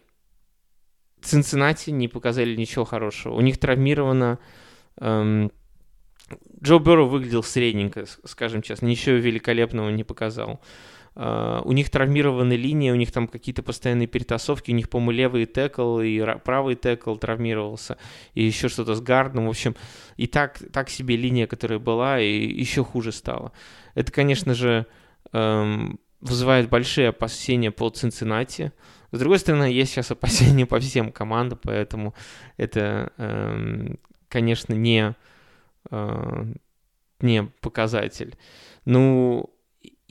Цинциннати 1.21 1.91
не 1.91 2.09
показали 2.09 2.57
ничего 2.57 2.85
хорошего. 2.85 3.35
У 3.35 3.41
них 3.41 3.59
травмировано... 3.59 4.39
Джо 6.63 6.79
Берро 6.79 7.05
выглядел 7.05 7.43
средненько, 7.43 8.07
скажем 8.25 8.63
честно, 8.63 8.87
ничего 8.87 9.17
великолепного 9.17 9.91
не 9.91 10.05
показал. 10.05 10.61
Uh, 11.15 11.61
у 11.67 11.73
них 11.73 11.91
травмированы 11.91 12.55
линии, 12.55 12.91
у 12.91 12.95
них 12.95 13.13
там 13.13 13.29
какие-то 13.29 13.63
постоянные 13.63 14.07
перетасовки, 14.07 14.71
у 14.71 14.75
них, 14.75 14.89
по-моему, 14.89 15.11
левый 15.11 15.45
текл 15.45 16.01
и 16.01 16.25
правый 16.43 16.75
текл 16.75 17.17
травмировался, 17.17 17.99
и 18.33 18.43
еще 18.43 18.71
что-то 18.71 18.95
с 18.95 19.03
гардом, 19.03 19.47
в 19.47 19.51
общем, 19.51 19.77
и 20.17 20.27
так, 20.27 20.59
так 20.73 20.89
себе 20.89 21.17
линия, 21.17 21.47
которая 21.47 21.79
была, 21.79 22.19
и 22.19 22.47
еще 22.47 22.83
хуже 22.83 23.13
стало. 23.13 23.53
Это, 23.95 24.11
конечно 24.11 24.55
же, 24.55 24.87
эм, 25.33 26.01
вызывает 26.23 26.71
большие 26.71 27.09
опасения 27.09 27.71
по 27.71 27.91
Цинциннати. 27.91 28.73
С 29.11 29.19
другой 29.19 29.39
стороны, 29.39 29.65
есть 29.65 29.93
сейчас 29.93 30.11
опасения 30.11 30.65
по 30.65 30.81
всем 30.81 31.13
командам, 31.13 31.59
поэтому 31.63 32.15
это, 32.57 33.13
эм, 33.19 33.99
конечно, 34.29 34.73
не, 34.73 35.15
э, 35.91 36.45
не 37.21 37.43
показатель. 37.61 38.39
Ну, 38.87 39.52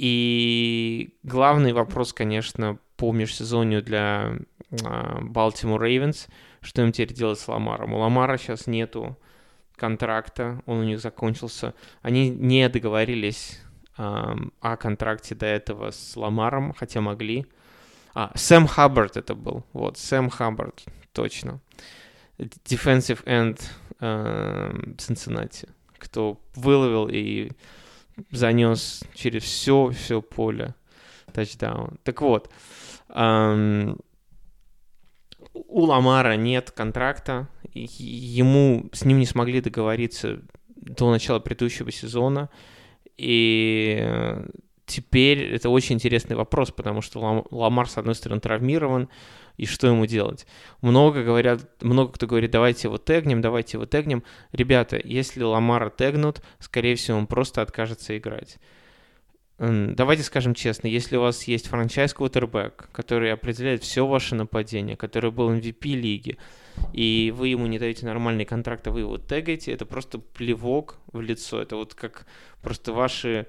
и 0.01 1.13
главный 1.21 1.73
вопрос, 1.73 2.11
конечно, 2.11 2.79
по 2.97 3.13
межсезонью 3.13 3.83
для 3.83 4.35
Baltimore 4.71 5.77
Ravens, 5.77 6.27
что 6.59 6.81
им 6.81 6.91
теперь 6.91 7.13
делать 7.13 7.39
с 7.39 7.47
Ламаром. 7.47 7.93
У 7.93 7.99
Ламара 7.99 8.39
сейчас 8.39 8.65
нету 8.65 9.15
контракта, 9.75 10.63
он 10.65 10.79
у 10.79 10.83
них 10.83 10.99
закончился. 10.99 11.75
Они 12.01 12.31
не 12.31 12.67
договорились 12.67 13.61
э, 13.99 14.35
о 14.59 14.77
контракте 14.77 15.35
до 15.35 15.45
этого 15.45 15.91
с 15.91 16.15
Ламаром, 16.15 16.73
хотя 16.73 16.99
могли. 16.99 17.45
А, 18.15 18.31
Сэм 18.33 18.65
Хаббард 18.65 19.17
это 19.17 19.35
был. 19.35 19.63
Вот, 19.71 19.99
Сэм 19.99 20.31
Хаббард, 20.31 20.83
точно. 21.13 21.59
Defensive 22.39 23.23
end 23.25 23.61
э, 23.99 24.71
Cincinnati, 24.97 25.69
кто 25.99 26.41
выловил 26.55 27.07
и 27.07 27.51
занес 28.31 29.03
через 29.13 29.43
все, 29.43 29.89
все 29.89 30.21
поле 30.21 30.75
тачдаун. 31.33 31.97
Так 32.03 32.21
вот, 32.21 32.49
эм, 33.09 33.97
у 35.53 35.81
Ламара 35.81 36.35
нет 36.35 36.71
контракта, 36.71 37.47
ему 37.73 38.89
с 38.93 39.05
ним 39.05 39.19
не 39.19 39.25
смогли 39.25 39.61
договориться 39.61 40.41
до 40.75 41.11
начала 41.11 41.39
предыдущего 41.39 41.91
сезона, 41.91 42.49
и 43.17 44.43
теперь 44.85 45.53
это 45.53 45.69
очень 45.69 45.95
интересный 45.95 46.35
вопрос, 46.35 46.71
потому 46.71 47.01
что 47.01 47.45
Ламар, 47.51 47.89
с 47.89 47.97
одной 47.97 48.15
стороны, 48.15 48.41
травмирован, 48.41 49.09
и 49.61 49.67
что 49.67 49.85
ему 49.85 50.07
делать. 50.07 50.47
Много 50.81 51.23
говорят, 51.23 51.61
много 51.83 52.13
кто 52.13 52.25
говорит, 52.25 52.49
давайте 52.49 52.87
его 52.87 52.97
тегнем, 52.97 53.41
давайте 53.41 53.77
его 53.77 53.85
тегнем. 53.85 54.23
Ребята, 54.51 54.99
если 55.03 55.43
Ламара 55.43 55.91
тегнут, 55.91 56.41
скорее 56.57 56.95
всего, 56.95 57.19
он 57.19 57.27
просто 57.27 57.61
откажется 57.61 58.17
играть. 58.17 58.57
Давайте 59.59 60.23
скажем 60.23 60.55
честно, 60.55 60.87
если 60.87 61.17
у 61.17 61.21
вас 61.21 61.43
есть 61.43 61.67
франчайз 61.67 62.15
квотербек, 62.15 62.89
который 62.91 63.31
определяет 63.31 63.83
все 63.83 64.07
ваше 64.07 64.33
нападение, 64.33 64.97
который 64.97 65.29
был 65.29 65.53
MVP 65.53 65.93
лиги, 65.93 66.39
и 66.91 67.31
вы 67.37 67.49
ему 67.49 67.67
не 67.67 67.77
даете 67.77 68.07
нормальный 68.07 68.45
контракт, 68.45 68.87
а 68.87 68.91
вы 68.91 69.01
его 69.01 69.19
тегаете, 69.19 69.73
это 69.73 69.85
просто 69.85 70.17
плевок 70.17 70.97
в 71.13 71.21
лицо. 71.21 71.61
Это 71.61 71.75
вот 71.75 71.93
как 71.93 72.25
просто 72.63 72.93
ваши 72.93 73.45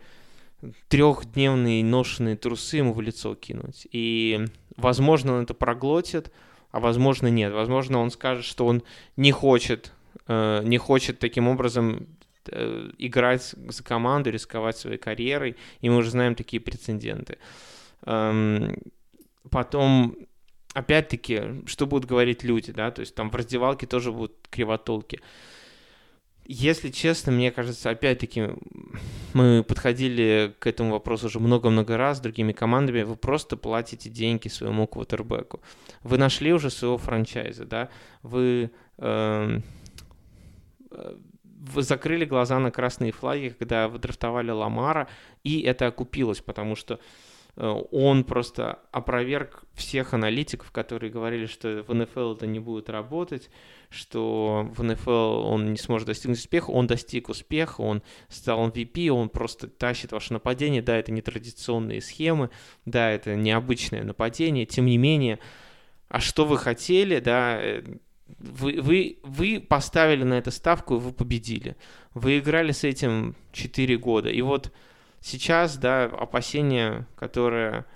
трехдневные 0.89 1.83
ношенные 1.83 2.37
трусы 2.37 2.77
ему 2.77 2.93
в 2.93 3.01
лицо 3.01 3.35
кинуть. 3.35 3.89
И, 3.91 4.45
возможно, 4.83 5.35
он 5.35 5.45
это 5.45 5.55
проглотит, 5.55 6.30
а 6.70 6.80
возможно, 6.80 7.28
нет. 7.28 7.53
Возможно, 7.53 7.99
он 7.99 8.11
скажет, 8.11 8.45
что 8.45 8.66
он 8.66 8.83
не 9.16 9.33
хочет, 9.33 9.93
э, 10.26 10.62
не 10.64 10.78
хочет 10.78 11.18
таким 11.18 11.49
образом 11.49 12.07
э, 12.51 12.91
играть 12.99 13.55
за 13.68 13.85
команду, 13.85 14.30
рисковать 14.30 14.76
своей 14.76 14.99
карьерой, 14.99 15.57
и 15.80 15.91
мы 15.91 15.97
уже 15.97 16.11
знаем 16.11 16.35
такие 16.35 16.61
прецеденты. 16.61 17.39
Эм, 18.05 18.76
потом, 19.51 20.16
опять-таки, 20.74 21.62
что 21.66 21.87
будут 21.87 22.09
говорить 22.09 22.43
люди, 22.43 22.72
да, 22.72 22.91
то 22.91 23.01
есть 23.01 23.14
там 23.14 23.30
в 23.30 23.35
раздевалке 23.35 23.87
тоже 23.87 24.12
будут 24.12 24.37
кривотолки. 24.51 25.20
Если 26.45 26.90
честно, 26.90 27.32
мне 27.32 27.53
кажется, 27.53 27.90
опять-таки, 27.90 28.51
мы 29.32 29.62
подходили 29.62 30.55
к 30.59 30.66
этому 30.66 30.90
вопросу 30.90 31.26
уже 31.26 31.38
много-много 31.38 31.97
раз 31.97 32.18
с 32.18 32.20
другими 32.20 32.53
командами. 32.53 33.03
Вы 33.03 33.16
просто 33.16 33.57
платите 33.57 34.11
деньги 34.11 34.49
своему 34.49 34.86
квотербеку. 34.86 35.61
Вы 36.03 36.18
нашли 36.18 36.53
уже 36.53 36.70
своего 36.70 36.99
франчайза, 36.99 37.64
да? 37.64 37.88
Вы, 38.22 38.70
э, 38.99 39.61
вы 40.90 41.82
закрыли 41.82 42.24
глаза 42.24 42.59
на 42.59 42.72
красные 42.72 43.12
флаги, 43.12 43.55
когда 43.57 43.88
вы 43.88 43.99
драфтовали 43.99 44.51
Ламара, 44.51 45.09
и 45.45 45.61
это 45.61 45.86
окупилось, 45.86 46.40
потому 46.40 46.74
что 46.74 46.95
Э, 46.95 46.99
он 47.57 48.25
просто 48.25 48.79
опроверг 48.93 49.65
всех 49.75 50.15
аналитиков, 50.15 50.71
которые 50.71 51.13
говорили, 51.13 51.45
что 51.45 51.85
в 51.87 51.95
НФЛ 51.95 52.35
это 52.35 52.47
не 52.47 52.59
будет 52.59 52.89
работать, 52.89 53.51
что 53.91 54.71
в 54.75 54.83
НФЛ 54.83 55.11
он 55.11 55.71
не 55.73 55.77
сможет 55.77 56.07
достигнуть 56.07 56.39
успеха. 56.39 56.71
Он 56.71 56.87
достиг 56.87 57.29
успеха, 57.29 57.83
он 57.83 58.03
стал 58.29 58.67
MVP, 58.69 59.09
он 59.11 59.29
просто 59.29 59.69
тащит 59.69 60.13
ваше 60.13 60.33
нападение. 60.33 60.81
Да, 60.81 60.97
это 60.97 61.13
не 61.13 61.21
традиционные 61.21 62.01
схемы, 62.01 62.49
да, 62.87 63.11
это 63.11 63.35
необычное 63.35 64.03
нападение, 64.03 64.65
тем 64.65 64.87
не 64.87 64.97
менее, 64.97 65.39
а 66.09 66.21
что 66.21 66.47
вы 66.47 66.57
хотели, 66.57 67.21
да, 67.21 67.59
э, 67.61 67.83
вы, 68.39 68.81
вы, 68.81 69.19
вы 69.23 69.61
поставили 69.61 70.25
на 70.25 70.35
это 70.35 70.51
ставку, 70.51 70.97
и 70.97 70.99
вы 70.99 71.13
победили. 71.13 71.77
Вы 72.15 72.39
играли 72.39 72.73
с 72.73 72.85
этим 72.85 73.37
4 73.53 73.99
года. 73.99 74.31
И 74.31 74.41
вот 74.41 74.73
сейчас, 75.23 75.77
да, 75.79 76.05
опасение, 76.05 77.07
которое 77.16 77.87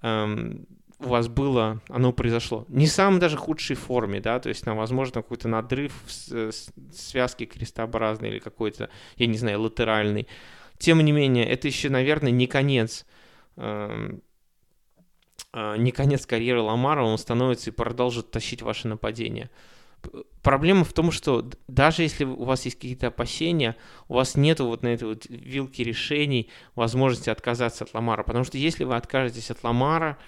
эм, 0.00 0.66
у 1.00 1.08
вас 1.08 1.28
было, 1.28 1.80
оно 1.88 2.12
произошло. 2.12 2.64
Не 2.68 2.86
в 2.86 2.90
самой 2.90 3.20
даже 3.20 3.36
худшей 3.36 3.76
форме, 3.76 4.20
да, 4.20 4.40
то 4.40 4.48
есть, 4.48 4.64
там, 4.64 4.76
возможно, 4.76 5.22
какой-то 5.22 5.48
надрыв 5.48 5.92
в 6.06 6.52
связке 6.92 7.46
крестообразной 7.46 8.30
или 8.30 8.38
какой-то, 8.38 8.90
я 9.16 9.26
не 9.26 9.38
знаю, 9.38 9.60
латеральный. 9.60 10.26
Тем 10.78 11.00
не 11.00 11.12
менее, 11.12 11.46
это 11.46 11.68
еще, 11.68 11.90
наверное, 11.90 12.30
не 12.30 12.46
конец 12.46 13.04
эм, 13.56 14.22
э, 15.52 15.76
не 15.78 15.92
конец 15.92 16.26
карьеры 16.26 16.60
Ламара, 16.60 17.02
он 17.02 17.18
становится 17.18 17.70
и 17.70 17.72
продолжит 17.72 18.30
тащить 18.30 18.62
ваше 18.62 18.88
нападение. 18.88 19.50
Проблема 20.42 20.84
в 20.84 20.92
том, 20.92 21.10
что 21.10 21.48
даже 21.66 22.02
если 22.02 22.24
у 22.24 22.44
вас 22.44 22.64
есть 22.64 22.76
какие-то 22.76 23.08
опасения, 23.08 23.76
у 24.08 24.14
вас 24.14 24.36
нет 24.36 24.60
вот 24.60 24.82
на 24.82 24.88
этой 24.88 25.08
вот 25.08 25.26
вилке 25.28 25.84
решений 25.84 26.48
возможности 26.74 27.30
отказаться 27.30 27.84
от 27.84 27.94
Ламара. 27.94 28.22
Потому 28.22 28.44
что 28.44 28.58
если 28.58 28.84
вы 28.84 28.96
откажетесь 28.96 29.50
от 29.50 29.62
Ламара, 29.64 30.18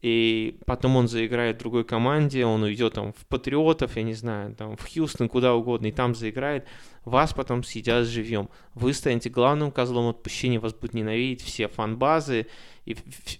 и 0.00 0.60
потом 0.64 0.96
он 0.96 1.08
заиграет 1.08 1.56
в 1.56 1.58
другой 1.60 1.84
команде, 1.84 2.44
он 2.44 2.62
уйдет 2.62 2.94
там 2.94 3.12
в 3.12 3.26
Патриотов, 3.26 3.96
я 3.96 4.04
не 4.04 4.14
знаю, 4.14 4.54
там 4.54 4.76
в 4.76 4.88
Хьюстон, 4.88 5.28
куда 5.28 5.54
угодно, 5.54 5.86
и 5.86 5.92
там 5.92 6.14
заиграет, 6.14 6.66
вас 7.04 7.34
потом 7.34 7.64
съедят 7.64 8.06
живьем. 8.06 8.48
Вы 8.74 8.92
станете 8.92 9.28
главным 9.28 9.72
козлом 9.72 10.08
отпущения, 10.08 10.60
вас 10.60 10.72
будут 10.72 10.94
ненавидеть 10.94 11.42
все 11.42 11.66
фан-базы 11.66 12.46
и 12.88 12.96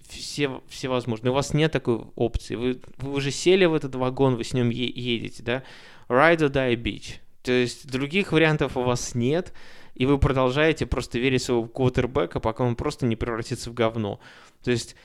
все, 0.08 0.62
все 0.68 0.88
возможные. 0.88 1.30
У 1.30 1.34
вас 1.34 1.54
нет 1.54 1.72
такой 1.72 2.02
опции. 2.16 2.54
Вы, 2.54 2.80
вы 2.98 3.12
уже 3.12 3.30
сели 3.30 3.64
в 3.64 3.72
этот 3.72 3.94
вагон, 3.94 4.36
вы 4.36 4.44
с 4.44 4.52
ним 4.52 4.68
е- 4.68 4.92
едете, 4.94 5.42
да? 5.42 5.62
Ride 6.08 6.38
or 6.38 6.50
die 6.50 6.74
beach. 6.74 7.14
То 7.42 7.52
есть 7.52 7.90
других 7.90 8.32
вариантов 8.32 8.76
у 8.76 8.82
вас 8.82 9.14
нет, 9.14 9.54
и 9.94 10.04
вы 10.04 10.18
продолжаете 10.18 10.84
просто 10.84 11.18
верить 11.18 11.42
своего 11.42 11.66
квотербека, 11.66 12.40
пока 12.40 12.62
он 12.62 12.76
просто 12.76 13.06
не 13.06 13.16
превратится 13.16 13.70
в 13.70 13.74
говно. 13.74 14.20
То 14.62 14.70
есть 14.70 14.96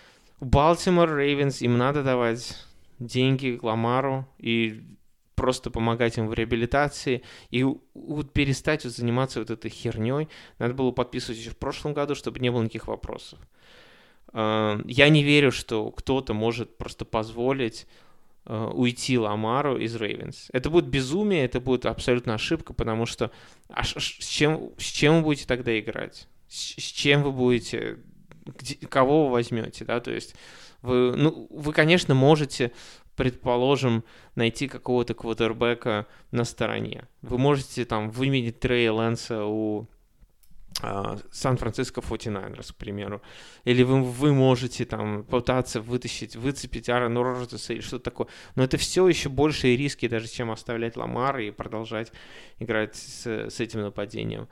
Балтимор 0.42 1.16
Рейвенс, 1.16 1.62
им 1.62 1.78
надо 1.78 2.04
давать 2.04 2.58
деньги 3.00 3.58
Ламару 3.62 4.28
и 4.40 4.82
просто 5.36 5.72
помогать 5.72 6.18
им 6.18 6.28
в 6.28 6.34
реабилитации 6.34 7.24
и 7.50 7.64
вот 7.64 8.34
перестать 8.34 8.84
вот 8.84 8.94
заниматься 8.94 9.40
вот 9.40 9.52
этой 9.52 9.72
херней. 9.72 10.28
Надо 10.60 10.74
было 10.74 10.92
подписывать 10.92 11.40
еще 11.40 11.52
в 11.52 11.58
прошлом 11.58 11.94
году, 11.94 12.14
чтобы 12.14 12.40
не 12.40 12.52
было 12.52 12.62
никаких 12.62 12.88
вопросов. 12.88 13.40
А, 14.34 14.80
я 14.86 15.10
не 15.10 15.24
верю, 15.24 15.52
что 15.52 15.92
кто-то 15.92 16.34
может 16.34 16.78
просто 16.78 17.06
позволить 17.06 17.88
а, 18.46 18.70
уйти 18.70 19.18
Ламару 19.18 19.78
из 19.78 19.96
Рейвенс. 19.96 20.50
Это 20.52 20.70
будет 20.70 20.88
безумие, 20.88 21.46
это 21.46 21.60
будет 21.60 21.86
абсолютно 21.86 22.34
ошибка, 22.34 22.74
потому 22.74 23.06
что 23.06 23.32
а 23.70 23.84
с, 23.84 23.96
чем, 23.98 24.72
с 24.78 24.86
чем 24.86 25.18
вы 25.18 25.22
будете 25.22 25.48
тогда 25.48 25.80
играть? 25.80 26.28
С, 26.48 26.76
с 26.76 26.92
чем 26.92 27.24
вы 27.24 27.32
будете 27.32 28.00
где, 28.46 28.76
кого 28.88 29.26
вы 29.26 29.34
возьмете, 29.34 29.86
да, 29.86 30.00
то 30.00 30.12
есть 30.12 30.36
вы, 30.82 31.16
ну, 31.16 31.48
вы, 31.50 31.72
конечно, 31.72 32.14
можете, 32.14 32.72
предположим, 33.16 34.04
найти 34.36 34.68
какого-то 34.68 35.14
квотербека 35.14 36.08
на 36.32 36.44
стороне. 36.44 37.08
Вы 37.22 37.38
можете 37.38 37.86
там 37.86 38.10
выменить 38.10 38.60
Трея 38.60 38.92
Лэнса 38.92 39.46
у 39.46 39.88
Сан-Франциско 41.32 42.02
49ers, 42.02 42.74
к 42.74 42.76
примеру. 42.76 43.22
Или 43.64 43.84
вы, 43.84 44.04
вы 44.04 44.34
можете 44.34 44.86
там 44.86 45.24
пытаться 45.24 45.82
вытащить, 45.82 46.36
выцепить 46.36 46.90
Аарона 46.90 47.24
Роджерса 47.24 47.74
или 47.74 47.82
что-то 47.82 48.06
такое. 48.06 48.28
Но 48.56 48.64
это 48.64 48.78
все 48.78 49.08
еще 49.08 49.30
большие 49.30 49.78
риски, 49.78 50.08
даже 50.08 50.28
чем 50.28 50.52
оставлять 50.52 50.98
Ламара 50.98 51.44
и 51.44 51.52
продолжать 51.52 52.12
играть 52.60 52.96
с, 52.96 53.26
с 53.26 53.60
этим 53.60 53.82
нападением. 53.82 54.48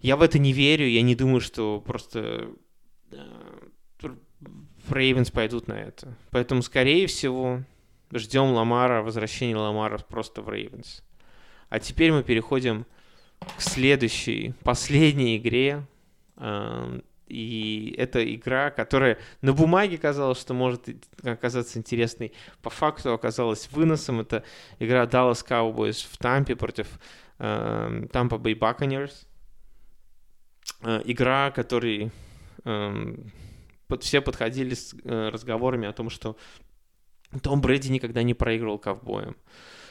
Я 0.00 0.16
в 0.16 0.22
это 0.22 0.38
не 0.38 0.52
верю, 0.52 0.86
я 0.86 1.02
не 1.02 1.14
думаю, 1.14 1.40
что 1.40 1.80
просто 1.80 2.50
Рейвенс 4.88 5.30
пойдут 5.30 5.68
на 5.68 5.74
это. 5.74 6.16
Поэтому, 6.30 6.62
скорее 6.62 7.06
всего, 7.06 7.62
ждем 8.12 8.52
Ламара, 8.52 9.02
возвращения 9.02 9.56
Ламара 9.56 9.98
просто 9.98 10.42
в 10.42 10.48
Рейвенс. 10.48 11.02
А 11.68 11.80
теперь 11.80 12.12
мы 12.12 12.22
переходим 12.22 12.86
к 13.40 13.60
следующей, 13.60 14.54
последней 14.62 15.36
игре. 15.36 15.86
Эм, 16.36 17.02
и 17.26 17.94
это 17.98 18.22
игра, 18.34 18.70
которая 18.70 19.18
на 19.40 19.52
бумаге 19.52 19.98
казалось, 19.98 20.40
что 20.40 20.54
может 20.54 20.88
оказаться 21.24 21.78
интересной, 21.78 22.32
по 22.62 22.70
факту 22.70 23.12
оказалась 23.12 23.68
выносом. 23.72 24.20
Это 24.20 24.44
игра 24.78 25.04
Dallas 25.04 25.44
Cowboys 25.46 26.06
в 26.08 26.16
Тампе 26.18 26.54
против 26.56 27.00
Тампа 27.38 28.36
Bay 28.36 28.58
Buccaneers. 28.58 29.26
Э, 30.82 31.02
игра, 31.04 31.50
который 31.50 32.10
Эм, 32.66 33.32
все 34.00 34.20
подходили 34.20 34.74
с 34.74 34.92
э, 35.04 35.28
разговорами 35.28 35.86
о 35.86 35.92
том, 35.92 36.10
что 36.10 36.36
Том 37.42 37.60
Брэди 37.60 37.90
никогда 37.90 38.24
не 38.24 38.34
проигрывал 38.34 38.78
ковбоем, 38.78 39.36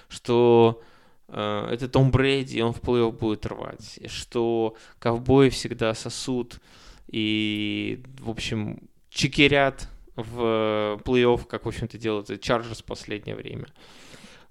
что 0.09 0.81
э, 0.81 0.85
это 1.27 1.89
Том 1.89 2.11
Брэди, 2.11 2.61
он 2.61 2.73
в 2.73 2.81
плей-офф 2.81 3.11
будет 3.11 3.45
рвать, 3.45 3.99
что 4.07 4.75
ковбои 4.99 5.49
всегда 5.49 5.93
сосут 5.93 6.59
и, 7.07 8.03
в 8.19 8.29
общем, 8.29 8.79
чекерят 9.09 9.89
в 10.15 10.99
плей-офф, 11.03 11.45
как, 11.45 11.65
в 11.65 11.67
общем-то, 11.67 11.97
делают 11.97 12.41
Чарджерс 12.41 12.81
в 12.81 12.85
последнее 12.85 13.35
время. 13.35 13.67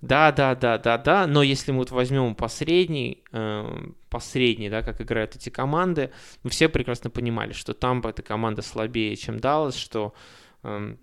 Да, 0.05 0.33
да, 0.33 0.55
да, 0.55 0.77
да, 0.77 0.99
да, 0.99 1.27
но 1.27 1.43
если 1.43 1.73
мы 1.73 1.79
вот 1.79 1.91
возьмем 1.91 2.35
посредний, 2.35 3.23
э, 3.33 3.87
посредний, 4.11 4.69
да, 4.69 4.83
как 4.83 5.01
играют 5.01 5.35
эти 5.35 5.49
команды, 5.49 6.11
мы 6.43 6.51
все 6.51 6.69
прекрасно 6.69 7.09
понимали, 7.09 7.55
что 7.55 7.73
Тампа 7.73 8.09
эта 8.09 8.23
команда 8.23 8.61
слабее, 8.61 9.17
чем 9.17 9.41
Даллас, 9.41 9.77
что 9.77 10.13
э, 10.63 10.69
э, 10.69 10.97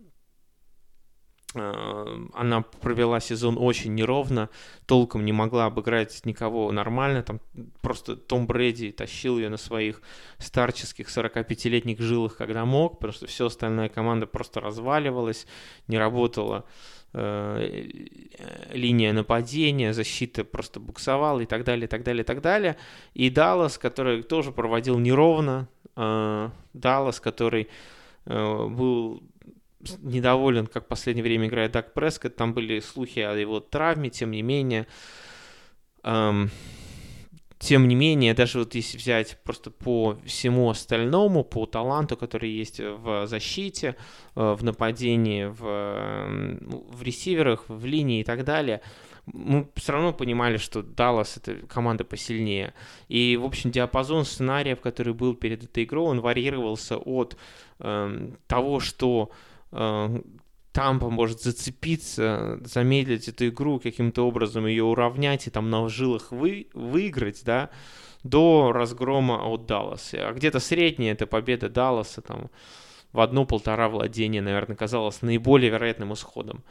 она 1.53 2.61
провела 2.61 3.19
сезон 3.19 3.57
очень 3.59 3.93
неровно, 3.93 4.49
толком 4.85 5.25
не 5.25 5.33
могла 5.33 5.65
обыграть 5.65 6.25
никого 6.25 6.71
нормально, 6.71 7.23
там 7.23 7.41
просто 7.81 8.15
Том 8.15 8.47
Брэди 8.47 8.91
тащил 8.91 9.37
ее 9.37 9.49
на 9.49 9.57
своих 9.57 10.01
старческих 10.37 11.09
45-летних 11.09 11.99
жилах, 11.99 12.37
когда 12.37 12.63
мог, 12.63 12.99
потому 12.99 13.13
что 13.13 13.27
все 13.27 13.47
остальная 13.47 13.89
команда 13.89 14.27
просто 14.27 14.61
разваливалась, 14.61 15.45
не 15.87 15.97
работала. 15.97 16.65
Э, 17.13 17.83
линия 18.71 19.11
нападения, 19.11 19.91
защита 19.91 20.45
просто 20.45 20.79
буксовала 20.79 21.41
и 21.41 21.45
так 21.45 21.65
далее, 21.65 21.85
и 21.85 21.87
так 21.87 22.03
далее, 22.03 22.23
и 22.23 22.25
так 22.25 22.41
далее. 22.41 22.77
И 23.13 23.29
Даллас, 23.29 23.77
который 23.77 24.23
тоже 24.23 24.53
проводил 24.53 24.97
неровно, 24.97 25.67
э, 25.97 26.49
Даллас, 26.73 27.19
который 27.19 27.67
э, 28.25 28.67
был 28.67 29.21
недоволен, 30.01 30.67
как 30.67 30.85
в 30.85 30.87
последнее 30.87 31.23
время 31.23 31.47
играет 31.47 31.71
Дак 31.71 31.93
Прескотт, 31.93 32.35
там 32.35 32.53
были 32.53 32.79
слухи 32.79 33.19
о 33.19 33.33
его 33.35 33.59
травме, 33.59 34.09
тем 34.09 34.31
не 34.31 34.41
менее, 34.41 34.87
эм, 36.03 36.49
тем 37.61 37.87
не 37.87 37.93
менее, 37.93 38.33
даже 38.33 38.57
вот 38.57 38.73
если 38.73 38.97
взять 38.97 39.37
просто 39.43 39.69
по 39.69 40.17
всему 40.25 40.69
остальному, 40.71 41.43
по 41.43 41.67
таланту, 41.67 42.17
который 42.17 42.49
есть 42.49 42.79
в 42.79 43.27
защите, 43.27 43.95
э, 44.35 44.53
в 44.53 44.63
нападении, 44.63 45.45
в, 45.45 45.61
в 46.91 47.03
ресиверах, 47.03 47.65
в 47.67 47.85
линии 47.85 48.21
и 48.21 48.23
так 48.23 48.43
далее, 48.45 48.81
мы 49.25 49.69
все 49.75 49.93
равно 49.93 50.13
понимали, 50.13 50.57
что 50.57 50.81
Даллас 50.81 51.37
это 51.37 51.53
команда 51.67 52.03
посильнее. 52.03 52.73
И, 53.07 53.37
в 53.37 53.45
общем, 53.45 53.69
диапазон 53.71 54.25
сценариев, 54.25 54.81
который 54.81 55.13
был 55.13 55.35
перед 55.35 55.63
этой 55.63 55.83
игрой, 55.83 56.05
он 56.05 56.21
варьировался 56.21 56.97
от 56.97 57.37
э, 57.79 58.31
того, 58.47 58.79
что 58.79 59.29
Тампа 59.71 61.09
может 61.09 61.41
зацепиться, 61.41 62.59
замедлить 62.63 63.27
эту 63.27 63.47
игру, 63.49 63.79
каким-то 63.79 64.25
образом 64.25 64.65
ее 64.65 64.83
уравнять 64.83 65.47
и 65.47 65.49
там 65.49 65.69
на 65.69 65.89
жилах 65.89 66.31
вы, 66.31 66.69
выиграть, 66.73 67.43
да, 67.43 67.69
до 68.23 68.71
разгрома 68.71 69.45
от 69.45 69.65
Далласа. 69.65 70.29
А 70.29 70.33
где-то 70.33 70.59
средняя 70.59 71.13
это 71.13 71.27
победа 71.27 71.67
Далласа 71.69 72.21
там 72.21 72.49
в 73.11 73.19
одно-полтора 73.19 73.89
владения, 73.89 74.41
наверное, 74.41 74.77
казалось 74.77 75.21
наиболее 75.21 75.71
вероятным 75.71 76.13
исходом. 76.13 76.63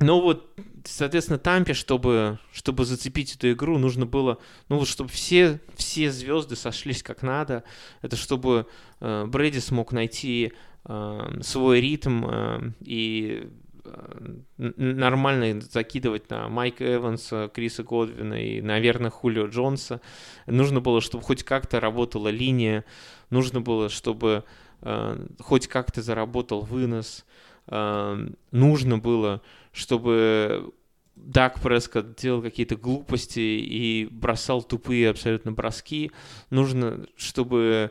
Но 0.00 0.20
вот, 0.20 0.58
соответственно, 0.84 1.38
Тампе, 1.38 1.72
чтобы, 1.72 2.40
чтобы 2.52 2.84
зацепить 2.84 3.36
эту 3.36 3.52
игру, 3.52 3.78
нужно 3.78 4.06
было, 4.06 4.38
ну 4.68 4.78
вот, 4.78 4.88
чтобы 4.88 5.08
все, 5.08 5.60
все 5.76 6.10
звезды 6.10 6.56
сошлись 6.56 7.02
как 7.02 7.22
надо. 7.22 7.62
Это 8.02 8.16
чтобы 8.16 8.66
э, 9.00 9.24
Брэди 9.26 9.60
смог 9.60 9.92
найти 9.92 10.52
свой 10.86 11.80
ритм 11.80 12.26
эм, 12.26 12.74
и 12.80 13.48
э, 13.84 14.32
нормально 14.58 15.60
закидывать 15.62 16.28
на 16.28 16.48
Майка 16.48 16.94
Эванса, 16.94 17.50
Криса 17.54 17.82
Годвина 17.82 18.34
и, 18.34 18.60
наверное, 18.60 19.10
Хулио 19.10 19.46
Джонса. 19.46 20.02
Нужно 20.46 20.80
было, 20.80 21.00
чтобы 21.00 21.24
хоть 21.24 21.42
как-то 21.42 21.80
работала 21.80 22.28
линия, 22.28 22.84
нужно 23.30 23.62
было, 23.62 23.88
чтобы 23.88 24.44
э, 24.82 25.26
хоть 25.38 25.68
как-то 25.68 26.02
заработал 26.02 26.60
вынос, 26.60 27.24
э, 27.68 28.28
нужно 28.50 28.98
было, 28.98 29.40
чтобы 29.72 30.70
Дак 31.16 31.60
Прескотт 31.60 32.16
делал 32.16 32.42
какие-то 32.42 32.76
глупости 32.76 33.40
и 33.40 34.06
бросал 34.10 34.62
тупые 34.62 35.10
абсолютно 35.10 35.52
броски. 35.52 36.10
Нужно, 36.50 37.06
чтобы 37.16 37.90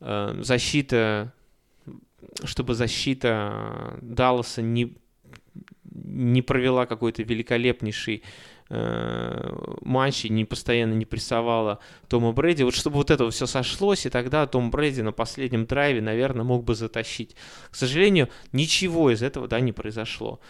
э, 0.00 0.40
защита, 0.40 1.32
чтобы 2.44 2.74
защита 2.74 3.98
Далласа 4.00 4.62
не, 4.62 4.96
не 5.84 6.42
провела 6.42 6.86
какой-то 6.86 7.22
великолепнейший 7.22 8.22
э, 8.68 9.76
матч 9.82 10.24
и 10.24 10.30
не 10.30 10.44
постоянно 10.44 10.94
не 10.94 11.04
прессовала 11.04 11.78
Тома 12.08 12.32
Брэди. 12.32 12.62
Вот 12.62 12.74
чтобы 12.74 12.96
вот 12.96 13.10
это 13.10 13.30
все 13.30 13.46
сошлось, 13.46 14.06
и 14.06 14.10
тогда 14.10 14.46
Том 14.46 14.70
Брэди 14.70 15.02
на 15.02 15.12
последнем 15.12 15.66
драйве, 15.66 16.00
наверное, 16.00 16.44
мог 16.44 16.64
бы 16.64 16.74
затащить. 16.74 17.36
К 17.70 17.74
сожалению, 17.74 18.28
ничего 18.52 19.10
из 19.10 19.22
этого 19.22 19.48
да, 19.48 19.60
не 19.60 19.72
произошло. 19.72 20.40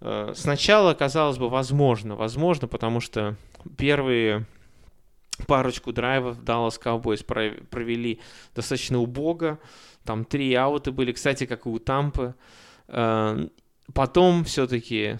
Э, 0.00 0.32
сначала 0.34 0.94
казалось 0.94 1.38
бы 1.38 1.48
возможно, 1.48 2.16
возможно, 2.16 2.66
потому 2.68 3.00
что 3.00 3.36
первые 3.76 4.46
парочку 5.46 5.92
драйвов 5.92 6.38
Dallas 6.38 6.80
Cowboys 6.82 7.24
провели 7.24 8.20
достаточно 8.54 8.98
убого. 8.98 9.58
Там 10.04 10.24
три 10.24 10.54
ауты 10.54 10.92
были, 10.92 11.12
кстати, 11.12 11.46
как 11.46 11.66
и 11.66 11.68
у 11.68 11.78
Тампы. 11.78 12.34
Э, 12.88 13.48
потом 13.94 14.44
все-таки 14.44 15.18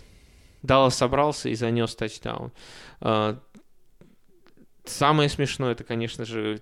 Даллас 0.62 0.96
собрался 0.96 1.48
и 1.48 1.54
занес 1.54 1.94
тачдаун. 1.94 2.52
Э, 3.00 3.36
самое 4.84 5.28
смешное, 5.28 5.72
это, 5.72 5.84
конечно 5.84 6.24
же, 6.24 6.60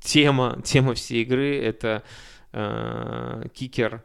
тема, 0.00 0.60
тема 0.64 0.94
всей 0.94 1.22
игры, 1.22 1.60
это 1.60 2.02
кикер 3.54 4.02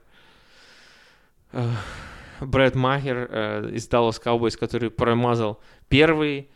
Брэд 2.45 2.75
Махер 2.75 3.27
э, 3.29 3.69
из 3.73 3.87
Dallas 3.87 4.21
Cowboys, 4.23 4.57
который 4.57 4.89
промазал 4.89 5.61
первый 5.87 6.49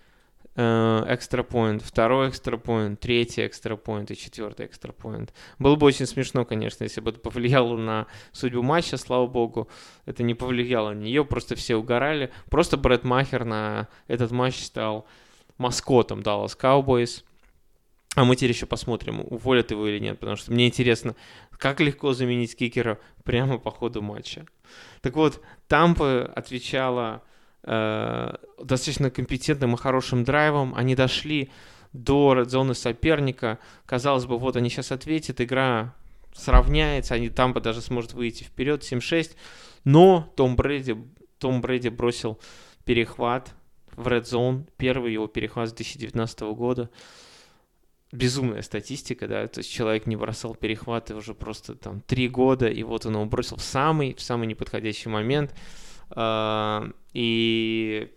экстра 0.58 1.46
э, 1.48 1.80
второй 1.80 2.30
экстра 2.30 2.60
третий 3.00 3.46
экстра 3.46 3.80
и 4.10 4.16
четвертый 4.16 4.66
экстра 4.66 4.94
Было 5.60 5.76
бы 5.76 5.86
очень 5.86 6.08
смешно, 6.08 6.46
конечно, 6.46 6.84
если 6.84 7.00
бы 7.00 7.12
это 7.12 7.20
повлияло 7.20 7.78
на 7.78 8.08
судьбу 8.32 8.64
матча, 8.64 8.98
слава 8.98 9.28
богу. 9.28 9.70
Это 10.06 10.24
не 10.24 10.34
повлияло 10.34 10.94
на 10.94 11.00
нее, 11.00 11.24
просто 11.24 11.56
все 11.56 11.76
угорали. 11.76 12.32
Просто 12.50 12.76
Брэд 12.76 13.04
Махер 13.04 13.46
на 13.46 13.88
этот 14.08 14.32
матч 14.32 14.64
стал 14.64 15.06
маскотом 15.60 16.22
Dallas 16.22 16.58
Cowboys. 16.60 17.24
А 18.16 18.26
мы 18.26 18.36
теперь 18.36 18.50
еще 18.50 18.66
посмотрим, 18.66 19.22
уволят 19.30 19.70
его 19.70 19.88
или 19.88 20.00
нет, 20.00 20.18
потому 20.18 20.38
что 20.38 20.52
мне 20.52 20.66
интересно, 20.66 21.16
как 21.52 21.80
легко 21.80 22.14
заменить 22.14 22.58
кикера 22.58 23.00
прямо 23.24 23.60
по 23.60 23.70
ходу 23.70 24.02
матча. 24.02 24.48
Так 25.02 25.16
вот, 25.16 25.40
Тампа 25.68 26.24
отвечала 26.24 27.22
э, 27.64 28.34
достаточно 28.62 29.10
компетентным 29.10 29.76
и 29.76 29.78
хорошим 29.78 30.24
драйвом. 30.24 30.74
Они 30.76 30.96
дошли 30.96 31.50
до 31.94 32.44
зоны 32.46 32.74
соперника. 32.74 33.60
Казалось 33.86 34.26
бы, 34.26 34.38
вот 34.38 34.56
они 34.56 34.70
сейчас 34.70 34.92
ответят, 34.92 35.42
игра 35.42 35.94
сравняется, 36.34 37.16
они 37.16 37.30
Тампа 37.30 37.60
даже 37.62 37.82
сможет 37.82 38.14
выйти 38.14 38.44
вперед 38.44 38.84
7-6. 38.84 39.36
Но 39.84 40.32
Том 40.36 40.56
Брэди, 40.56 40.98
Том 41.40 41.62
Брэди 41.62 41.90
бросил 41.90 42.40
перехват 42.86 43.54
в 43.96 44.08
Red 44.08 44.24
Zone, 44.24 44.68
первый 44.78 45.14
его 45.14 45.28
перехват 45.28 45.70
с 45.70 45.74
2019 45.74 46.42
года 46.42 46.90
безумная 48.12 48.62
статистика, 48.62 49.28
да, 49.28 49.48
то 49.48 49.60
есть 49.60 49.72
человек 49.72 50.06
не 50.06 50.16
бросал 50.16 50.56
перехваты 50.56 51.16
уже 51.16 51.34
просто 51.34 51.76
там 51.76 52.02
три 52.02 52.30
года, 52.30 52.68
и 52.68 52.84
вот 52.84 53.06
он 53.06 53.14
его 53.14 53.26
бросил 53.26 53.58
в 53.58 53.62
самый, 53.62 54.14
в 54.14 54.22
самый 54.22 54.48
неподходящий 54.48 55.10
момент, 55.10 55.54
и, 57.14 58.12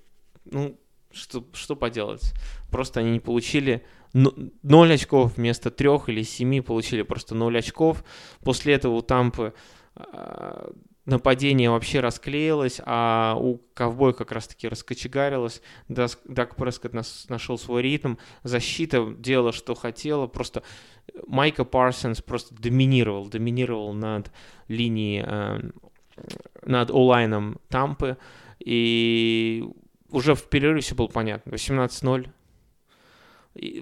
ну, 0.45 0.79
что, 1.11 1.45
что 1.53 1.77
поделать, 1.77 2.33
просто 2.71 3.01
они 3.01 3.13
не 3.13 3.21
получили 3.21 3.85
0 4.13 4.93
очков 4.93 5.37
вместо 5.37 5.71
трех 5.71 6.09
или 6.09 6.23
семи 6.23 6.61
получили 6.61 7.03
просто 7.03 7.35
0 7.35 7.59
очков, 7.59 8.05
после 8.43 8.75
этого 8.75 8.95
у 8.95 9.03
Тампы 9.03 9.55
а, 9.95 10.73
нападение 11.05 11.71
вообще 11.71 12.01
расклеилось, 12.01 12.81
а 12.85 13.37
у 13.39 13.59
ковбоя 13.75 14.13
как 14.13 14.33
раз-таки 14.33 14.69
раскочегарилось. 14.69 15.63
Дак 15.89 16.57
Прескотт 16.57 16.95
нашел 17.29 17.59
свой 17.59 17.83
ритм, 17.83 18.17
защита 18.43 19.15
делала, 19.19 19.53
что 19.53 19.75
хотела, 19.75 20.27
просто 20.27 20.63
Майка 21.27 21.65
Парсонс 21.65 22.23
просто 22.23 22.55
доминировал, 22.55 23.29
доминировал 23.29 23.93
над 23.93 24.31
линией, 24.69 25.25
э, 25.27 25.61
над 26.65 26.91
онлайном 26.91 27.59
Тампы, 27.69 28.17
и 28.59 29.65
уже 30.11 30.35
в 30.35 30.49
перерыве 30.49 30.81
все 30.81 30.95
было 30.95 31.07
понятно. 31.09 31.51
18-0. 31.51 32.29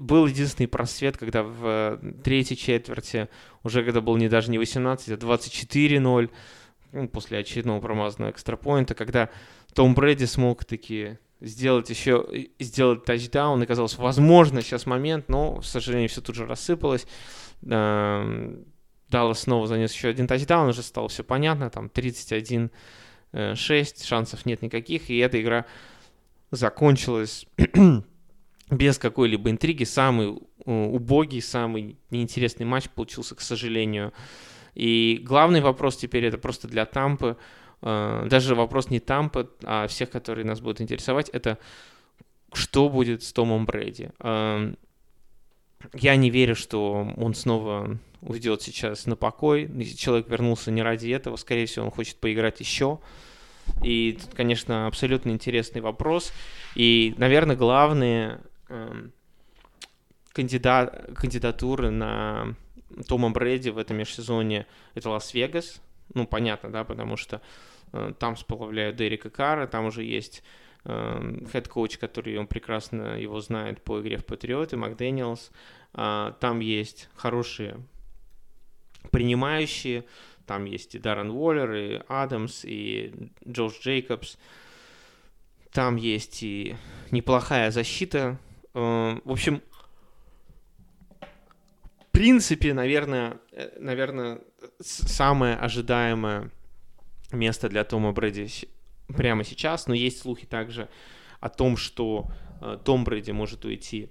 был 0.01 0.27
единственный 0.27 0.67
просвет, 0.67 1.17
когда 1.17 1.43
в 1.43 2.01
третьей 2.23 2.57
четверти, 2.57 3.29
уже 3.63 3.85
когда 3.85 4.01
был 4.01 4.17
не 4.17 4.29
даже 4.29 4.51
не 4.51 4.59
18, 4.59 5.11
а 5.11 5.15
24-0, 5.15 6.31
ну, 6.93 7.09
после 7.09 7.39
очередного 7.39 7.81
промазанного 7.81 8.31
экстрапоинта, 8.31 8.95
когда 8.95 9.31
Том 9.75 9.95
Брэди 9.95 10.25
смог 10.25 10.65
таки 10.65 11.19
сделать 11.41 11.91
еще, 11.91 12.27
сделать 12.59 13.05
тачдаун, 13.05 13.63
и 13.63 13.67
казалось, 13.67 13.97
возможно, 13.99 14.63
сейчас 14.63 14.87
момент, 14.87 15.29
но, 15.29 15.57
к 15.57 15.65
сожалению, 15.65 16.09
все 16.09 16.21
тут 16.21 16.35
же 16.35 16.47
рассыпалось. 16.47 17.07
Эм, 19.09 19.11
Даллас 19.11 19.41
снова 19.41 19.67
занес 19.67 19.93
еще 19.93 20.09
один 20.09 20.27
тачдаун, 20.27 20.69
уже 20.69 20.83
стало 20.83 21.09
все 21.09 21.25
понятно, 21.25 21.71
там 21.71 21.87
31-6, 21.87 22.71
шансов 24.05 24.47
нет 24.47 24.63
никаких, 24.63 25.11
и 25.11 25.19
эта 25.19 25.41
игра 25.41 25.65
закончилась 26.51 27.47
без 28.71 28.99
какой-либо 28.99 29.51
интриги. 29.51 29.85
Самый 29.85 30.29
э, 30.29 30.71
убогий, 30.71 31.43
самый 31.43 31.99
неинтересный 32.11 32.67
матч 32.67 32.89
получился, 32.91 33.35
к 33.35 33.41
сожалению. 33.41 34.13
И 34.75 35.21
главный 35.25 35.61
вопрос 35.61 35.97
теперь 35.97 36.25
это 36.25 36.39
просто 36.39 36.69
для 36.69 36.87
Тампы, 36.87 37.37
э, 37.83 38.27
даже 38.31 38.55
вопрос 38.55 38.91
не 38.91 39.01
Тампы, 39.01 39.51
а 39.65 39.87
всех, 39.89 40.11
которые 40.11 40.47
нас 40.47 40.61
будут 40.61 40.81
интересовать, 40.81 41.29
это 41.31 41.59
что 42.53 42.89
будет 42.89 43.23
с 43.23 43.33
Томом 43.33 43.67
Брэди. 43.67 44.11
Эм, 45.81 45.91
я 45.95 46.17
не 46.17 46.31
верю, 46.31 46.55
что 46.55 47.13
он 47.17 47.35
снова 47.35 47.99
уйдет 48.21 48.63
сейчас 48.63 49.07
на 49.07 49.17
покой. 49.17 49.71
Человек 49.97 50.29
вернулся 50.29 50.71
не 50.71 50.83
ради 50.83 51.11
этого, 51.11 51.37
скорее 51.37 51.67
всего, 51.67 51.87
он 51.87 51.91
хочет 51.91 52.17
поиграть 52.17 52.61
еще. 52.61 52.99
И 53.83 54.19
тут, 54.21 54.35
конечно, 54.35 54.87
абсолютно 54.87 55.31
интересный 55.31 55.81
вопрос. 55.81 56.33
И, 56.75 57.15
наверное, 57.19 57.57
главные 57.57 58.41
э, 58.69 59.09
кандидат, 60.33 61.11
кандидатуры 61.15 61.91
на 61.91 62.55
Тома 63.07 63.31
Брэди 63.31 63.71
в 63.71 63.79
этом 63.79 63.99
межсезонье 63.99 64.67
это 64.95 65.11
Лас-Вегас. 65.11 65.81
Ну, 66.15 66.27
понятно, 66.27 66.71
да, 66.71 66.85
потому 66.85 67.17
что 67.17 67.43
э, 67.93 68.13
там 68.19 68.37
сплавляют 68.37 68.97
Дерека 68.97 69.31
Кара, 69.31 69.67
там 69.67 69.87
уже 69.87 70.03
есть 70.03 70.43
head 70.85 71.30
coach, 71.30 71.99
который 71.99 72.37
он 72.39 72.47
прекрасно 72.47 73.19
его 73.19 73.41
знает 73.41 73.83
по 73.83 74.01
игре 74.01 74.17
в 74.17 74.25
Патриоты, 74.25 74.77
Макдэниелс. 74.77 75.51
Э, 75.95 76.33
там 76.41 76.61
есть 76.61 77.09
хорошие 77.15 77.77
принимающие, 79.11 80.05
там 80.47 80.65
есть 80.65 80.95
и 80.95 80.99
Даррен 80.99 81.31
Уоллер, 81.31 81.73
и 81.73 82.03
Адамс, 82.09 82.65
и 82.65 83.31
Джош 83.47 83.81
Джейкобс. 83.81 84.39
Там 85.73 85.97
есть 85.97 86.43
и 86.43 86.77
неплохая 87.11 87.71
защита. 87.71 88.39
Э, 88.75 89.21
в 89.25 89.33
общем, 89.33 89.63
принципе, 92.19 92.75
наверное, 92.75 93.39
э, 93.53 93.71
наверное, 93.79 94.41
самое 94.81 95.55
ожидаемое 95.55 96.51
место 97.31 97.69
для 97.69 97.85
Тома 97.85 98.11
Брэди 98.11 98.49
прямо 99.09 99.45
сейчас, 99.45 99.87
но 99.87 99.95
есть 99.95 100.21
слухи 100.21 100.47
также 100.47 100.89
о 101.41 101.49
том, 101.49 101.77
что 101.77 102.31
э, 102.61 102.79
Том 102.85 103.05
Брэди 103.05 103.31
может 103.31 103.65
уйти 103.65 104.11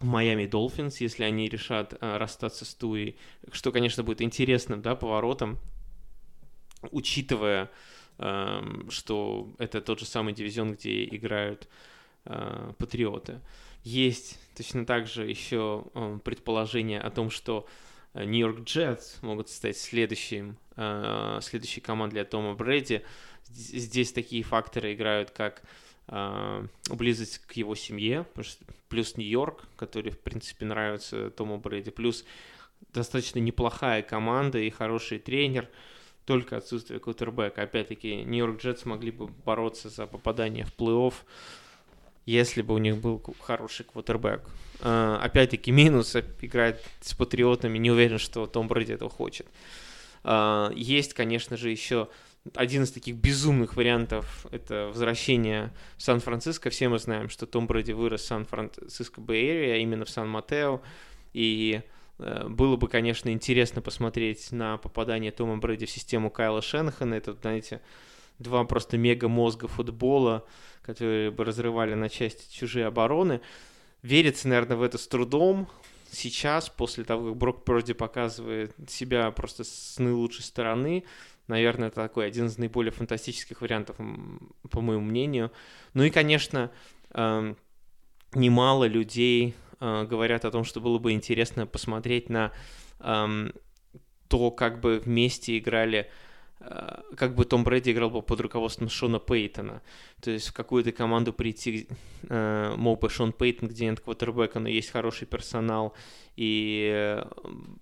в 0.00 0.04
Майами 0.04 0.46
Долфинс, 0.46 1.00
если 1.00 1.24
они 1.24 1.48
решат 1.48 1.94
э, 2.00 2.16
расстаться 2.16 2.64
с 2.64 2.74
Туей, 2.74 3.16
что, 3.52 3.72
конечно, 3.72 4.02
будет 4.02 4.22
интересным, 4.22 4.82
да, 4.82 4.94
поворотом, 4.94 5.58
учитывая, 6.90 7.70
э, 8.18 8.62
что 8.88 9.54
это 9.58 9.80
тот 9.80 10.00
же 10.00 10.06
самый 10.06 10.34
дивизион, 10.34 10.74
где 10.74 11.04
играют 11.04 11.68
э, 12.24 12.72
Патриоты. 12.78 13.40
Есть 13.82 14.38
точно 14.56 14.86
так 14.86 15.06
же 15.06 15.28
еще 15.28 15.84
э, 15.94 16.18
предположение 16.24 17.00
о 17.00 17.10
том, 17.10 17.30
что 17.30 17.66
Нью-Йорк 18.14 18.60
Джетс 18.60 19.20
могут 19.22 19.48
стать 19.48 19.76
следующим, 19.76 20.56
э, 20.76 21.40
следующей 21.42 21.80
командой 21.80 22.14
для 22.14 22.24
Тома 22.24 22.54
Брэди. 22.54 23.02
Здесь 23.46 24.12
такие 24.12 24.42
факторы 24.42 24.94
играют, 24.94 25.30
как 25.30 25.62
э, 26.08 26.66
близость 26.90 27.38
к 27.38 27.52
его 27.52 27.74
семье, 27.74 28.26
плюс 28.88 29.16
Нью-Йорк, 29.16 29.64
который, 29.76 30.12
в 30.12 30.20
принципе, 30.20 30.64
нравится 30.64 31.30
Тому 31.30 31.58
Брэди, 31.58 31.90
плюс 31.90 32.24
достаточно 32.92 33.40
неплохая 33.40 34.02
команда 34.02 34.58
и 34.58 34.70
хороший 34.70 35.18
тренер. 35.18 35.68
только 36.24 36.56
отсутствие 36.56 37.00
квотербека. 37.00 37.62
Опять-таки, 37.62 38.22
Нью-Йорк 38.24 38.62
Джетс 38.62 38.84
могли 38.86 39.10
бы 39.10 39.26
бороться 39.26 39.90
за 39.90 40.06
попадание 40.06 40.64
в 40.64 40.74
плей-офф, 40.74 41.14
если 42.26 42.62
бы 42.62 42.74
у 42.74 42.78
них 42.78 42.98
был 42.98 43.22
хороший 43.40 43.84
квотербек. 43.84 44.42
Uh, 44.80 45.18
опять-таки, 45.18 45.70
минус 45.70 46.16
играть 46.40 46.82
с 47.00 47.14
Патриотами, 47.14 47.78
не 47.78 47.90
уверен, 47.90 48.18
что 48.18 48.46
Том 48.46 48.68
Брэди 48.68 48.92
этого 48.92 49.10
хочет. 49.10 49.46
Uh, 50.24 50.72
есть, 50.76 51.14
конечно 51.14 51.56
же, 51.56 51.70
еще 51.70 52.08
один 52.54 52.82
из 52.82 52.92
таких 52.92 53.16
безумных 53.16 53.76
вариантов— 53.76 54.46
это 54.50 54.88
возвращение 54.88 55.72
в 55.96 56.02
Сан-Франциско. 56.02 56.70
Все 56.70 56.88
мы 56.88 56.98
знаем, 56.98 57.30
что 57.30 57.46
Том 57.46 57.66
Брэди 57.66 57.92
вырос 57.92 58.22
в 58.22 58.26
Сан-Франциско 58.26 59.20
Бэй-Эрия, 59.20 59.76
именно 59.76 60.04
в 60.04 60.10
Сан-Матео, 60.10 60.82
и 61.32 61.82
Э, 62.18 62.46
было 62.48 62.76
бы, 62.76 62.88
конечно, 62.88 63.30
интересно 63.30 63.82
посмотреть 63.82 64.52
на 64.52 64.78
попадание 64.78 65.32
Тома 65.32 65.56
Брэди 65.56 65.86
в 65.86 65.90
систему 65.90 66.30
Кайла 66.30 66.62
Шенахана. 66.62 67.14
Это, 67.14 67.34
знаете, 67.34 67.80
два 68.38 68.64
просто 68.64 68.98
мега-мозга 68.98 69.68
футбола, 69.68 70.44
которые 70.82 71.30
бы 71.30 71.44
разрывали 71.44 71.94
на 71.94 72.08
части 72.08 72.52
чужие 72.52 72.86
обороны. 72.86 73.40
Верится, 74.02 74.48
наверное, 74.48 74.76
в 74.76 74.82
это 74.82 74.98
с 74.98 75.06
трудом. 75.08 75.68
Сейчас, 76.10 76.68
после 76.68 77.04
того, 77.04 77.28
как 77.28 77.36
Брок 77.36 77.64
Пёрди 77.64 77.92
показывает 77.92 78.74
себя 78.88 79.30
просто 79.30 79.64
с 79.64 79.98
наилучшей 79.98 80.44
стороны, 80.44 81.04
наверное, 81.48 81.88
это 81.88 81.96
такой 81.96 82.26
один 82.26 82.46
из 82.46 82.58
наиболее 82.58 82.92
фантастических 82.92 83.60
вариантов, 83.60 83.96
по 84.70 84.80
моему 84.80 85.02
мнению. 85.02 85.50
Ну 85.94 86.04
и, 86.04 86.10
конечно, 86.10 86.70
эм, 87.10 87.56
немало 88.34 88.84
людей 88.84 89.54
э, 89.80 90.04
говорят 90.04 90.44
о 90.44 90.50
том, 90.50 90.64
что 90.64 90.80
было 90.80 90.98
бы 90.98 91.12
интересно 91.12 91.66
посмотреть 91.66 92.28
на 92.28 92.52
э, 93.00 93.50
то, 94.28 94.50
как 94.50 94.80
бы 94.80 94.98
вместе 94.98 95.58
играли 95.58 96.10
как 97.16 97.34
бы 97.34 97.44
Том 97.44 97.64
Брэди 97.64 97.90
играл 97.90 98.10
бы 98.10 98.22
под 98.22 98.40
руководством 98.40 98.88
Шона 98.88 99.18
Пейтона. 99.18 99.82
То 100.20 100.30
есть 100.30 100.48
в 100.48 100.52
какую-то 100.52 100.92
команду 100.92 101.32
прийти 101.32 101.88
э, 102.28 102.74
мог 102.76 103.00
бы 103.00 103.10
Шон 103.10 103.32
Пейтон, 103.32 103.68
где 103.68 103.86
нет 103.86 104.00
квотербека, 104.00 104.60
но 104.60 104.68
есть 104.68 104.90
хороший 104.90 105.26
персонал 105.26 105.94
и 106.36 106.90
э, 106.92 107.24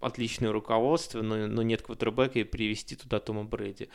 отличное 0.01 0.53
руководство, 0.53 1.23
но, 1.23 1.47
но 1.47 1.63
нет 1.63 1.83
квотербека, 1.83 2.39
и 2.39 2.45
привести 2.45 2.97
туда 2.97 3.21
Тома 3.21 3.45
Брэди. 3.45 3.89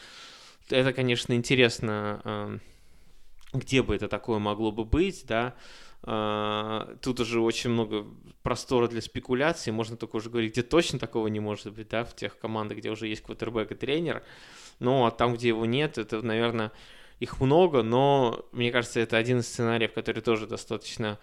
Это, 0.69 0.93
конечно, 0.93 1.33
интересно, 1.33 2.21
э, 2.23 2.57
где 3.53 3.81
бы 3.83 3.95
это 3.95 4.07
такое 4.07 4.39
могло 4.39 4.71
бы 4.71 4.85
быть, 4.85 5.25
да, 5.25 5.55
а, 6.03 6.95
тут 7.01 7.19
уже 7.19 7.41
очень 7.41 7.71
много 7.71 8.05
простора 8.43 8.87
для 8.87 9.01
спекуляций. 9.01 9.73
Можно 9.73 9.97
только 9.97 10.17
уже 10.17 10.29
говорить, 10.29 10.53
где 10.53 10.63
точно 10.63 10.99
такого 10.99 11.27
не 11.27 11.39
может 11.39 11.73
быть, 11.73 11.89
да, 11.89 12.05
в 12.05 12.15
тех 12.15 12.37
командах, 12.39 12.77
где 12.77 12.89
уже 12.89 13.07
есть 13.07 13.23
квотербек 13.23 13.71
и 13.71 13.75
тренер. 13.75 14.23
Ну, 14.79 15.05
а 15.05 15.11
там, 15.11 15.35
где 15.35 15.49
его 15.49 15.65
нет, 15.65 15.97
это, 15.97 16.21
наверное, 16.21 16.71
их 17.19 17.39
много, 17.39 17.81
но 17.81 18.45
мне 18.51 18.71
кажется, 18.71 18.99
это 18.99 19.17
один 19.17 19.39
из 19.39 19.47
сценариев, 19.47 19.93
который 19.93 20.21
тоже 20.21 20.45
достаточно 20.45 21.17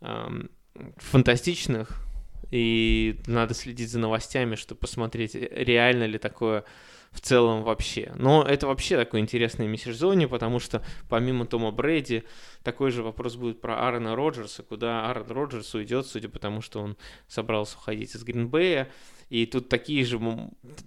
эм, 0.00 0.50
фантастичных, 0.96 2.02
и 2.50 3.18
надо 3.26 3.54
следить 3.54 3.90
за 3.90 3.98
новостями, 3.98 4.56
чтобы 4.56 4.80
посмотреть, 4.80 5.34
реально 5.34 6.04
ли 6.04 6.18
такое 6.18 6.64
в 7.12 7.20
целом 7.20 7.62
вообще. 7.62 8.12
Но 8.16 8.42
это 8.42 8.66
вообще 8.66 8.96
такой 8.96 9.20
интересный 9.20 9.66
межсезонье, 9.66 10.28
потому 10.28 10.58
что 10.58 10.82
помимо 11.08 11.46
Тома 11.46 11.70
Брэди, 11.70 12.24
такой 12.62 12.90
же 12.90 13.02
вопрос 13.02 13.36
будет 13.36 13.60
про 13.60 13.86
Аарона 13.86 14.16
Роджерса, 14.16 14.62
куда 14.62 15.06
Аарон 15.06 15.28
Роджерс 15.28 15.74
уйдет, 15.74 16.06
судя 16.06 16.28
по 16.28 16.38
тому, 16.38 16.62
что 16.62 16.80
он 16.80 16.96
собрался 17.28 17.76
уходить 17.76 18.14
из 18.14 18.24
Гринбея. 18.24 18.88
И 19.28 19.46
тут 19.46 19.68
такие 19.68 20.04
же, 20.04 20.20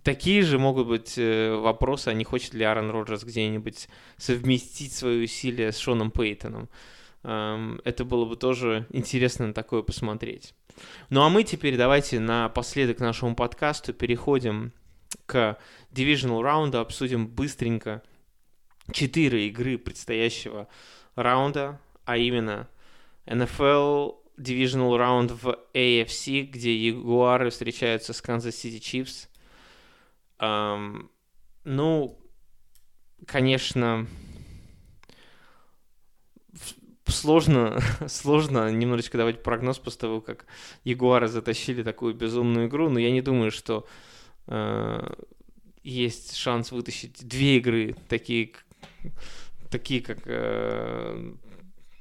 такие 0.04 0.44
же 0.44 0.60
могут 0.60 0.88
быть 0.88 1.18
э, 1.18 1.56
вопросы, 1.56 2.10
а 2.10 2.14
не 2.14 2.24
хочет 2.24 2.54
ли 2.54 2.64
Аарон 2.64 2.92
Роджерс 2.92 3.24
где-нибудь 3.24 3.88
совместить 4.18 4.94
свои 4.94 5.24
усилия 5.24 5.72
с 5.72 5.78
Шоном 5.78 6.12
Пейтоном. 6.12 6.70
Эм, 7.24 7.82
это 7.84 8.06
было 8.06 8.26
бы 8.26 8.36
тоже 8.36 8.86
интересно 8.92 9.52
такое 9.52 9.82
посмотреть. 9.82 10.54
Ну 11.10 11.24
а 11.24 11.30
мы 11.30 11.44
теперь 11.44 11.76
давайте 11.76 12.20
напоследок 12.20 13.00
нашему 13.00 13.36
подкасту 13.36 13.94
переходим 13.94 14.74
к 15.26 15.58
Divisional 15.92 16.42
раунду, 16.42 16.80
обсудим 16.80 17.28
быстренько 17.28 18.02
четыре 18.92 19.48
игры 19.48 19.78
предстоящего 19.78 20.68
раунда, 21.16 21.80
а 22.04 22.18
именно 22.18 22.68
NFL 23.26 24.18
Divisional 24.38 24.98
раунд 24.98 25.32
в 25.32 25.58
AFC, 25.74 26.44
где 26.44 26.76
Ягуары 26.76 27.50
встречаются 27.50 28.14
с 28.14 28.22
Kansas 28.22 28.50
City 28.50 28.80
Chiefs. 28.80 29.30
Um, 30.40 31.10
ну, 31.64 32.20
конечно, 33.26 34.08
сложно, 37.06 37.80
сложно 38.08 38.70
немножечко 38.72 39.18
давать 39.18 39.42
прогноз 39.42 39.80
после 39.80 40.02
того, 40.02 40.22
как 40.22 40.46
Ягуары 40.84 41.28
затащили 41.28 41.84
такую 41.84 42.14
безумную 42.14 42.68
игру, 42.68 42.90
но 42.90 43.00
я 43.00 43.12
не 43.12 43.22
думаю, 43.22 43.52
что 43.52 43.88
есть 45.84 46.36
шанс 46.36 46.72
вытащить 46.72 47.28
две 47.28 47.58
игры, 47.58 47.96
такие, 48.08 48.54
такие 49.70 50.02
как 50.02 50.20
э, 50.26 51.34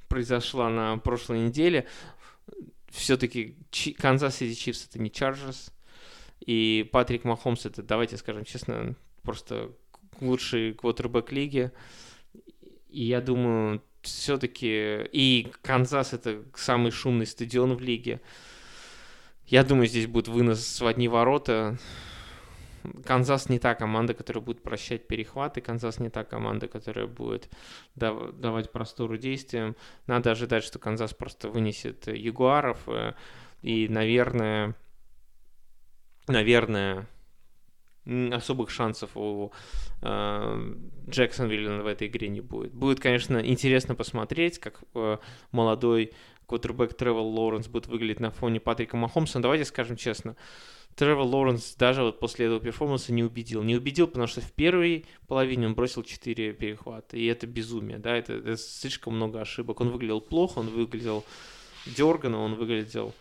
произошла 0.09 0.71
на 0.71 0.99
прошлой 0.99 1.41
неделе. 1.41 1.87
Все-таки 2.89 3.57
Канзас 3.99 4.37
Сити 4.37 4.59
Чифс 4.59 4.87
это 4.89 4.99
не 5.01 5.11
Чарджерс, 5.11 5.71
и 6.41 6.89
Патрик 6.93 7.25
Махомс 7.25 7.67
это, 7.67 7.83
давайте 7.83 8.17
скажем 8.17 8.45
честно, 8.45 8.95
просто 9.23 9.73
лучший 10.21 10.75
квотербек 10.75 11.33
лиги. 11.33 11.71
И 12.89 13.05
я 13.05 13.21
думаю, 13.21 13.83
все-таки... 14.03 15.09
И 15.13 15.49
Канзас— 15.63 16.13
это 16.13 16.45
самый 16.55 16.93
шумный 16.93 17.27
стадион 17.27 17.75
в 17.75 17.81
лиге. 17.81 18.21
Я 19.47 19.65
думаю, 19.65 19.89
здесь 19.89 20.07
будет 20.07 20.29
вынос 20.29 20.81
в 20.81 20.87
одни 20.87 21.09
ворота. 21.09 21.79
Канзас 23.05 23.49
не 23.49 23.59
та 23.59 23.75
команда, 23.75 24.15
которая 24.15 24.43
будет 24.45 24.63
прощать 24.63 25.07
перехваты. 25.07 25.61
Канзас 25.61 26.01
не 26.01 26.11
та 26.11 26.25
команда, 26.25 26.69
которая 26.69 27.07
будет 27.07 27.49
дав- 27.95 28.33
давать 28.33 28.73
простору 28.73 29.17
действиям. 29.17 29.77
Надо 30.07 30.31
ожидать, 30.31 30.65
что 30.65 30.79
Канзас 30.79 31.15
просто 31.15 31.49
вынесет 31.49 32.07
Ягуаров. 32.07 32.79
Э, 32.89 33.15
и, 33.63 33.89
наверное, 33.89 34.75
наверное, 36.27 37.07
особых 38.07 38.71
шансов 38.71 39.11
у 39.15 39.53
э, 40.03 40.75
Джексонвилля 41.09 41.83
в 41.83 41.87
этой 41.87 42.09
игре 42.09 42.29
не 42.29 42.41
будет. 42.41 42.73
Будет, 42.73 43.01
конечно, 43.01 43.39
интересно 43.39 43.95
посмотреть, 43.95 44.59
как 44.59 44.83
э, 44.95 45.19
молодой 45.53 46.13
квотербек 46.47 46.95
Тревел 46.95 47.27
Лоуренс 47.27 47.69
будет 47.69 47.87
выглядеть 47.87 48.21
на 48.21 48.31
фоне 48.31 48.61
Патрика 48.61 48.97
Махомса. 48.97 49.41
Давайте 49.41 49.65
скажем 49.65 49.97
честно, 49.97 50.37
Тревел 50.97 51.27
Лоуренс 51.27 51.75
даже 51.75 52.03
вот 52.03 52.21
после 52.21 52.47
этого 52.47 52.61
перформанса 52.61 53.13
не 53.13 53.25
убедил. 53.25 53.63
Не 53.63 53.77
убедил, 53.77 54.07
потому 54.07 54.27
что 54.27 54.41
в 54.41 54.53
первой 54.53 55.07
половине 55.27 55.67
он 55.67 55.75
бросил 55.75 56.03
4 56.03 56.53
перехвата, 56.53 57.17
и 57.17 57.25
это 57.27 57.47
безумие, 57.47 57.99
да, 57.99 58.17
это, 58.17 58.35
это 58.35 58.57
слишком 58.57 59.17
много 59.17 59.41
ошибок. 59.41 59.81
Он 59.81 59.91
выглядел 59.91 60.21
плохо, 60.21 60.61
он 60.61 60.69
выглядел 60.69 61.25
дерганно, 61.87 62.39
он 62.39 62.55
выглядел 62.55 63.13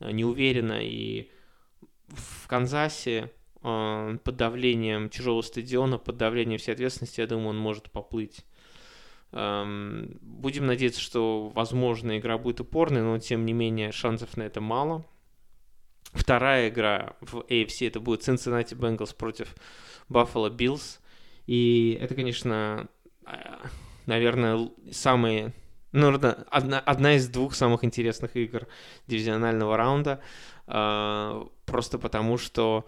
э, 0.00 0.10
неуверенно, 0.10 0.80
и 0.82 1.30
в 2.08 2.46
Канзасе 2.48 3.30
э, 3.62 4.18
под 4.24 4.36
давлением 4.36 5.10
чужого 5.10 5.42
стадиона, 5.42 5.98
под 5.98 6.16
давлением 6.16 6.58
всей 6.58 6.72
ответственности, 6.72 7.20
я 7.20 7.26
думаю, 7.26 7.50
он 7.50 7.58
может 7.58 7.90
поплыть. 7.90 8.44
Эм, 9.32 10.18
будем 10.22 10.66
надеяться, 10.66 11.00
что, 11.00 11.48
возможно, 11.54 12.18
игра 12.18 12.38
будет 12.38 12.60
упорной, 12.60 13.02
но, 13.02 13.18
тем 13.18 13.44
не 13.44 13.52
менее, 13.52 13.92
шансов 13.92 14.36
на 14.36 14.44
это 14.44 14.60
мало. 14.60 15.04
Вторая 16.18 16.68
игра 16.68 17.14
в 17.20 17.40
AFC 17.48 17.88
это 17.88 18.00
будет 18.00 18.26
Cincinnati 18.26 18.74
Bengals 18.74 19.14
против 19.14 19.54
Buffalo 20.08 20.50
Bills. 20.50 20.98
И 21.46 21.98
это, 22.00 22.14
конечно, 22.14 22.88
э, 23.26 23.32
наверное, 24.06 24.70
самые 24.90 25.52
ну, 25.92 26.08
одна, 26.08 26.80
одна 26.80 27.14
из 27.14 27.28
двух 27.28 27.54
самых 27.54 27.84
интересных 27.84 28.36
игр 28.36 28.66
дивизионального 29.06 29.76
раунда. 29.76 30.20
Э, 30.66 31.44
просто 31.64 31.98
потому, 31.98 32.36
что 32.36 32.86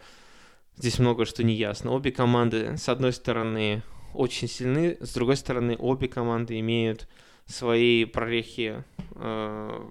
Здесь 0.80 0.98
много 0.98 1.26
что 1.26 1.44
не 1.44 1.52
ясно. 1.52 1.92
Обе 1.92 2.10
команды, 2.10 2.78
с 2.78 2.88
одной 2.88 3.12
стороны, 3.12 3.82
очень 4.14 4.48
сильны, 4.48 4.96
с 5.00 5.12
другой 5.12 5.36
стороны, 5.36 5.76
обе 5.78 6.08
команды 6.08 6.58
имеют 6.58 7.06
свои 7.44 8.06
прорехи 8.06 8.82
э, 9.16 9.90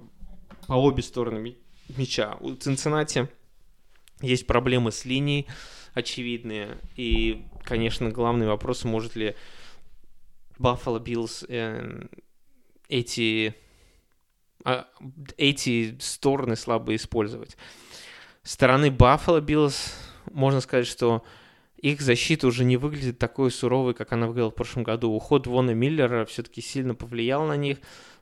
по 0.65 0.73
обе 0.73 1.03
стороны 1.03 1.57
мяча. 1.97 2.37
У 2.39 2.55
Цинциннати 2.55 3.27
есть 4.21 4.47
проблемы 4.47 4.91
с 4.91 5.05
линией 5.05 5.47
очевидные. 5.93 6.77
И, 6.95 7.45
конечно, 7.63 8.09
главный 8.09 8.47
вопрос, 8.47 8.83
может 8.83 9.15
ли 9.15 9.35
Buffalo 10.57 11.01
Bills 11.03 11.45
э, 11.47 12.07
эти, 12.89 13.55
э, 14.65 14.83
эти 15.37 15.97
стороны 15.99 16.55
слабо 16.55 16.95
использовать. 16.95 17.57
С 18.43 18.53
стороны 18.53 18.87
Buffalo 18.87 19.41
Bills 19.41 19.93
можно 20.31 20.61
сказать, 20.61 20.87
что 20.87 21.23
их 21.77 22.01
защита 22.01 22.45
уже 22.47 22.65
не 22.65 22.75
выглядит 22.75 23.19
такой 23.19 23.51
суровой, 23.51 23.93
как 23.93 24.11
она 24.11 24.27
выглядела 24.27 24.51
в 24.51 24.55
прошлом 24.55 24.83
году. 24.83 25.11
Уход 25.11 25.47
Вона 25.47 25.73
Миллера 25.73 26.25
все-таки 26.25 26.61
сильно 26.61 26.93
повлиял 26.93 27.45
на 27.45 27.55
них, 27.55 27.77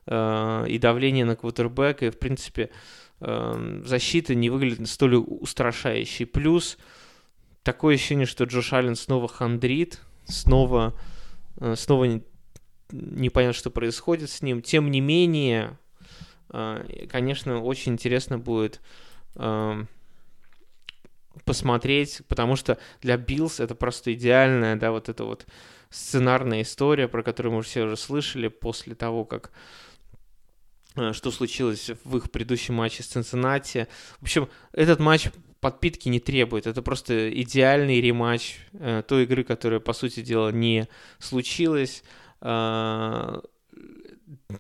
э, 0.05 0.65
и 0.68 0.78
давление 0.78 1.26
на 1.26 1.36
квотербека, 1.36 2.05
и, 2.05 2.09
в 2.11 2.20
принципе, 2.20 2.63
э, 2.63 2.70
защита 3.20 4.36
не 4.36 4.49
выглядит 4.49 4.88
столь 4.88 5.15
устрашающей. 5.15 6.26
Плюс 6.26 6.78
такое 7.63 7.95
ощущение, 7.95 8.26
что 8.26 8.43
Джош 8.43 8.74
Аллен 8.74 8.95
снова 8.95 9.28
хандрит, 9.28 10.01
снова, 10.26 10.97
э, 11.59 11.76
снова 11.76 12.05
не, 12.05 12.24
непонятно, 12.91 13.53
что 13.53 13.72
происходит 13.72 14.30
с 14.30 14.41
ним. 14.41 14.61
Тем 14.61 14.91
не 14.91 15.01
менее, 15.01 15.78
э, 16.49 17.07
конечно, 17.09 17.61
очень 17.61 17.93
интересно 17.93 18.38
будет... 18.38 18.82
Э, 19.36 19.84
посмотреть, 21.45 22.22
потому 22.28 22.55
что 22.55 22.78
для 23.01 23.15
Биллс 23.15 23.59
это 23.59 23.76
просто 23.76 24.13
идеальная, 24.13 24.76
да, 24.76 24.91
вот 24.91 25.07
эта 25.07 25.24
вот 25.24 25.45
сценарная 25.89 26.63
история, 26.63 27.07
про 27.07 27.24
которую 27.24 27.55
мы 27.55 27.61
все 27.61 27.84
уже 27.84 27.95
слышали 27.95 28.47
после 28.47 28.95
того, 28.95 29.24
как 29.24 29.51
что 31.14 31.32
случилось 31.32 31.91
в 32.04 32.18
их 32.18 32.32
предыдущем 32.32 32.76
матче 32.76 33.04
с 33.04 33.08
Цинциннати. 33.08 33.88
В 34.20 34.24
общем, 34.24 34.50
этот 34.72 35.00
матч 35.00 35.30
подпитки 35.60 36.10
не 36.10 36.20
требует. 36.20 36.68
Это 36.68 36.82
просто 36.82 37.32
идеальный 37.41 38.02
рематч 38.02 38.58
э, 38.74 39.04
той 39.08 39.24
игры, 39.24 39.43
которая, 39.43 39.80
по 39.80 39.93
сути 39.93 40.22
дела, 40.22 40.50
не 40.52 40.88
случилась. 41.20 42.04
Э, 42.41 43.41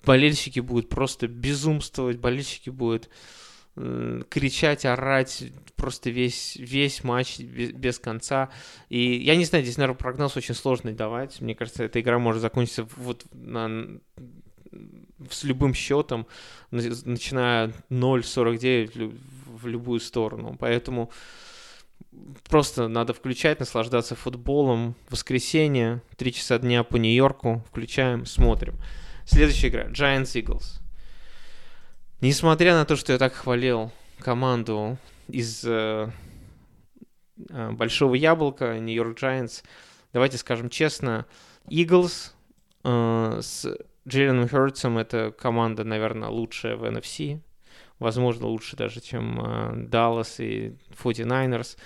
болельщики 0.05 0.59
будут 0.59 0.89
просто 0.89 1.27
безумствовать, 1.27 2.17
болельщики 2.17 2.69
будут 2.69 3.09
кричать, 4.29 4.85
орать 4.85 5.43
просто 5.75 6.09
весь, 6.09 6.55
весь 6.55 7.03
матч 7.03 7.39
без, 7.39 7.71
без 7.71 7.99
конца. 7.99 8.49
И 8.89 9.17
я 9.17 9.35
не 9.35 9.45
знаю, 9.45 9.63
здесь, 9.63 9.77
наверное, 9.77 9.97
прогноз 9.97 10.35
очень 10.35 10.55
сложный 10.55 10.93
давать. 10.93 11.39
Мне 11.41 11.53
кажется, 11.53 11.83
эта 11.83 12.01
игра 12.01 12.17
может 12.17 12.41
закончиться 12.41 12.87
вот 12.97 13.25
на, 13.31 13.99
с 15.29 15.43
любым 15.43 15.73
счетом, 15.73 16.27
начиная 16.71 17.67
0.49 17.89 19.19
в 19.45 19.67
любую 19.67 19.99
сторону. 19.99 20.55
Поэтому 20.59 21.11
просто 22.49 22.87
надо 22.87 23.13
включать, 23.13 23.59
наслаждаться 23.59 24.15
футболом. 24.15 24.95
Воскресенье, 25.09 26.01
3 26.17 26.33
часа 26.33 26.59
дня 26.59 26.83
по 26.83 26.97
Нью-Йорку. 26.97 27.63
Включаем, 27.69 28.25
смотрим. 28.25 28.75
Следующая 29.25 29.69
игра. 29.69 29.85
Giants 29.87 30.33
Eagles. 30.41 30.81
Несмотря 32.21 32.73
на 32.75 32.85
то, 32.85 32.95
что 32.95 33.13
я 33.13 33.19
так 33.19 33.33
хвалил 33.33 33.91
команду 34.19 34.97
из 35.27 35.63
э, 35.65 36.09
э, 37.49 37.71
Большого 37.71 38.15
Яблока, 38.15 38.79
Нью-Йорк 38.79 39.19
Giants, 39.19 39.63
давайте 40.13 40.37
скажем 40.37 40.69
честно, 40.69 41.25
Eagles 41.69 42.31
э, 42.83 43.39
с 43.41 43.77
Джейленом 44.07 44.47
Хёртсом 44.47 44.97
это 44.97 45.31
команда, 45.31 45.83
наверное, 45.83 46.29
лучшая 46.29 46.75
в 46.75 46.83
NFC. 46.83 47.41
Возможно, 47.99 48.47
лучше 48.47 48.75
даже, 48.75 49.01
чем 49.01 49.39
э, 49.39 49.87
Dallas 49.89 50.35
и 50.43 50.77
49ers. 51.03 51.77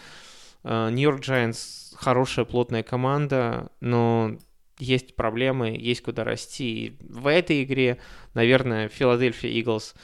Нью-Йорк 0.63 1.19
э, 1.19 1.23
Giants 1.23 1.95
хорошая, 1.95 2.45
плотная 2.45 2.83
команда, 2.83 3.71
но 3.79 4.37
есть 4.77 5.15
проблемы, 5.15 5.69
есть 5.69 6.03
куда 6.03 6.23
расти. 6.23 6.85
И 6.85 6.97
в 7.01 7.27
этой 7.27 7.63
игре, 7.63 7.97
наверное, 8.33 8.87
Филадельфия 8.89 9.49
Иглс 9.51 9.95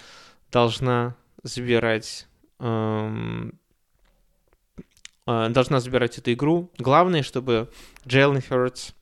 должна 0.51 1.15
забирать 1.43 2.27
эм, 2.59 3.59
должна 5.25 5.79
забирать 5.79 6.17
эту 6.17 6.33
игру. 6.33 6.71
Главное, 6.77 7.21
чтобы 7.21 7.69
Джейлен 8.07 8.41
Хёртс 8.41 8.93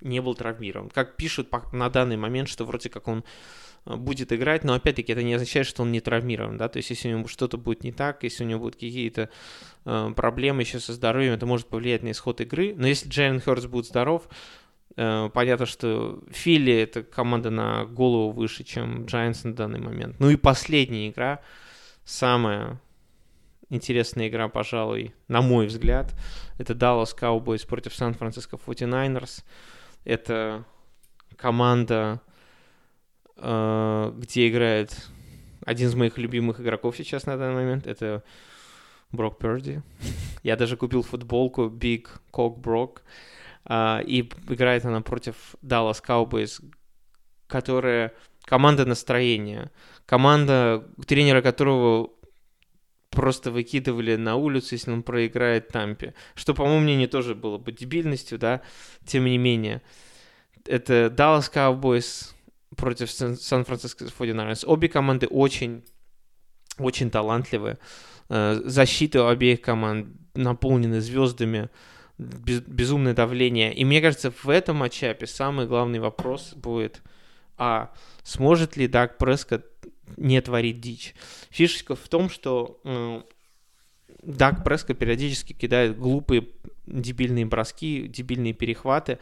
не 0.00 0.20
был 0.20 0.34
травмирован. 0.34 0.90
Как 0.90 1.16
пишут 1.16 1.48
на 1.72 1.88
данный 1.90 2.16
момент, 2.16 2.48
что 2.48 2.64
вроде 2.64 2.88
как 2.88 3.08
он 3.08 3.24
э, 3.86 3.96
будет 3.96 4.32
играть, 4.32 4.64
но 4.64 4.74
опять-таки 4.74 5.12
это 5.12 5.22
не 5.22 5.34
означает, 5.34 5.66
что 5.66 5.82
он 5.82 5.92
не 5.92 6.00
травмирован, 6.00 6.56
да, 6.56 6.68
то 6.68 6.78
есть 6.78 6.90
если 6.90 7.12
у 7.12 7.18
него 7.18 7.28
что-то 7.28 7.58
будет 7.58 7.84
не 7.84 7.92
так, 7.92 8.22
если 8.22 8.44
у 8.44 8.46
него 8.46 8.60
будут 8.60 8.74
какие-то 8.74 9.30
э, 9.84 10.12
проблемы 10.16 10.62
еще 10.62 10.80
со 10.80 10.92
здоровьем, 10.92 11.32
это 11.34 11.46
может 11.46 11.66
повлиять 11.66 12.02
на 12.02 12.10
исход 12.10 12.40
игры, 12.40 12.74
но 12.76 12.86
если 12.86 13.08
Джейлен 13.08 13.40
Хёртс 13.40 13.66
будет 13.66 13.86
здоров, 13.86 14.28
Э, 14.96 15.30
понятно, 15.32 15.66
что 15.66 16.22
Филли 16.30 16.72
это 16.72 17.02
команда 17.02 17.50
на 17.50 17.84
голову 17.84 18.32
выше, 18.32 18.64
чем 18.64 19.04
Giants 19.04 19.40
на 19.44 19.54
данный 19.54 19.80
момент. 19.80 20.16
Ну 20.18 20.30
и 20.30 20.36
последняя 20.36 21.08
игра, 21.08 21.40
самая 22.04 22.80
интересная 23.68 24.28
игра, 24.28 24.48
пожалуй, 24.48 25.14
на 25.28 25.42
мой 25.42 25.66
взгляд, 25.66 26.14
это 26.58 26.72
Dallas 26.72 27.16
Cowboys 27.18 27.66
против 27.66 27.94
Сан-Франциско 27.94 28.56
49ers. 28.56 29.44
Это 30.04 30.64
команда, 31.36 32.20
э, 33.36 34.12
где 34.16 34.48
играет 34.48 35.08
один 35.64 35.88
из 35.88 35.94
моих 35.94 36.18
любимых 36.18 36.60
игроков 36.60 36.96
сейчас 36.96 37.26
на 37.26 37.36
данный 37.36 37.62
момент. 37.62 37.86
Это 37.86 38.22
Брок 39.12 39.38
Перди. 39.38 39.82
Я 40.42 40.56
даже 40.56 40.76
купил 40.76 41.02
футболку 41.02 41.66
Big 41.66 42.08
Cock 42.32 42.60
Brock. 42.60 43.00
А, 43.64 44.00
и 44.00 44.20
играет 44.48 44.84
она 44.84 45.00
против 45.00 45.54
Dallas 45.62 46.02
Cowboys, 46.06 46.62
которая 47.46 48.14
команда 48.44 48.86
настроения, 48.86 49.70
команда, 50.06 50.88
тренера 51.06 51.42
которого 51.42 52.10
просто 53.10 53.50
выкидывали 53.50 54.16
на 54.16 54.36
улицу, 54.36 54.74
если 54.74 54.92
он 54.92 55.02
проиграет 55.02 55.68
Тампе. 55.68 56.14
Что, 56.34 56.54
по 56.54 56.64
моему 56.64 56.80
мнению, 56.80 57.08
тоже 57.08 57.34
было 57.34 57.58
бы 57.58 57.72
дебильностью, 57.72 58.38
да, 58.38 58.62
тем 59.04 59.24
не 59.24 59.38
менее. 59.38 59.82
Это 60.64 61.12
Dallas 61.14 61.52
Cowboys 61.52 62.32
против 62.76 63.10
Сан-Франциско 63.10 64.04
49ers. 64.04 64.64
Обе 64.66 64.88
команды 64.88 65.26
очень, 65.26 65.82
очень 66.78 67.10
талантливые. 67.10 67.78
Э, 68.28 68.60
защита 68.64 69.24
у 69.24 69.26
обеих 69.26 69.60
команд 69.60 70.08
наполнены 70.34 71.00
звездами 71.00 71.68
без, 72.16 72.60
безумное 72.60 73.14
давление. 73.14 73.74
И 73.74 73.84
мне 73.84 74.00
кажется, 74.00 74.30
в 74.30 74.48
этом 74.48 74.76
матчапе 74.76 75.26
самый 75.26 75.66
главный 75.66 75.98
вопрос 75.98 76.52
будет, 76.54 77.02
а 77.56 77.92
сможет 78.22 78.76
ли 78.76 78.86
Даг 78.86 79.18
Прескотт 79.18 79.66
не 80.16 80.40
творить 80.40 80.80
дичь? 80.80 81.14
Фишечка 81.50 81.94
в 81.94 82.08
том, 82.08 82.28
что 82.28 82.80
э, 82.84 83.22
Даг 84.22 84.64
Прескотт 84.64 84.98
периодически 84.98 85.52
кидает 85.52 85.98
глупые 85.98 86.48
дебильные 86.86 87.46
броски, 87.46 88.06
дебильные 88.08 88.52
перехваты, 88.52 89.18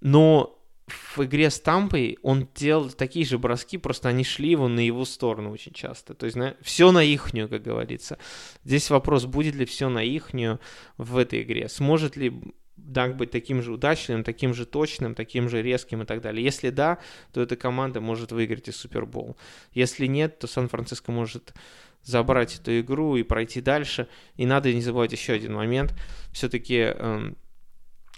но 0.00 0.58
в 0.88 1.24
игре 1.24 1.50
с 1.50 1.60
Тампой 1.60 2.18
он 2.22 2.48
делал 2.54 2.90
такие 2.90 3.26
же 3.26 3.38
броски, 3.38 3.78
просто 3.78 4.08
они 4.08 4.24
шли 4.24 4.50
его 4.50 4.68
на 4.68 4.80
его 4.80 5.04
сторону 5.04 5.50
очень 5.50 5.72
часто. 5.72 6.14
То 6.14 6.26
есть 6.26 6.36
на, 6.36 6.56
все 6.62 6.92
на 6.92 7.02
ихнюю, 7.02 7.48
как 7.48 7.62
говорится. 7.62 8.18
Здесь 8.64 8.90
вопрос, 8.90 9.26
будет 9.26 9.54
ли 9.54 9.64
все 9.64 9.88
на 9.88 10.02
ихнюю 10.02 10.60
в 10.96 11.16
этой 11.18 11.42
игре. 11.42 11.68
Сможет 11.68 12.16
ли 12.16 12.32
Даг 12.78 13.16
быть 13.16 13.30
таким 13.30 13.62
же 13.62 13.72
удачным, 13.72 14.24
таким 14.24 14.54
же 14.54 14.64
точным, 14.64 15.14
таким 15.14 15.48
же 15.48 15.62
резким 15.62 16.02
и 16.02 16.04
так 16.06 16.22
далее. 16.22 16.44
Если 16.44 16.70
да, 16.70 16.98
то 17.32 17.42
эта 17.42 17.56
команда 17.56 18.00
может 18.00 18.32
выиграть 18.32 18.68
и 18.68 18.72
Супербол. 18.72 19.36
Если 19.72 20.06
нет, 20.06 20.38
то 20.38 20.46
Сан-Франциско 20.46 21.12
может 21.12 21.54
забрать 22.02 22.56
эту 22.56 22.80
игру 22.80 23.16
и 23.16 23.22
пройти 23.22 23.60
дальше. 23.60 24.08
И 24.36 24.46
надо 24.46 24.72
не 24.72 24.80
забывать 24.80 25.12
еще 25.12 25.34
один 25.34 25.54
момент. 25.54 25.94
Все-таки 26.32 26.76
эм, 26.76 27.36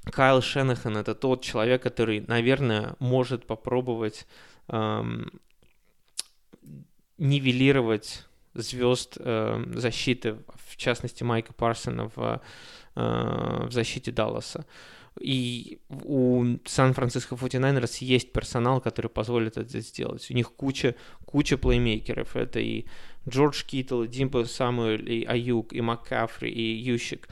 Кайл 0.04 0.42
Шенахан 0.42 0.96
это 0.96 1.14
тот 1.14 1.42
человек, 1.42 1.82
который, 1.82 2.20
наверное, 2.26 2.94
может 3.00 3.46
попробовать 3.46 4.26
эм, 4.68 5.30
нивелировать 7.18 8.24
звезд 8.54 9.16
э, 9.18 9.64
защиты, 9.74 10.38
в 10.66 10.76
частности 10.76 11.22
Майка 11.22 11.52
Парсона 11.52 12.10
в, 12.14 12.18
э, 12.18 12.38
в 13.00 13.70
защите 13.70 14.12
Далласа. 14.12 14.64
И 15.20 15.80
у 15.88 16.44
Сан-Франциско 16.64 17.34
49ers 17.34 17.98
есть 18.04 18.32
персонал, 18.32 18.80
который 18.80 19.10
позволит 19.10 19.56
это 19.56 19.80
сделать. 19.80 20.30
У 20.30 20.34
них 20.34 20.52
куча, 20.52 20.94
куча 21.24 21.58
плеймейкеров. 21.58 22.36
Это 22.36 22.60
и 22.60 22.86
Джордж 23.28 23.64
Киттл, 23.64 24.02
и 24.02 24.08
Димпо 24.08 24.44
Самуэль, 24.44 25.10
и 25.10 25.24
Аюк, 25.24 25.72
и 25.72 25.80
Маккафри, 25.80 26.50
и 26.50 26.76
Ющик 26.92 27.28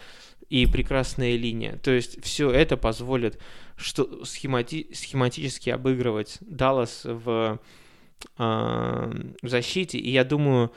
и 0.48 0.66
прекрасная 0.66 1.36
линия. 1.36 1.78
То 1.82 1.90
есть 1.90 2.22
все 2.24 2.50
это 2.50 2.76
позволит 2.76 3.38
что, 3.76 4.24
схемати, 4.24 4.88
схематически 4.92 5.70
обыгрывать 5.70 6.38
Даллас 6.40 7.02
в, 7.04 7.60
э, 8.38 8.42
в 8.42 9.48
защите. 9.48 9.98
И 9.98 10.10
я 10.10 10.24
думаю, 10.24 10.72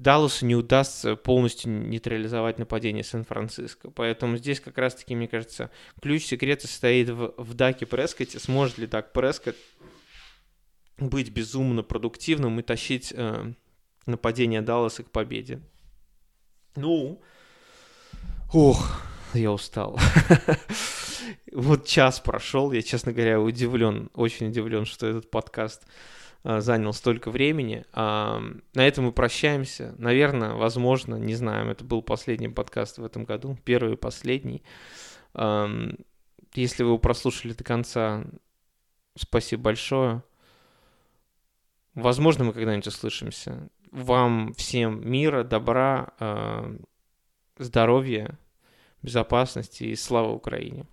Далласу 0.00 0.46
не 0.46 0.56
удастся 0.56 1.14
полностью 1.14 1.70
нейтрализовать 1.70 2.58
нападение 2.58 3.04
Сан-Франциско. 3.04 3.90
Поэтому 3.90 4.38
здесь 4.38 4.58
как 4.58 4.78
раз-таки, 4.78 5.14
мне 5.14 5.28
кажется, 5.28 5.70
ключ 6.00 6.24
секрета 6.24 6.66
состоит 6.66 7.10
в, 7.10 7.34
в 7.36 7.52
Даке 7.52 7.84
Прескотте. 7.84 8.38
Сможет 8.38 8.78
ли 8.78 8.86
Дак 8.86 9.12
Прескотт 9.12 9.56
быть 10.96 11.30
безумно 11.30 11.82
продуктивным 11.82 12.58
и 12.58 12.62
тащить 12.62 13.12
э, 13.14 13.52
нападение 14.06 14.62
Далласа 14.62 15.02
к 15.02 15.10
победе? 15.10 15.60
Ну, 16.76 17.20
Ох, 18.54 19.02
Я 19.34 19.52
устал. 19.52 19.98
Вот 21.52 21.86
час 21.86 22.20
прошел, 22.20 22.72
я, 22.72 22.80
честно 22.80 23.12
говоря, 23.12 23.40
удивлен, 23.40 24.08
очень 24.14 24.48
удивлен, 24.48 24.86
что 24.86 25.06
этот 25.06 25.30
подкаст 25.30 25.84
занял 26.42 26.92
столько 26.92 27.30
времени. 27.30 27.84
А, 27.92 28.42
на 28.74 28.86
этом 28.86 29.04
мы 29.06 29.12
прощаемся. 29.12 29.94
Наверное, 29.98 30.54
возможно, 30.54 31.16
не 31.16 31.34
знаем, 31.34 31.68
это 31.68 31.84
был 31.84 32.02
последний 32.02 32.48
подкаст 32.48 32.98
в 32.98 33.04
этом 33.04 33.24
году, 33.24 33.58
первый 33.64 33.94
и 33.94 33.96
последний. 33.96 34.62
А, 35.34 35.68
если 36.54 36.82
вы 36.82 36.90
его 36.90 36.98
прослушали 36.98 37.52
до 37.52 37.64
конца, 37.64 38.24
спасибо 39.16 39.64
большое. 39.64 40.22
Возможно, 41.94 42.44
мы 42.44 42.52
когда-нибудь 42.52 42.86
услышимся. 42.86 43.68
Вам 43.90 44.54
всем 44.54 45.08
мира, 45.08 45.42
добра, 45.42 46.12
здоровья, 47.58 48.38
безопасности 49.02 49.84
и 49.84 49.96
слава 49.96 50.30
Украине. 50.30 50.86